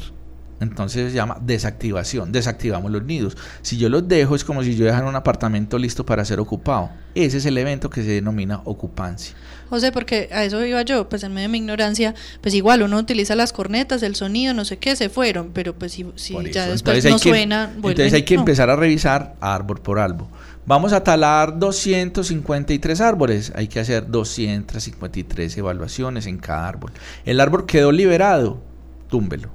Entonces 0.62 1.10
se 1.12 1.16
llama 1.16 1.38
desactivación. 1.42 2.32
Desactivamos 2.32 2.90
los 2.92 3.04
nidos. 3.04 3.36
Si 3.62 3.78
yo 3.78 3.90
los 3.90 4.08
dejo 4.08 4.36
es 4.36 4.44
como 4.46 4.64
si 4.64 4.76
yo 4.76 4.86
dejara 4.86 5.08
un 5.08 5.16
apartamento 5.16 5.78
listo 5.78 6.06
para 6.06 6.24
ser 6.24 6.40
ocupado. 6.40 6.90
Ese 7.16 7.38
es 7.40 7.46
el 7.46 7.58
evento 7.58 7.90
que 7.90 8.04
se 8.04 8.10
denomina 8.12 8.62
ocupancia. 8.64 9.36
José, 9.70 9.92
porque 9.92 10.30
a 10.32 10.44
eso 10.44 10.64
iba 10.66 10.82
yo, 10.84 11.08
pues 11.10 11.24
en 11.24 11.34
medio 11.34 11.48
de 11.48 11.52
mi 11.54 11.58
ignorancia, 11.60 12.14
pues 12.42 12.54
igual 12.54 12.84
uno 12.84 12.98
utiliza 12.98 13.36
las 13.36 13.54
cornetas, 13.54 14.04
el 14.04 14.16
sonido, 14.16 14.54
no 14.54 14.66
sé 14.66 14.78
qué, 14.78 14.96
se 14.96 15.10
fueron, 15.10 15.52
pero 15.54 15.74
pues 15.74 15.94
si, 15.94 16.06
si 16.16 16.34
ya 16.52 16.68
después 16.68 16.98
Entonces 17.06 17.12
no 17.12 17.20
que- 17.20 17.30
suena, 17.30 17.64
Entonces 17.64 17.82
vuelven, 17.82 18.16
hay 18.16 18.24
que 18.24 18.36
no. 18.36 18.42
empezar 18.42 18.70
a 18.70 18.76
revisar 18.76 19.36
árbol 19.42 19.80
por 19.82 19.98
árbol. 20.00 20.28
Vamos 20.66 20.94
a 20.94 21.04
talar 21.04 21.58
253 21.58 23.02
árboles. 23.02 23.52
Hay 23.56 23.68
que 23.68 23.80
hacer 23.80 24.08
253 24.12 25.58
evaluaciones 25.58 26.28
en 26.28 26.38
cada 26.38 26.68
árbol. 26.68 26.92
El 27.26 27.40
árbol 27.40 27.66
quedó 27.66 27.92
liberado. 27.92 28.62
Túmbelo. 29.10 29.50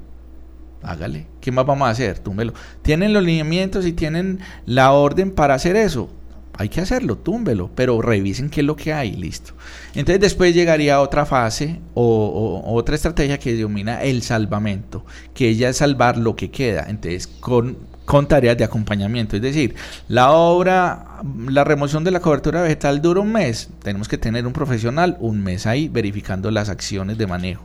Hágale. 0.82 1.26
¿Qué 1.40 1.50
más 1.50 1.66
vamos 1.66 1.88
a 1.88 1.90
hacer? 1.90 2.18
Túmbelo. 2.18 2.52
¿Tienen 2.82 3.12
los 3.12 3.22
lineamientos 3.22 3.86
y 3.86 3.92
tienen 3.92 4.40
la 4.66 4.92
orden 4.92 5.30
para 5.30 5.54
hacer 5.54 5.76
eso? 5.76 6.10
Hay 6.58 6.70
que 6.70 6.80
hacerlo, 6.80 7.18
túmbelo, 7.18 7.70
pero 7.74 8.00
revisen 8.00 8.48
qué 8.48 8.60
es 8.60 8.66
lo 8.66 8.76
que 8.76 8.92
hay, 8.92 9.12
listo. 9.12 9.52
Entonces 9.94 10.20
después 10.20 10.54
llegaría 10.54 11.00
otra 11.00 11.26
fase 11.26 11.80
o, 11.92 12.62
otra 12.64 12.94
estrategia 12.94 13.38
que 13.38 13.54
denomina 13.54 14.02
el 14.02 14.22
salvamento, 14.22 15.04
que 15.34 15.48
ella 15.50 15.68
es 15.68 15.76
salvar 15.76 16.16
lo 16.16 16.34
que 16.34 16.50
queda. 16.50 16.86
Entonces 16.88 17.26
con, 17.26 17.76
con 18.06 18.26
tareas 18.26 18.56
de 18.56 18.64
acompañamiento, 18.64 19.36
es 19.36 19.42
decir, 19.42 19.74
la 20.08 20.32
obra, 20.32 21.20
la 21.46 21.64
remoción 21.64 22.04
de 22.04 22.10
la 22.10 22.20
cobertura 22.20 22.62
vegetal 22.62 23.02
dura 23.02 23.20
un 23.20 23.32
mes, 23.32 23.68
tenemos 23.82 24.08
que 24.08 24.16
tener 24.16 24.46
un 24.46 24.54
profesional 24.54 25.18
un 25.20 25.42
mes 25.42 25.66
ahí 25.66 25.88
verificando 25.88 26.50
las 26.50 26.70
acciones 26.70 27.18
de 27.18 27.26
manejo. 27.26 27.64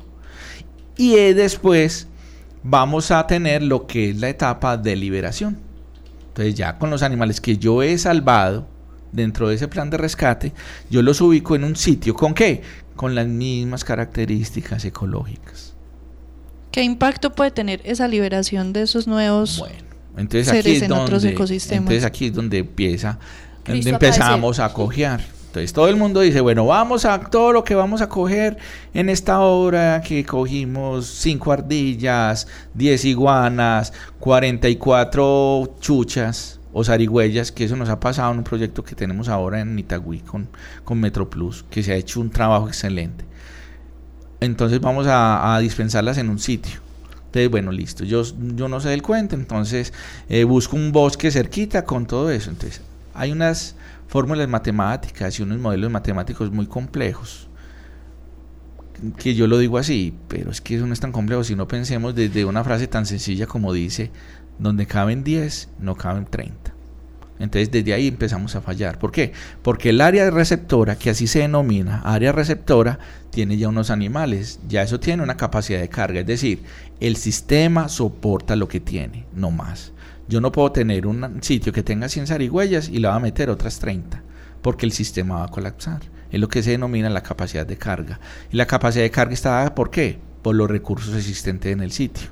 Y 0.98 1.16
después 1.34 2.08
vamos 2.64 3.12
a 3.12 3.26
tener 3.28 3.64
lo 3.64 3.88
que 3.88 4.12
es 4.12 4.18
la 4.18 4.30
etapa 4.30 4.78
de 4.78 4.96
liberación. 4.96 5.58
Entonces 6.28 6.56
ya 6.56 6.78
con 6.78 6.90
los 6.90 7.04
animales 7.04 7.42
que 7.42 7.58
yo 7.58 7.84
he 7.84 7.98
salvado 7.98 8.68
dentro 9.12 9.50
de 9.50 9.56
ese 9.56 9.68
plan 9.68 9.90
de 9.90 9.98
rescate, 9.98 10.54
yo 10.90 11.02
los 11.02 11.20
ubico 11.22 11.56
en 11.56 11.64
un 11.64 11.76
sitio. 11.76 12.14
¿Con 12.16 12.34
qué? 12.34 12.62
Con 12.96 13.16
las 13.16 13.28
mismas 13.28 13.84
características 13.84 14.86
ecológicas. 14.86 15.74
¿Qué 16.72 16.84
impacto 16.84 17.34
puede 17.34 17.52
tener 17.52 17.82
esa 17.84 18.08
liberación 18.08 18.72
de 18.72 18.84
esos 18.84 19.08
nuevos? 19.08 19.60
Bueno, 19.60 19.76
entonces 20.16 20.48
seres 20.48 20.66
aquí 20.66 20.76
es 20.78 20.82
en 20.84 20.92
otros 20.94 21.22
donde, 21.22 21.30
ecosistemas. 21.36 21.82
entonces 21.82 22.06
aquí 22.06 22.28
es 22.28 22.34
donde 22.34 22.60
empieza, 22.60 23.20
donde 23.66 23.90
empezamos 23.90 24.60
a 24.60 24.72
cojear. 24.72 25.22
Entonces 25.52 25.74
todo 25.74 25.90
el 25.90 25.98
mundo 25.98 26.22
dice, 26.22 26.40
bueno, 26.40 26.66
vamos 26.66 27.04
a 27.04 27.20
todo 27.20 27.52
lo 27.52 27.66
que 27.66 27.76
vamos 27.76 28.02
a 28.02 28.08
coger 28.08 28.56
en 28.94 29.10
esta 29.10 29.42
obra 29.42 30.02
que 30.02 30.24
cogimos 30.24 31.08
cinco 31.08 31.52
ardillas, 31.52 32.48
10 32.74 33.04
iguanas, 33.04 33.92
44 34.22 35.76
chuchas 35.82 36.62
o 36.72 36.86
zarigüeyas, 36.86 37.52
que 37.52 37.66
eso 37.66 37.76
nos 37.76 37.90
ha 37.90 38.00
pasado 38.00 38.32
en 38.32 38.38
un 38.38 38.44
proyecto 38.46 38.82
que 38.86 38.96
tenemos 38.96 39.28
ahora 39.28 39.60
en 39.60 39.78
Itagüí 39.78 40.20
con, 40.20 40.48
con 40.86 41.02
Metro 41.02 41.30
Plus, 41.30 41.66
que 41.70 41.84
se 41.84 41.92
ha 41.92 41.96
hecho 41.96 42.22
un 42.22 42.30
trabajo 42.30 42.70
excelente. 42.70 43.26
Entonces 44.40 44.80
vamos 44.80 45.06
a, 45.06 45.54
a 45.54 45.60
dispensarlas 45.60 46.18
en 46.18 46.30
un 46.30 46.40
sitio. 46.40 46.80
Entonces, 47.26 47.52
bueno, 47.52 47.74
listo. 47.74 48.06
Yo, 48.06 48.24
yo 48.56 48.70
no 48.70 48.80
sé 48.80 48.88
del 48.88 49.02
cuento, 49.02 49.36
entonces 49.36 49.92
eh, 50.30 50.46
busco 50.46 50.78
un 50.78 50.94
bosque 50.94 51.30
cerquita 51.30 51.84
con 51.84 52.06
todo 52.06 52.32
eso. 52.32 52.52
Entonces, 52.52 52.80
hay 53.14 53.34
unas 53.34 53.76
fórmulas 54.12 54.50
matemáticas 54.50 55.40
y 55.40 55.44
unos 55.44 55.58
modelos 55.60 55.90
matemáticos 55.90 56.52
muy 56.52 56.68
complejos. 56.68 57.48
Que 59.18 59.34
yo 59.34 59.48
lo 59.48 59.58
digo 59.58 59.78
así, 59.78 60.14
pero 60.28 60.52
es 60.52 60.60
que 60.60 60.76
eso 60.76 60.86
no 60.86 60.92
es 60.92 61.00
tan 61.00 61.14
complejo 61.14 61.46
si 61.46 61.56
no 61.56 61.66
pensemos 61.66 62.14
desde 62.14 62.44
una 62.44 62.62
frase 62.66 62.88
tan 62.88 63.06
sencilla 63.06 63.48
como 63.48 63.72
dice, 63.72 64.12
donde 64.60 64.86
caben 64.86 65.24
10, 65.24 65.70
no 65.80 65.96
caben 65.96 66.26
30. 66.26 66.74
Entonces 67.40 67.72
desde 67.72 67.94
ahí 67.94 68.10
empezamos 68.10 68.54
a 68.58 68.62
fallar. 68.62 69.00
¿Por 69.00 69.14
qué? 69.14 69.32
Porque 69.64 69.92
el 69.92 70.02
área 70.02 70.30
receptora, 70.30 70.98
que 70.98 71.10
así 71.10 71.26
se 71.26 71.40
denomina, 71.40 72.02
área 72.02 72.34
receptora, 72.34 73.00
tiene 73.30 73.58
ya 73.58 73.70
unos 73.70 73.92
animales, 73.92 74.60
ya 74.68 74.82
eso 74.82 75.00
tiene 75.00 75.24
una 75.24 75.38
capacidad 75.38 75.80
de 75.80 75.88
carga, 75.88 76.20
es 76.20 76.28
decir, 76.28 76.64
el 77.00 77.16
sistema 77.16 77.88
soporta 77.88 78.58
lo 78.58 78.68
que 78.68 78.82
tiene, 78.82 79.26
no 79.34 79.52
más. 79.52 79.94
Yo 80.28 80.42
no 80.42 80.52
puedo 80.52 80.72
tener 80.72 81.08
un 81.08 81.42
sitio 81.42 81.74
que 81.74 81.84
tenga 81.84 82.10
100 82.10 82.28
zarigüeyas 82.28 82.90
y 82.90 83.00
le 83.00 83.08
va 83.08 83.16
a 83.16 83.20
meter 83.20 83.50
otras 83.50 83.80
30, 83.80 84.22
porque 84.62 84.86
el 84.86 84.92
sistema 84.92 85.40
va 85.40 85.46
a 85.46 85.50
colapsar. 85.50 86.02
Es 86.32 86.40
lo 86.40 86.48
que 86.48 86.64
se 86.64 86.72
denomina 86.72 87.10
la 87.10 87.24
capacidad 87.24 87.66
de 87.66 87.78
carga. 87.78 88.20
Y 88.52 88.58
la 88.58 88.66
capacidad 88.66 89.04
de 89.04 89.12
carga 89.12 89.34
está 89.34 89.52
dada 89.52 89.76
por 89.76 89.92
qué? 89.92 90.20
Por 90.42 90.56
los 90.56 90.70
recursos 90.70 91.16
existentes 91.16 91.72
en 91.72 91.82
el 91.82 91.92
sitio. 91.92 92.30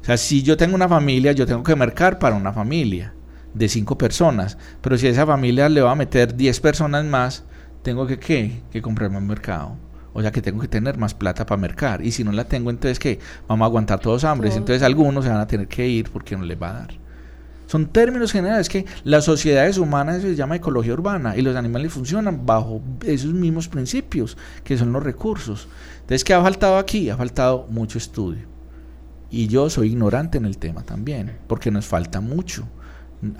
O 0.00 0.04
sea, 0.04 0.16
si 0.16 0.42
yo 0.42 0.56
tengo 0.56 0.74
una 0.74 0.88
familia, 0.88 1.32
yo 1.32 1.46
tengo 1.46 1.62
que 1.62 1.76
mercar 1.76 2.18
para 2.18 2.36
una 2.36 2.52
familia 2.52 3.12
de 3.54 3.68
cinco 3.68 3.98
personas. 3.98 4.56
Pero 4.80 4.96
si 4.96 5.06
a 5.06 5.10
esa 5.10 5.26
familia 5.26 5.68
le 5.68 5.80
va 5.80 5.92
a 5.92 5.96
meter 5.96 6.36
10 6.36 6.60
personas 6.60 7.04
más, 7.04 7.44
tengo 7.82 8.06
que, 8.06 8.18
¿qué? 8.18 8.62
que 8.70 8.82
comprar 8.82 9.10
más 9.10 9.22
mercado. 9.22 9.76
O 10.12 10.22
sea 10.22 10.32
que 10.32 10.40
tengo 10.40 10.60
que 10.60 10.68
tener 10.68 10.96
más 10.96 11.12
plata 11.12 11.44
para 11.44 11.60
mercar. 11.60 12.04
Y 12.04 12.12
si 12.12 12.24
no 12.24 12.32
la 12.32 12.44
tengo, 12.44 12.70
entonces 12.70 12.98
¿qué? 12.98 13.18
Vamos 13.48 13.64
a 13.64 13.66
aguantar 13.66 14.00
todos 14.00 14.24
hambres. 14.24 14.56
Entonces 14.56 14.82
algunos 14.82 15.24
se 15.24 15.30
van 15.30 15.40
a 15.40 15.46
tener 15.46 15.68
que 15.68 15.86
ir 15.86 16.10
porque 16.10 16.36
no 16.36 16.44
les 16.44 16.60
va 16.60 16.70
a 16.70 16.72
dar. 16.72 17.05
Son 17.66 17.86
términos 17.86 18.32
generales 18.32 18.68
que 18.68 18.86
las 19.04 19.24
sociedades 19.24 19.78
humanas 19.78 20.22
se 20.22 20.36
llama 20.36 20.56
ecología 20.56 20.92
urbana 20.92 21.36
y 21.36 21.42
los 21.42 21.56
animales 21.56 21.92
funcionan 21.92 22.46
bajo 22.46 22.80
esos 23.04 23.32
mismos 23.32 23.68
principios 23.68 24.36
que 24.62 24.78
son 24.78 24.92
los 24.92 25.02
recursos. 25.02 25.68
Entonces, 26.00 26.22
¿qué 26.22 26.34
ha 26.34 26.42
faltado 26.42 26.78
aquí? 26.78 27.10
Ha 27.10 27.16
faltado 27.16 27.66
mucho 27.68 27.98
estudio. 27.98 28.42
Y 29.30 29.48
yo 29.48 29.68
soy 29.68 29.88
ignorante 29.88 30.38
en 30.38 30.44
el 30.44 30.58
tema 30.58 30.82
también, 30.82 31.32
porque 31.48 31.72
nos 31.72 31.86
falta 31.86 32.20
mucho. 32.20 32.68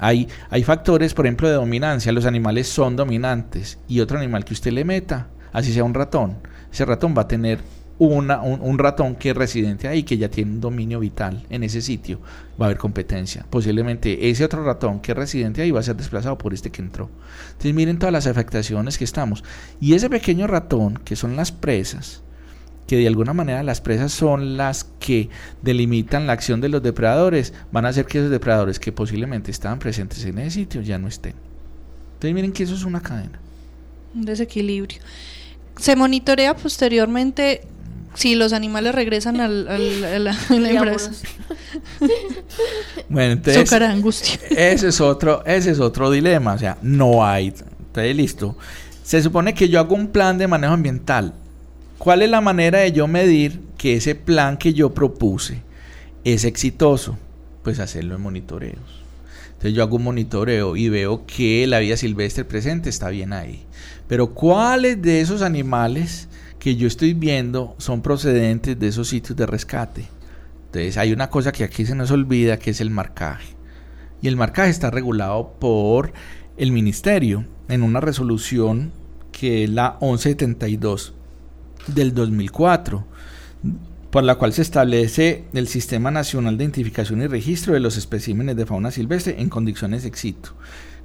Hay, 0.01 0.27
hay 0.51 0.65
factores, 0.65 1.15
por 1.15 1.27
ejemplo, 1.27 1.49
de 1.49 1.55
dominancia. 1.55 2.11
Los 2.11 2.27
animales 2.27 2.67
son 2.69 2.97
dominantes. 2.97 3.79
Y 3.87 4.01
otro 4.01 4.19
animal 4.19 4.45
que 4.45 4.55
usted 4.55 4.73
le 4.73 4.85
meta, 4.85 5.29
así 5.53 5.73
sea 5.73 5.85
un 5.85 5.95
ratón, 5.95 6.39
ese 6.73 6.85
ratón 6.85 7.15
va 7.17 7.23
a 7.23 7.29
tener 7.29 7.61
una, 7.99 8.43
un, 8.43 8.61
un 8.61 8.79
ratón 8.79 9.15
que 9.17 9.31
es 9.31 9.37
residente 9.37 9.89
ahí, 9.89 10.03
que 10.03 10.19
ya 10.19 10.29
tiene 10.29 10.53
un 10.53 10.61
dominio 10.61 11.01
vital 11.01 11.47
en 11.49 11.63
ese 11.63 11.81
sitio. 11.81 12.21
Va 12.61 12.67
a 12.67 12.69
haber 12.69 12.79
competencia. 12.79 13.47
Posiblemente 13.49 14.29
ese 14.29 14.45
otro 14.45 14.65
ratón 14.65 15.01
que 15.01 15.13
es 15.13 15.19
residente 15.19 15.63
ahí 15.63 15.71
va 15.71 15.81
a 15.81 15.83
ser 15.83 15.97
desplazado 15.97 16.37
por 16.37 16.53
este 16.53 16.71
que 16.71 16.83
entró. 16.83 17.09
Entonces 17.49 17.75
miren 17.75 17.99
todas 17.99 18.13
las 18.13 18.27
afectaciones 18.27 18.99
que 18.99 19.05
estamos. 19.05 19.45
Y 19.81 19.95
ese 19.95 20.11
pequeño 20.11 20.47
ratón, 20.47 20.99
que 21.05 21.17
son 21.17 21.37
las 21.37 21.53
presas, 21.53 22.23
que 22.87 22.97
de 22.97 23.09
alguna 23.09 23.33
manera 23.33 23.63
las 23.63 23.81
presas 23.81 24.13
son 24.13 24.57
las 24.57 24.85
que 25.01 25.29
delimitan 25.63 26.27
la 26.27 26.35
acción 26.35 26.61
de 26.61 26.69
los 26.69 26.83
depredadores, 26.83 27.53
van 27.73 27.85
a 27.85 27.89
hacer 27.89 28.07
que 28.07 28.19
esos 28.19 28.31
depredadores 28.31 28.79
que 28.79 28.93
posiblemente 28.93 29.51
estaban 29.51 29.79
presentes 29.79 30.25
en 30.25 30.39
ese 30.39 30.51
sitio 30.51 30.83
ya 30.83 30.99
no 30.99 31.09
estén. 31.09 31.35
Entonces 32.15 32.35
miren 32.35 32.53
que 32.53 32.63
eso 32.63 32.75
es 32.75 32.85
una 32.85 33.01
cadena. 33.01 33.41
un 34.15 34.25
desequilibrio. 34.25 35.01
Se 35.79 35.97
monitorea 35.97 36.55
posteriormente 36.55 37.63
si 38.17 38.35
los 38.35 38.53
animales 38.53 38.95
regresan 38.95 39.41
al, 39.41 39.69
al- 39.69 40.05
a 40.05 40.19
la, 40.19 40.31
a 40.51 40.55
la 40.55 40.71
empresa. 40.71 41.13
Bueno, 43.09 43.33
entonces... 43.35 43.69
Su 43.69 43.71
cara 43.71 43.87
de 43.89 43.93
angustia. 43.95 44.39
Ese 44.51 44.89
es 44.89 45.01
otro, 45.01 45.45
ese 45.47 45.71
es 45.71 45.81
otro 45.81 46.11
dilema, 46.11 46.55
o 46.55 46.59
sea, 46.59 46.79
no 46.83 47.25
hay. 47.25 47.49
Entonces, 47.49 48.17
listo. 48.17 48.57
Se 49.03 49.23
supone 49.23 49.55
que 49.55 49.69
yo 49.69 49.79
hago 49.79 49.95
un 49.95 50.09
plan 50.09 50.39
de 50.39 50.49
manejo 50.49 50.75
ambiental. 50.75 51.35
¿Cuál 51.99 52.23
es 52.23 52.31
la 52.31 52.41
manera 52.41 52.81
de 52.81 52.93
yo 52.93 53.07
medir 53.07 53.61
que 53.79 53.95
ese 53.97 54.15
plan 54.15 54.57
que 54.57 54.75
yo 54.75 54.93
propuse 54.95 55.63
es 56.25 56.45
exitoso? 56.45 57.17
Pues 57.63 57.79
hacerlo 57.79 58.17
en 58.17 58.23
monitoreos. 58.23 59.05
Entonces 59.49 59.73
yo 59.75 59.83
hago 59.83 59.97
un 59.97 60.05
monitoreo 60.05 60.77
y 60.77 60.89
veo 60.89 61.25
que 61.27 61.67
la 61.67 61.79
vida 61.79 61.97
silvestre 61.97 62.45
presente 62.45 62.91
está 62.91 63.09
bien 63.09 63.33
ahí. 63.33 63.65
Pero 64.09 64.35
¿cuáles 64.35 65.01
de 65.01 65.21
esos 65.21 65.43
animales 65.43 66.29
que 66.67 66.75
yo 66.75 66.89
estoy 66.89 67.15
viendo 67.15 67.77
son 67.79 68.03
procedentes 68.03 68.77
de 68.77 68.89
esos 68.89 69.07
sitios 69.07 69.37
de 69.37 69.47
rescate? 69.47 70.09
Entonces 70.65 70.97
hay 70.97 71.13
una 71.13 71.31
cosa 71.31 71.53
que 71.53 71.63
aquí 71.63 71.87
se 71.87 71.95
nos 71.95 72.11
olvida 72.11 72.59
que 72.59 72.71
es 72.71 72.81
el 72.81 72.91
marcaje. 72.91 73.55
Y 74.21 74.27
el 74.27 74.35
marcaje 74.35 74.71
está 74.71 74.91
regulado 74.91 75.55
por 75.61 76.13
el 76.57 76.73
ministerio 76.73 77.45
en 77.69 77.85
una 77.85 78.01
resolución 78.01 78.91
que 79.31 79.63
es 79.63 79.71
la 79.71 79.97
1172 80.01 81.15
del 81.87 82.13
2004, 82.15 83.07
por 84.11 84.25
la 84.25 84.35
cual 84.35 84.53
se 84.53 84.63
establece 84.63 85.45
el 85.53 85.69
Sistema 85.69 86.11
Nacional 86.11 86.59
de 86.59 86.65
Identificación 86.65 87.23
y 87.23 87.29
Registro 87.29 87.75
de 87.75 87.81
los 87.81 87.97
especímenes 87.97 88.57
de 88.57 88.67
fauna 88.67 88.91
silvestre 88.91 89.37
en 89.39 89.51
condiciones 89.51 90.03
de 90.03 90.09
éxito. 90.09 90.57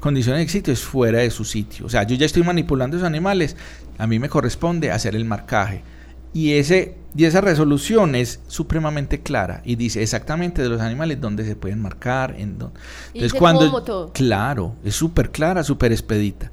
Condiciones 0.01 0.39
de 0.39 0.43
éxito 0.43 0.71
es 0.71 0.81
fuera 0.81 1.19
de 1.19 1.29
su 1.29 1.45
sitio. 1.45 1.85
O 1.85 1.89
sea, 1.89 2.03
yo 2.03 2.15
ya 2.15 2.25
estoy 2.25 2.41
manipulando 2.41 2.97
esos 2.97 3.07
animales, 3.07 3.55
a 3.99 4.07
mí 4.07 4.17
me 4.17 4.29
corresponde 4.29 4.91
hacer 4.91 5.15
el 5.15 5.25
marcaje. 5.25 5.83
Y, 6.33 6.53
ese, 6.53 6.95
y 7.15 7.25
esa 7.25 7.39
resolución 7.39 8.15
es 8.15 8.39
supremamente 8.47 9.19
clara 9.19 9.61
y 9.63 9.75
dice 9.75 10.01
exactamente 10.01 10.63
de 10.63 10.69
los 10.69 10.81
animales 10.81 11.21
dónde 11.21 11.45
se 11.45 11.55
pueden 11.55 11.79
marcar. 11.79 12.35
En 12.35 12.57
dónde. 12.57 12.79
Y 13.13 13.21
dice 13.21 13.37
cómo 13.37 13.83
todo. 13.83 14.11
Claro, 14.11 14.75
es 14.83 14.95
súper 14.95 15.29
clara, 15.29 15.63
súper 15.63 15.91
expedita. 15.91 16.51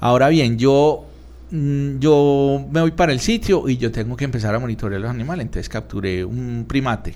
Ahora 0.00 0.28
bien, 0.28 0.58
yo, 0.58 1.06
mm, 1.52 2.00
yo 2.00 2.66
me 2.70 2.82
voy 2.82 2.90
para 2.90 3.12
el 3.12 3.20
sitio 3.20 3.66
y 3.66 3.78
yo 3.78 3.90
tengo 3.90 4.14
que 4.14 4.26
empezar 4.26 4.54
a 4.54 4.58
monitorear 4.58 5.00
los 5.00 5.10
animales. 5.10 5.46
Entonces 5.46 5.70
capturé 5.70 6.22
un 6.22 6.66
primate. 6.68 7.14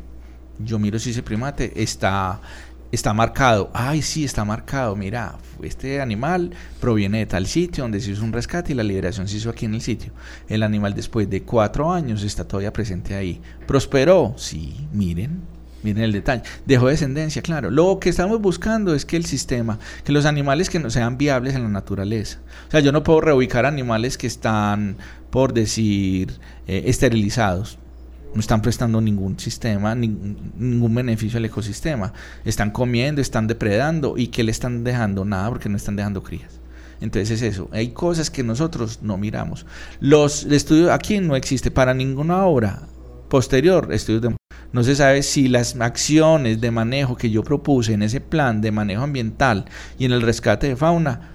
Yo 0.60 0.78
miro 0.78 0.98
si 0.98 1.10
ese 1.10 1.22
primate 1.22 1.82
está, 1.82 2.40
está 2.92 3.12
marcado. 3.12 3.70
Ay, 3.72 4.02
sí, 4.02 4.24
está 4.24 4.44
marcado. 4.44 4.96
Mira, 4.96 5.36
este 5.62 6.00
animal 6.00 6.50
proviene 6.80 7.18
de 7.18 7.26
tal 7.26 7.46
sitio 7.46 7.84
donde 7.84 8.00
se 8.00 8.12
hizo 8.12 8.24
un 8.24 8.32
rescate 8.32 8.72
y 8.72 8.74
la 8.74 8.82
liberación 8.82 9.28
se 9.28 9.36
hizo 9.36 9.50
aquí 9.50 9.66
en 9.66 9.74
el 9.74 9.80
sitio. 9.80 10.12
El 10.48 10.62
animal 10.62 10.94
después 10.94 11.28
de 11.28 11.42
cuatro 11.42 11.92
años 11.92 12.22
está 12.22 12.46
todavía 12.46 12.72
presente 12.72 13.14
ahí. 13.14 13.40
¿Prosperó? 13.66 14.34
Sí, 14.36 14.88
miren. 14.92 15.42
Miren 15.82 16.02
el 16.02 16.12
detalle. 16.12 16.42
Dejó 16.66 16.88
descendencia, 16.88 17.40
claro. 17.40 17.70
Lo 17.70 18.00
que 18.00 18.08
estamos 18.08 18.40
buscando 18.40 18.94
es 18.94 19.04
que 19.04 19.16
el 19.16 19.24
sistema, 19.24 19.78
que 20.04 20.12
los 20.12 20.26
animales 20.26 20.70
que 20.70 20.80
no 20.80 20.90
sean 20.90 21.18
viables 21.18 21.54
en 21.54 21.62
la 21.62 21.68
naturaleza. 21.68 22.40
O 22.66 22.70
sea, 22.70 22.80
yo 22.80 22.90
no 22.90 23.04
puedo 23.04 23.20
reubicar 23.20 23.64
animales 23.64 24.18
que 24.18 24.26
están, 24.26 24.96
por 25.30 25.52
decir, 25.52 26.40
eh, 26.66 26.84
esterilizados. 26.86 27.78
No 28.34 28.40
están 28.40 28.60
prestando 28.62 29.00
ningún 29.00 29.38
sistema, 29.38 29.94
ning- 29.94 30.36
ningún 30.56 30.94
beneficio 30.94 31.38
al 31.38 31.44
ecosistema. 31.46 32.12
Están 32.44 32.70
comiendo, 32.70 33.20
están 33.20 33.46
depredando 33.46 34.16
y 34.18 34.28
que 34.28 34.44
le 34.44 34.50
están 34.50 34.84
dejando 34.84 35.24
nada 35.24 35.48
porque 35.48 35.68
no 35.68 35.76
están 35.76 35.96
dejando 35.96 36.22
crías. 36.22 36.60
Entonces 37.00 37.30
es 37.30 37.54
eso. 37.54 37.68
Hay 37.72 37.88
cosas 37.90 38.30
que 38.30 38.42
nosotros 38.42 39.00
no 39.02 39.16
miramos. 39.16 39.66
Los 40.00 40.44
estudios 40.44 40.90
aquí 40.90 41.20
no 41.20 41.36
existe 41.36 41.70
para 41.70 41.94
ninguna 41.94 42.44
obra 42.44 42.82
posterior 43.28 43.92
estudios 43.92 44.22
de 44.22 44.36
no 44.72 44.82
se 44.84 44.94
sabe 44.96 45.22
si 45.22 45.48
las 45.48 45.76
acciones 45.80 46.60
de 46.60 46.70
manejo 46.70 47.16
que 47.16 47.30
yo 47.30 47.42
propuse 47.42 47.92
en 47.94 48.02
ese 48.02 48.20
plan 48.20 48.60
de 48.60 48.70
manejo 48.72 49.02
ambiental 49.02 49.64
y 49.98 50.04
en 50.04 50.12
el 50.12 50.20
rescate 50.22 50.68
de 50.68 50.76
fauna 50.76 51.30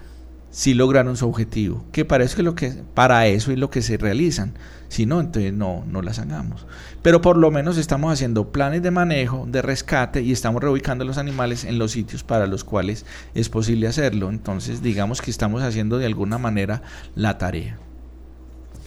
si 0.54 0.72
lograron 0.72 1.16
su 1.16 1.28
objetivo, 1.28 1.84
que 1.90 2.04
para 2.04 2.22
eso 2.22 2.36
es 2.36 2.44
lo 2.44 2.54
que 2.54 2.70
para 2.94 3.26
eso 3.26 3.50
es 3.50 3.58
lo 3.58 3.70
que 3.70 3.82
se 3.82 3.96
realizan. 3.96 4.54
Si 4.88 5.04
no, 5.04 5.18
entonces 5.18 5.52
no 5.52 5.82
no 5.84 6.00
las 6.00 6.20
hagamos. 6.20 6.64
Pero 7.02 7.20
por 7.20 7.36
lo 7.36 7.50
menos 7.50 7.76
estamos 7.76 8.12
haciendo 8.12 8.52
planes 8.52 8.80
de 8.80 8.92
manejo, 8.92 9.48
de 9.50 9.62
rescate 9.62 10.22
y 10.22 10.30
estamos 10.30 10.62
reubicando 10.62 11.04
los 11.04 11.18
animales 11.18 11.64
en 11.64 11.80
los 11.80 11.90
sitios 11.90 12.22
para 12.22 12.46
los 12.46 12.62
cuales 12.62 13.04
es 13.34 13.48
posible 13.48 13.88
hacerlo. 13.88 14.30
Entonces, 14.30 14.80
digamos 14.80 15.20
que 15.20 15.32
estamos 15.32 15.60
haciendo 15.60 15.98
de 15.98 16.06
alguna 16.06 16.38
manera 16.38 16.82
la 17.16 17.36
tarea. 17.36 17.76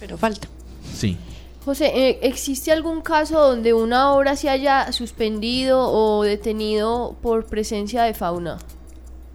Pero 0.00 0.16
falta. 0.16 0.48
Sí. 0.94 1.18
José, 1.66 1.92
eh, 1.94 2.20
¿existe 2.22 2.72
algún 2.72 3.02
caso 3.02 3.46
donde 3.46 3.74
una 3.74 4.14
obra 4.14 4.36
se 4.36 4.48
haya 4.48 4.90
suspendido 4.90 5.82
o 5.82 6.22
detenido 6.22 7.18
por 7.20 7.44
presencia 7.44 8.04
de 8.04 8.14
fauna? 8.14 8.56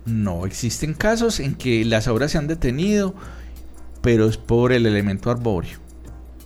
No, 0.06 0.46
existen 0.46 0.94
casos 0.94 1.40
en 1.40 1.56
que 1.56 1.86
las 1.86 2.08
obras 2.08 2.32
se 2.32 2.38
han 2.38 2.48
detenido, 2.48 3.16
pero 4.02 4.28
es 4.28 4.38
por 4.38 4.74
el 4.74 4.86
elemento 4.86 5.32
arbóreo. 5.32 5.80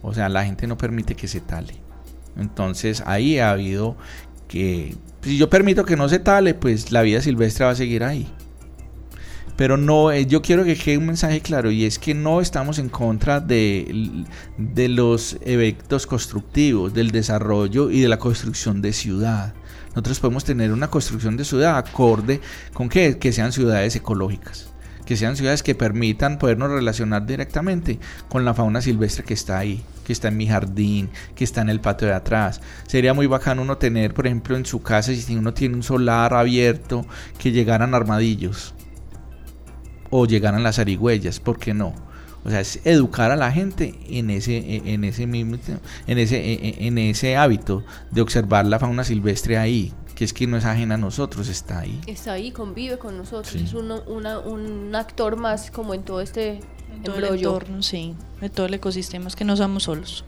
O 0.01 0.14
sea, 0.14 0.30
la 0.30 0.45
gente 0.45 0.68
no 0.68 0.78
permite 0.78 1.16
que 1.16 1.28
se 1.28 1.41
tale. 1.41 1.76
Entonces 2.38 3.01
ahí 3.05 3.39
ha 3.39 3.51
habido 3.51 3.97
que, 4.47 4.95
si 5.22 5.38
yo 5.38 5.49
permito 5.49 5.86
que 5.86 5.95
no 5.95 6.08
se 6.08 6.20
tale, 6.20 6.53
pues 6.53 6.91
la 6.91 7.01
vida 7.01 7.22
silvestre 7.22 7.66
va 7.66 7.72
a 7.72 7.76
seguir 7.76 8.03
ahí. 8.03 8.28
Pero 9.55 9.76
no, 9.76 10.12
eh, 10.12 10.28
yo 10.28 10.43
quiero 10.43 10.64
que 10.64 10.76
quede 10.76 10.99
un 10.99 11.08
mensaje 11.08 11.41
claro 11.41 11.72
y 11.72 11.86
es 11.86 11.97
que 11.97 12.14
no 12.14 12.41
estamos 12.41 12.78
en 12.78 12.89
contra 12.89 13.39
de, 13.39 14.24
de 14.60 14.88
los 14.88 15.38
eventos 15.41 16.05
constructivos, 16.05 16.93
del 16.93 17.10
desarrollo 17.10 17.89
y 17.89 18.01
de 18.01 18.08
la 18.08 18.20
construcción 18.20 18.84
de 18.84 18.93
ciudad. 18.93 19.55
Nosotros 19.98 20.20
podemos 20.20 20.45
tener 20.45 20.72
una 20.72 20.91
construcción 20.91 21.38
de 21.38 21.43
ciudad 21.43 21.76
acorde 21.76 22.39
con 22.72 22.88
que, 22.88 23.18
que 23.18 23.34
sean 23.34 23.52
ciudades 23.52 23.95
ecológicas, 23.95 24.70
que 25.08 25.18
sean 25.18 25.36
ciudades 25.36 25.64
que 25.64 25.74
permitan 25.74 26.38
podernos 26.38 26.70
relacionar 26.70 27.26
directamente 27.26 27.98
con 28.30 28.45
la 28.45 28.54
fauna 28.54 28.80
silvestre 28.80 29.24
que 29.24 29.34
está 29.34 29.58
ahí, 29.58 29.84
que 30.06 30.14
está 30.14 30.28
en 30.28 30.38
mi 30.38 30.45
jardín, 30.45 31.10
que 31.34 31.43
está 31.43 31.62
en 31.62 31.70
el 31.70 31.82
patio 31.82 32.08
de 32.08 32.14
atrás. 32.14 32.62
Sería 32.86 33.16
muy 33.16 33.26
bacano 33.26 33.64
uno 33.64 33.80
tener, 33.80 34.14
por 34.14 34.28
ejemplo, 34.28 34.56
en 34.56 34.68
su 34.68 34.84
casa, 34.84 35.16
si 35.16 35.36
uno 35.36 35.56
tiene 35.56 35.74
un 35.74 35.82
solar 35.82 36.32
abierto, 36.36 37.04
que 37.39 37.52
llegaran 37.52 37.95
armadillos 37.95 38.76
o 40.12 40.28
llegaran 40.28 40.62
las 40.62 40.78
arigüeyas, 40.78 41.39
¿por 41.39 41.58
qué 41.58 41.74
no? 41.74 41.95
O 42.48 42.50
sea, 42.50 42.62
es 42.62 42.80
educar 42.86 43.30
a 43.30 43.36
la 43.36 43.52
gente 43.52 43.93
en 44.10 44.30
ese, 44.30 44.82
en 44.93 45.04
ese 45.04 45.28
mismo, 45.28 45.58
en 46.08 46.18
ese, 46.18 46.86
en 46.88 46.98
ese 46.98 47.36
hábito 47.36 47.84
de 48.10 48.22
observar 48.22 48.66
la 48.66 48.80
fauna 48.80 49.04
silvestre 49.04 49.58
ahí, 49.58 49.93
que 50.16 50.24
es 50.24 50.32
que 50.34 50.48
no 50.48 50.56
es 50.56 50.64
ajena 50.66 50.95
a 50.95 50.98
nosotros, 50.98 51.50
está 51.50 51.80
ahí. 51.80 52.00
Está 52.08 52.32
ahí, 52.34 52.52
convive 52.52 52.98
con 52.98 53.18
nosotros. 53.18 53.50
Sí. 53.52 53.66
Es 53.66 53.74
uno- 53.74 54.02
una- 54.08 54.39
un 54.39 54.95
actor 54.95 55.36
más 55.36 55.70
como 55.72 55.93
en 55.93 56.04
todo 56.04 56.22
este 56.22 56.62
En 56.95 57.04
todo 57.04 57.18
el 57.18 57.26
entorno, 57.36 57.84
sí, 57.84 58.16
de 58.41 58.50
todo 58.50 58.66
el 58.66 58.74
ecosistema, 58.76 59.28
es 59.28 59.36
que 59.36 59.43
no 59.43 59.58
somos 59.58 59.84
solos. 59.84 60.24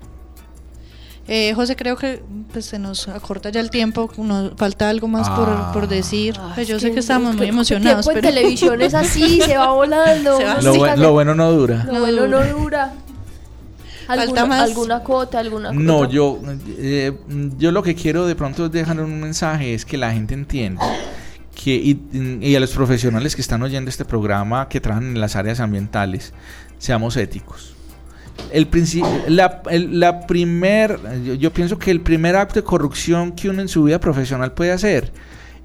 Eh, 1.32 1.54
José, 1.54 1.76
creo 1.76 1.96
que 1.96 2.24
pues, 2.52 2.66
se 2.66 2.80
nos 2.80 3.08
acorta 3.08 3.52
ya 3.52 3.60
el 3.60 3.70
tiempo, 3.70 4.10
nos 4.18 4.54
falta 4.58 4.90
algo 4.90 5.08
más 5.08 5.30
por, 5.30 5.48
Ah. 5.48 5.70
por 5.72 5.88
decir. 5.88 6.36
Ah, 6.40 6.54
Pues 6.56 6.68
yo 6.68 6.80
sé 6.80 6.92
que 6.92 7.00
estamos 7.00 7.30
es 7.32 7.36
muy 7.38 7.46
el 7.46 7.50
emocionados, 7.52 8.04
tiempo 8.06 8.20
pero 8.20 8.28
en 8.30 8.36
televisión 8.36 8.82
es 8.82 8.96
así, 8.96 9.40
se 9.40 9.56
va 9.56 9.72
volando. 9.74 10.38
Se 10.38 10.44
va 10.46 10.58
uno 10.60 10.96
Lo, 10.96 11.12
bueno 11.12 11.36
no 11.36 11.52
dura. 11.52 11.84
Lo 11.86 12.00
bueno 12.00 12.26
no 12.28 12.44
dura. 12.46 12.94
Falta 14.08 14.24
¿Alguna, 14.24 14.46
más. 14.48 14.62
alguna 14.62 15.00
cuota, 15.02 15.38
alguna 15.38 15.72
No, 15.72 16.10
yo, 16.10 16.40
eh, 16.80 17.16
yo 17.60 17.72
lo 17.72 17.84
que 17.84 17.94
quiero 17.94 18.26
de 18.26 18.34
pronto 18.36 18.66
es 18.66 18.72
dejar 18.72 19.00
un 19.00 19.20
mensaje, 19.20 19.76
es 19.76 19.86
que 19.86 19.98
la 20.00 20.12
gente 20.12 20.34
entienda 20.34 20.82
que, 21.54 21.76
y, 21.76 22.02
y 22.42 22.56
a 22.56 22.60
los 22.60 22.72
profesionales 22.72 23.36
que 23.36 23.42
están 23.42 23.62
oyendo 23.62 23.88
este 23.88 24.06
programa, 24.06 24.68
que 24.68 24.82
trabajan 24.82 25.10
en 25.10 25.20
las 25.22 25.36
áreas 25.36 25.60
ambientales, 25.60 26.34
seamos 26.80 27.18
éticos. 27.18 27.76
El 28.52 28.68
la, 29.28 29.62
el- 29.70 30.00
la 30.00 30.22
primer, 30.28 31.00
yo, 31.24 31.34
yo 31.36 31.52
pienso 31.54 31.78
que 31.78 31.92
el 31.92 32.02
primer 32.02 32.36
acto 32.36 32.56
de 32.56 32.64
corrupción 32.64 33.32
que 33.34 33.50
uno 33.50 33.62
en 33.62 33.68
su 33.68 33.84
vida 33.84 34.00
profesional 34.00 34.54
puede 34.54 34.72
hacer 34.72 35.12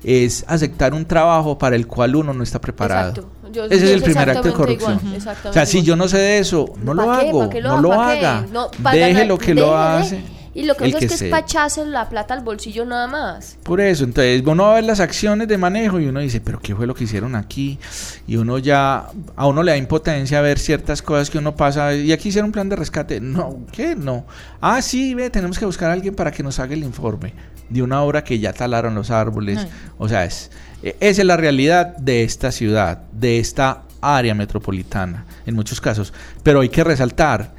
es 0.03 0.45
aceptar 0.49 0.93
un 0.93 1.07
trabajo 1.07 1.57
para 1.57 1.77
el 1.77 1.87
cual 1.87 2.15
uno 2.17 2.35
no 2.35 2.43
está 2.43 2.61
preparado. 2.61 3.11
Exacto. 3.11 3.31
Yo- 3.53 3.65
Ese 3.67 3.85
es 3.87 3.91
el 3.93 4.03
primer 4.03 4.29
acto 4.31 4.43
de 4.43 4.49
igual, 4.51 4.67
corrupción. 4.67 5.01
O 5.49 5.53
sea, 5.53 5.65
si 5.65 5.83
yo 5.83 5.97
no 5.97 6.09
sé 6.09 6.19
de 6.19 6.39
eso, 6.39 6.67
no 6.83 6.93
lo 6.93 7.11
hago, 7.11 7.39
¿Pa' 7.41 7.51
qué 7.51 7.61
no 7.63 7.81
lo 7.81 7.93
haga. 7.93 8.45
No, 8.53 8.71
pa' 8.83 8.93
Deje 8.93 9.13
ganar- 9.13 9.27
lo 9.29 9.39
que 9.39 9.55
lo 9.55 9.77
hace. 9.77 10.23
Y 10.55 10.63
lo 10.65 10.77
que 10.77 10.85
pasa 10.85 11.05
es 11.05 11.19
que 11.19 11.27
es 11.27 11.31
pachazo 11.31 11.85
la 11.85 12.09
plata 12.09 12.33
al 12.35 12.41
bolsillo 12.45 12.85
nada 12.85 13.07
más. 13.09 13.59
Por 13.65 13.81
eso, 13.81 14.05
entonces 14.05 14.43
uno 14.47 14.65
va 14.65 14.73
a 14.73 14.75
ver 14.77 14.85
las 14.85 15.01
acciones 15.01 15.49
de 15.49 15.59
manejo 15.59 15.99
y 15.99 16.07
uno 16.07 16.21
dice, 16.21 16.41
pero 16.41 16.61
¿qué 16.61 16.75
fue 16.77 16.87
lo 16.87 16.95
que 16.95 17.05
hicieron 17.05 17.35
aquí? 17.35 17.79
Y 18.27 18.37
uno 18.37 18.59
ya, 18.59 19.09
a 19.37 19.47
uno 19.47 19.63
le 19.63 19.73
da 19.73 19.77
impotencia 19.77 20.41
ver 20.41 20.59
ciertas 20.59 21.03
cosas 21.03 21.29
que 21.29 21.39
uno 21.39 21.57
pasa, 21.57 21.95
y 21.95 22.13
aquí 22.13 22.29
hicieron 22.29 22.49
un 22.49 22.53
plan 22.53 22.69
de 22.69 22.77
rescate. 22.77 23.21
No, 23.21 23.61
¿qué? 23.73 23.97
No. 23.97 24.27
Ah, 24.61 24.81
sí, 24.81 25.15
ve, 25.15 25.29
tenemos 25.31 25.59
que 25.59 25.67
buscar 25.67 25.91
a 25.91 25.93
alguien 25.95 26.15
para 26.15 26.31
que 26.31 26.43
nos 26.43 26.59
haga 26.61 26.75
el 26.75 26.85
informe 26.85 27.35
de 27.69 27.83
una 27.83 28.03
obra 28.03 28.23
que 28.23 28.39
ya 28.39 28.53
talaron 28.53 28.95
los 28.95 29.11
árboles. 29.11 29.59
Ay. 29.59 29.69
O 29.99 30.09
sea, 30.09 30.25
es, 30.25 30.51
e- 30.83 30.97
esa 31.01 31.23
es 31.23 31.27
la 31.27 31.37
realidad 31.37 31.97
de 31.97 32.23
esta 32.23 32.53
ciudad, 32.53 33.03
de 33.13 33.39
esta 33.39 33.83
área 34.01 34.35
metropolitana, 34.35 35.25
en 35.47 35.55
muchos 35.55 35.81
casos. 35.81 36.13
Pero 36.43 36.61
hay 36.61 36.69
que 36.69 36.85
resaltar, 36.85 37.55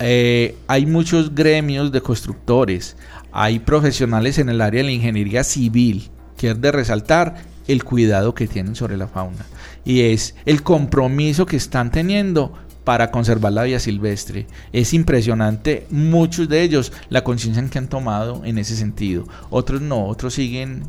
eh, 0.00 0.56
hay 0.66 0.86
muchos 0.86 1.34
gremios 1.34 1.92
de 1.92 2.00
constructores, 2.00 2.96
hay 3.32 3.58
profesionales 3.58 4.38
en 4.38 4.48
el 4.48 4.60
área 4.60 4.78
de 4.78 4.84
la 4.84 4.92
ingeniería 4.92 5.44
civil, 5.44 6.10
que 6.36 6.50
es 6.50 6.60
de 6.60 6.72
resaltar 6.72 7.36
el 7.68 7.84
cuidado 7.84 8.34
que 8.34 8.48
tienen 8.48 8.74
sobre 8.74 8.96
la 8.96 9.08
fauna. 9.08 9.44
Y 9.84 10.00
es 10.00 10.34
el 10.46 10.62
compromiso 10.62 11.46
que 11.46 11.56
están 11.56 11.90
teniendo 11.90 12.54
para 12.84 13.10
conservar 13.10 13.52
la 13.52 13.64
vida 13.64 13.78
silvestre. 13.78 14.46
Es 14.72 14.94
impresionante, 14.94 15.86
muchos 15.90 16.48
de 16.48 16.62
ellos, 16.62 16.92
la 17.10 17.22
conciencia 17.22 17.64
que 17.68 17.78
han 17.78 17.88
tomado 17.88 18.42
en 18.44 18.58
ese 18.58 18.76
sentido. 18.76 19.26
Otros 19.50 19.82
no, 19.82 20.06
otros 20.06 20.34
siguen, 20.34 20.84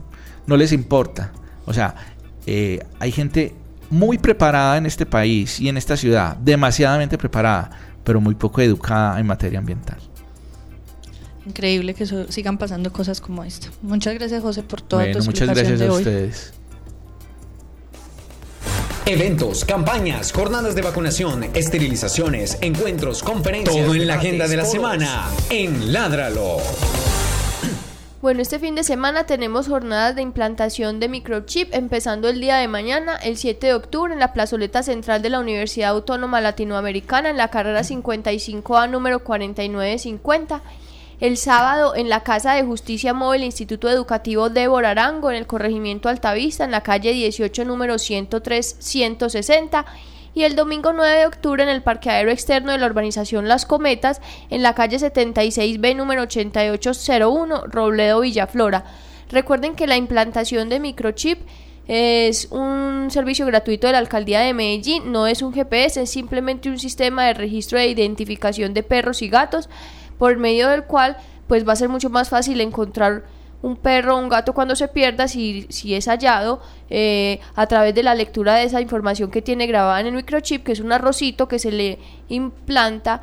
no 0.48 0.56
les 0.56 0.72
importa. 0.72 1.34
O 1.66 1.74
sea, 1.74 1.96
eh, 2.46 2.84
hay 3.00 3.12
gente 3.12 3.54
muy 3.90 4.18
preparada 4.18 4.78
en 4.78 4.86
este 4.86 5.06
país 5.06 5.60
y 5.60 5.68
en 5.68 5.76
esta 5.76 5.98
ciudad, 5.98 6.38
demasiadamente 6.38 7.18
preparada, 7.18 7.72
pero 8.04 8.22
muy 8.22 8.36
poco 8.36 8.62
educada 8.62 9.20
en 9.20 9.28
materia 9.28 9.60
ambiental. 9.60 10.00
Increíble 11.46 11.94
que 11.94 12.06
sigan 12.30 12.58
pasando 12.58 12.94
cosas 12.94 13.20
como 13.20 13.44
esta. 13.44 13.70
Muchas 13.82 14.14
gracias 14.14 14.42
José 14.44 14.64
por 14.64 14.82
toda 14.82 15.04
bueno, 15.04 15.20
tu 15.20 15.26
muchas 15.26 15.48
gracias 15.50 15.82
a 15.82 15.92
ustedes. 15.92 16.54
Eventos, 19.08 19.66
campañas, 19.66 20.32
jornadas 20.32 20.76
de 20.76 20.84
vacunación, 20.84 21.44
esterilizaciones, 21.56 22.60
encuentros, 22.62 23.24
conferencias. 23.24 23.86
Todo 23.86 23.96
en 23.96 24.08
la 24.08 24.14
agenda 24.16 24.48
de 24.48 24.58
la 24.58 24.66
semana 24.66 25.28
en 25.50 25.92
Ládralo. 25.92 26.60
Bueno, 28.22 28.44
este 28.44 28.60
fin 28.60 28.76
de 28.76 28.84
semana 28.84 29.26
tenemos 29.26 29.68
jornadas 29.68 30.16
de 30.16 30.22
implantación 30.22 31.00
de 31.00 31.10
microchip 31.10 31.74
empezando 31.74 32.30
el 32.30 32.40
día 32.40 32.58
de 32.58 32.68
mañana, 32.68 33.16
el 33.16 33.36
7 33.36 33.66
de 33.66 33.74
octubre, 33.74 34.14
en 34.14 34.20
la 34.20 34.32
plazoleta 34.32 34.84
central 34.84 35.24
de 35.24 35.32
la 35.32 35.40
Universidad 35.40 35.90
Autónoma 35.90 36.40
Latinoamericana, 36.40 37.32
en 37.32 37.38
la 37.38 37.48
carrera 37.48 37.82
55A 37.82 38.92
número 38.92 39.24
4950 39.24 40.62
el 41.20 41.38
sábado 41.38 41.96
en 41.96 42.10
la 42.10 42.22
Casa 42.22 42.54
de 42.54 42.64
Justicia 42.64 43.14
Móvil 43.14 43.44
Instituto 43.44 43.90
Educativo 43.90 44.50
de 44.50 44.66
Arango, 44.86 45.30
en 45.30 45.38
el 45.38 45.48
corregimiento 45.48 46.10
Altavista, 46.10 46.64
en 46.64 46.72
la 46.72 46.82
calle 46.82 47.14
18, 47.14 47.64
número 47.66 47.96
103-160. 47.96 49.86
Y 50.34 50.44
el 50.44 50.56
domingo 50.56 50.94
9 50.94 51.20
de 51.20 51.26
octubre 51.26 51.62
en 51.62 51.70
el 51.70 51.84
parqueadero 51.84 52.32
externo 52.32 52.72
de 52.72 52.78
la 52.78 52.86
urbanización 52.86 53.48
Las 53.48 53.66
Cometas, 53.66 54.22
en 54.50 54.64
la 54.64 54.76
calle 54.76 54.98
76B, 54.98 55.96
número 55.96 56.22
8801, 56.24 57.66
Robledo 57.68 58.22
Villaflora. 58.22 58.86
Recuerden 59.30 59.76
que 59.76 59.88
la 59.88 59.98
implantación 59.98 60.70
de 60.70 60.80
microchip 60.80 61.40
es 61.88 62.48
un 62.52 63.08
servicio 63.12 63.46
gratuito 63.46 63.88
de 63.88 63.94
la 63.94 64.00
alcaldía 64.00 64.40
de 64.40 64.54
Medellín, 64.54 65.12
no 65.12 65.28
es 65.28 65.42
un 65.42 65.52
GPS, 65.52 66.02
es 66.02 66.10
simplemente 66.10 66.70
un 66.70 66.80
sistema 66.80 67.26
de 67.26 67.34
registro 67.34 67.80
de 67.80 67.88
identificación 67.88 68.74
de 68.74 68.84
perros 68.84 69.22
y 69.22 69.30
gatos 69.30 69.70
por 70.18 70.38
medio 70.38 70.70
del 70.70 70.84
cual 70.86 71.18
pues 71.48 71.68
va 71.68 71.74
a 71.74 71.76
ser 71.76 71.90
mucho 71.90 72.10
más 72.10 72.30
fácil 72.30 72.62
encontrar 72.62 73.26
un 73.62 73.76
perro 73.76 74.16
o 74.16 74.20
un 74.20 74.30
gato 74.30 74.54
cuando 74.54 74.76
se 74.76 74.88
pierda, 74.88 75.28
si, 75.28 75.68
si 75.70 75.94
es 75.96 76.08
hallado, 76.08 76.62
eh, 76.90 77.40
a 77.56 77.68
través 77.68 77.94
de 77.94 78.04
la 78.04 78.16
lectura 78.16 78.56
de 78.56 78.64
esa 78.64 78.82
información 78.82 79.30
que 79.32 79.42
tiene 79.42 79.68
grabada 79.68 80.00
en 80.00 80.08
el 80.08 80.14
microchip, 80.14 80.64
que 80.64 80.72
es 80.72 80.80
un 80.80 80.92
arrocito 80.92 81.48
que 81.48 81.60
se 81.60 81.72
le 81.72 82.00
implanta 82.30 83.22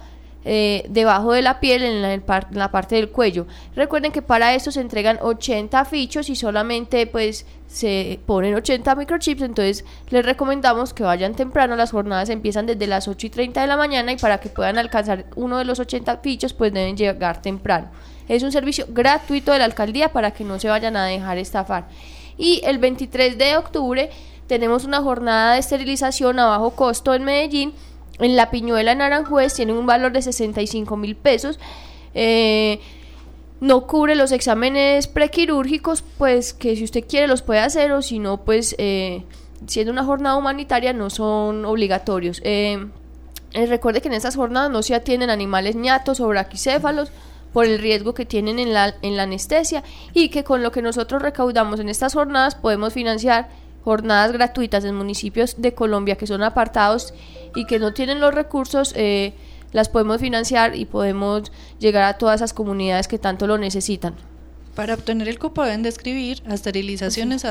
eh, 0.50 0.86
debajo 0.88 1.34
de 1.34 1.42
la 1.42 1.60
piel 1.60 1.82
en 1.82 2.22
la, 2.52 2.70
parte 2.70 2.94
del 2.94 3.10
cuello. 3.10 3.46
Recuerden 3.76 4.12
que 4.12 4.22
para 4.22 4.54
eso 4.54 4.72
se 4.72 4.80
entregan 4.80 5.18
80 5.20 5.84
fichos 5.84 6.30
y 6.30 6.36
solamente 6.36 7.06
pues 7.06 7.44
se 7.66 8.18
ponen 8.24 8.54
80 8.54 8.94
microchips, 8.94 9.42
entonces 9.42 9.84
les 10.08 10.24
recomendamos 10.24 10.94
que 10.94 11.02
vayan 11.02 11.34
temprano, 11.34 11.76
las 11.76 11.90
jornadas 11.90 12.30
empiezan 12.30 12.64
desde 12.64 12.86
las 12.86 13.08
8 13.08 13.26
y 13.26 13.28
30 13.28 13.60
de 13.60 13.66
la 13.66 13.76
mañana 13.76 14.10
y 14.10 14.16
para 14.16 14.40
que 14.40 14.48
puedan 14.48 14.78
alcanzar 14.78 15.26
uno 15.36 15.58
de 15.58 15.66
los 15.66 15.80
80 15.80 16.16
fichos 16.16 16.54
pues 16.54 16.72
deben 16.72 16.96
llegar 16.96 17.42
temprano. 17.42 17.90
Es 18.26 18.42
un 18.42 18.50
servicio 18.50 18.86
gratuito 18.88 19.52
de 19.52 19.58
la 19.58 19.66
alcaldía 19.66 20.14
para 20.14 20.30
que 20.30 20.44
no 20.44 20.58
se 20.58 20.70
vayan 20.70 20.96
a 20.96 21.04
dejar 21.04 21.36
estafar. 21.36 21.88
Y 22.38 22.62
el 22.64 22.78
23 22.78 23.36
de 23.36 23.58
octubre 23.58 24.08
tenemos 24.46 24.86
una 24.86 25.02
jornada 25.02 25.52
de 25.52 25.58
esterilización 25.58 26.38
a 26.38 26.46
bajo 26.46 26.70
costo 26.70 27.12
en 27.12 27.24
Medellín 27.24 27.74
en 28.18 28.36
la 28.36 28.50
piñuela 28.50 28.92
en 28.92 29.02
Aranjuez 29.02 29.54
tienen 29.54 29.76
un 29.76 29.86
valor 29.86 30.12
de 30.12 30.22
65 30.22 30.96
mil 30.96 31.16
pesos. 31.16 31.58
Eh, 32.14 32.80
no 33.60 33.86
cubre 33.86 34.14
los 34.14 34.32
exámenes 34.32 35.08
prequirúrgicos, 35.08 36.02
pues 36.16 36.54
que 36.54 36.76
si 36.76 36.84
usted 36.84 37.04
quiere 37.08 37.26
los 37.26 37.42
puede 37.42 37.60
hacer 37.60 37.92
o 37.92 38.02
si 38.02 38.18
no, 38.18 38.38
pues 38.38 38.74
eh, 38.78 39.24
siendo 39.66 39.92
una 39.92 40.04
jornada 40.04 40.36
humanitaria 40.36 40.92
no 40.92 41.10
son 41.10 41.64
obligatorios. 41.64 42.40
Eh, 42.44 42.86
recuerde 43.52 44.00
que 44.00 44.08
en 44.08 44.14
estas 44.14 44.36
jornadas 44.36 44.70
no 44.70 44.82
se 44.82 44.94
atienden 44.94 45.30
animales 45.30 45.74
ñatos 45.74 46.20
o 46.20 46.28
braquicéfalos 46.28 47.10
por 47.52 47.64
el 47.64 47.78
riesgo 47.78 48.14
que 48.14 48.26
tienen 48.26 48.58
en 48.58 48.74
la, 48.74 48.94
en 49.02 49.16
la 49.16 49.24
anestesia 49.24 49.82
y 50.12 50.28
que 50.28 50.44
con 50.44 50.62
lo 50.62 50.70
que 50.70 50.82
nosotros 50.82 51.22
recaudamos 51.22 51.80
en 51.80 51.88
estas 51.88 52.14
jornadas 52.14 52.54
podemos 52.54 52.92
financiar 52.92 53.48
jornadas 53.84 54.32
gratuitas 54.32 54.84
en 54.84 54.94
municipios 54.94 55.60
de 55.60 55.74
Colombia 55.74 56.16
que 56.16 56.26
son 56.26 56.42
apartados 56.42 57.14
y 57.54 57.66
que 57.66 57.78
no 57.78 57.92
tienen 57.92 58.20
los 58.20 58.34
recursos, 58.34 58.92
eh, 58.96 59.34
las 59.72 59.88
podemos 59.88 60.20
financiar 60.20 60.74
y 60.76 60.84
podemos 60.84 61.52
llegar 61.78 62.04
a 62.04 62.18
todas 62.18 62.36
esas 62.36 62.52
comunidades 62.52 63.08
que 63.08 63.18
tanto 63.18 63.46
lo 63.46 63.58
necesitan. 63.58 64.14
Para 64.78 64.94
obtener 64.94 65.28
el 65.28 65.40
cupo 65.40 65.64
deben 65.64 65.82
de 65.82 65.88
escribir 65.88 66.40
a 66.46 66.54
esterilizaciones 66.54 67.44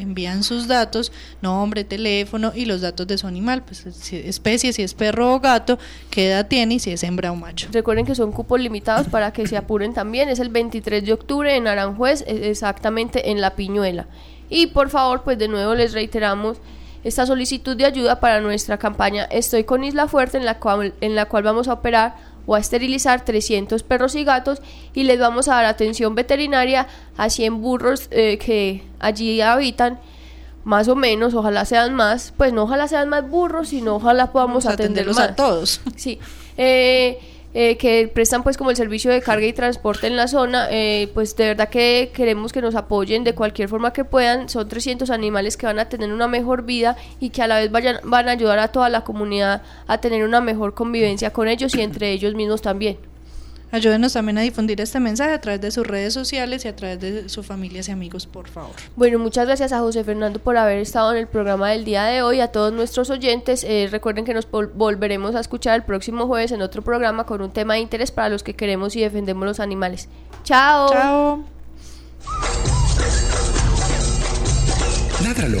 envían 0.00 0.44
sus 0.44 0.68
datos, 0.68 1.10
nombre, 1.42 1.82
teléfono 1.82 2.52
y 2.54 2.64
los 2.64 2.80
datos 2.80 3.08
de 3.08 3.18
su 3.18 3.26
animal, 3.26 3.64
pues 3.64 3.84
si 3.90 4.14
especie, 4.14 4.72
si 4.72 4.82
es 4.82 4.94
perro 4.94 5.34
o 5.34 5.40
gato, 5.40 5.80
qué 6.10 6.28
edad 6.28 6.46
tiene 6.46 6.74
y 6.74 6.78
si 6.78 6.92
es 6.92 7.02
hembra 7.02 7.32
o 7.32 7.34
macho. 7.34 7.66
Recuerden 7.72 8.06
que 8.06 8.14
son 8.14 8.30
cupos 8.30 8.60
limitados 8.60 9.08
para 9.08 9.32
que 9.32 9.48
se 9.48 9.56
apuren 9.56 9.94
también, 9.94 10.28
es 10.28 10.38
el 10.38 10.48
23 10.48 11.04
de 11.04 11.12
octubre 11.12 11.56
en 11.56 11.66
Aranjuez, 11.66 12.22
e, 12.28 12.48
exactamente 12.48 13.32
en 13.32 13.40
La 13.40 13.56
Piñuela. 13.56 14.06
Y 14.48 14.68
por 14.68 14.90
favor, 14.90 15.24
pues 15.24 15.38
de 15.38 15.48
nuevo 15.48 15.74
les 15.74 15.92
reiteramos 15.92 16.58
esta 17.04 17.26
solicitud 17.26 17.76
de 17.76 17.84
ayuda 17.84 18.20
para 18.20 18.40
nuestra 18.40 18.78
campaña 18.78 19.24
Estoy 19.24 19.64
con 19.64 19.84
Isla 19.84 20.08
Fuerte, 20.08 20.38
en 20.38 20.44
la 20.44 20.58
cual, 20.58 20.94
en 21.00 21.14
la 21.14 21.26
cual 21.26 21.42
vamos 21.42 21.68
a 21.68 21.74
operar 21.74 22.16
o 22.46 22.54
a 22.54 22.58
esterilizar 22.58 23.24
300 23.24 23.82
perros 23.82 24.14
y 24.14 24.24
gatos 24.24 24.60
y 24.94 25.04
les 25.04 25.18
vamos 25.18 25.48
a 25.48 25.54
dar 25.54 25.64
atención 25.66 26.14
veterinaria 26.14 26.86
a 27.16 27.30
100 27.30 27.60
burros 27.60 28.08
eh, 28.10 28.38
que 28.38 28.82
allí 28.98 29.40
habitan 29.40 30.00
más 30.64 30.88
o 30.88 30.96
menos, 30.96 31.34
ojalá 31.34 31.64
sean 31.64 31.94
más, 31.94 32.34
pues 32.36 32.52
no 32.52 32.64
ojalá 32.64 32.86
sean 32.86 33.08
más 33.08 33.28
burros, 33.28 33.68
sino 33.68 33.96
ojalá 33.96 34.30
podamos 34.30 34.66
atenderlos 34.66 35.18
a 35.18 35.34
todos. 35.34 35.80
Sí. 35.96 36.18
Eh, 36.56 37.18
eh, 37.52 37.76
que 37.76 38.08
prestan 38.12 38.42
pues 38.42 38.56
como 38.56 38.70
el 38.70 38.76
servicio 38.76 39.10
de 39.10 39.20
carga 39.20 39.46
y 39.46 39.52
transporte 39.52 40.06
en 40.06 40.16
la 40.16 40.28
zona, 40.28 40.68
eh, 40.70 41.10
pues 41.14 41.34
de 41.36 41.46
verdad 41.46 41.68
que 41.68 42.12
queremos 42.14 42.52
que 42.52 42.62
nos 42.62 42.74
apoyen 42.74 43.24
de 43.24 43.34
cualquier 43.34 43.68
forma 43.68 43.92
que 43.92 44.04
puedan. 44.04 44.48
Son 44.48 44.68
300 44.68 45.10
animales 45.10 45.56
que 45.56 45.66
van 45.66 45.78
a 45.78 45.88
tener 45.88 46.12
una 46.12 46.28
mejor 46.28 46.64
vida 46.64 46.96
y 47.18 47.30
que 47.30 47.42
a 47.42 47.48
la 47.48 47.58
vez 47.58 47.70
vayan, 47.70 47.98
van 48.04 48.28
a 48.28 48.32
ayudar 48.32 48.58
a 48.58 48.68
toda 48.68 48.88
la 48.88 49.02
comunidad 49.02 49.62
a 49.86 49.98
tener 49.98 50.24
una 50.24 50.40
mejor 50.40 50.74
convivencia 50.74 51.32
con 51.32 51.48
ellos 51.48 51.74
y 51.74 51.80
entre 51.80 52.12
ellos 52.12 52.34
mismos 52.34 52.62
también. 52.62 53.09
Ayúdenos 53.72 54.12
también 54.12 54.38
a 54.38 54.40
difundir 54.40 54.80
este 54.80 54.98
mensaje 54.98 55.32
a 55.32 55.40
través 55.40 55.60
de 55.60 55.70
sus 55.70 55.86
redes 55.86 56.12
sociales 56.12 56.64
y 56.64 56.68
a 56.68 56.74
través 56.74 57.00
de 57.00 57.28
sus 57.28 57.46
familias 57.46 57.88
y 57.88 57.92
amigos, 57.92 58.26
por 58.26 58.48
favor. 58.48 58.72
Bueno, 58.96 59.18
muchas 59.18 59.46
gracias 59.46 59.72
a 59.72 59.78
José 59.78 60.02
Fernando 60.02 60.40
por 60.40 60.56
haber 60.56 60.78
estado 60.78 61.12
en 61.12 61.18
el 61.18 61.28
programa 61.28 61.70
del 61.70 61.84
día 61.84 62.04
de 62.04 62.22
hoy. 62.22 62.40
A 62.40 62.48
todos 62.48 62.72
nuestros 62.72 63.10
oyentes, 63.10 63.64
eh, 63.64 63.88
recuerden 63.90 64.24
que 64.24 64.34
nos 64.34 64.48
volveremos 64.50 65.34
a 65.36 65.40
escuchar 65.40 65.76
el 65.76 65.84
próximo 65.84 66.26
jueves 66.26 66.50
en 66.52 66.62
otro 66.62 66.82
programa 66.82 67.24
con 67.26 67.42
un 67.42 67.52
tema 67.52 67.74
de 67.74 67.80
interés 67.80 68.10
para 68.10 68.28
los 68.28 68.42
que 68.42 68.54
queremos 68.54 68.96
y 68.96 69.00
defendemos 69.02 69.46
los 69.46 69.60
animales. 69.60 70.08
Chao. 70.42 70.90
Chao. 70.90 71.44
Ládralo, 75.22 75.60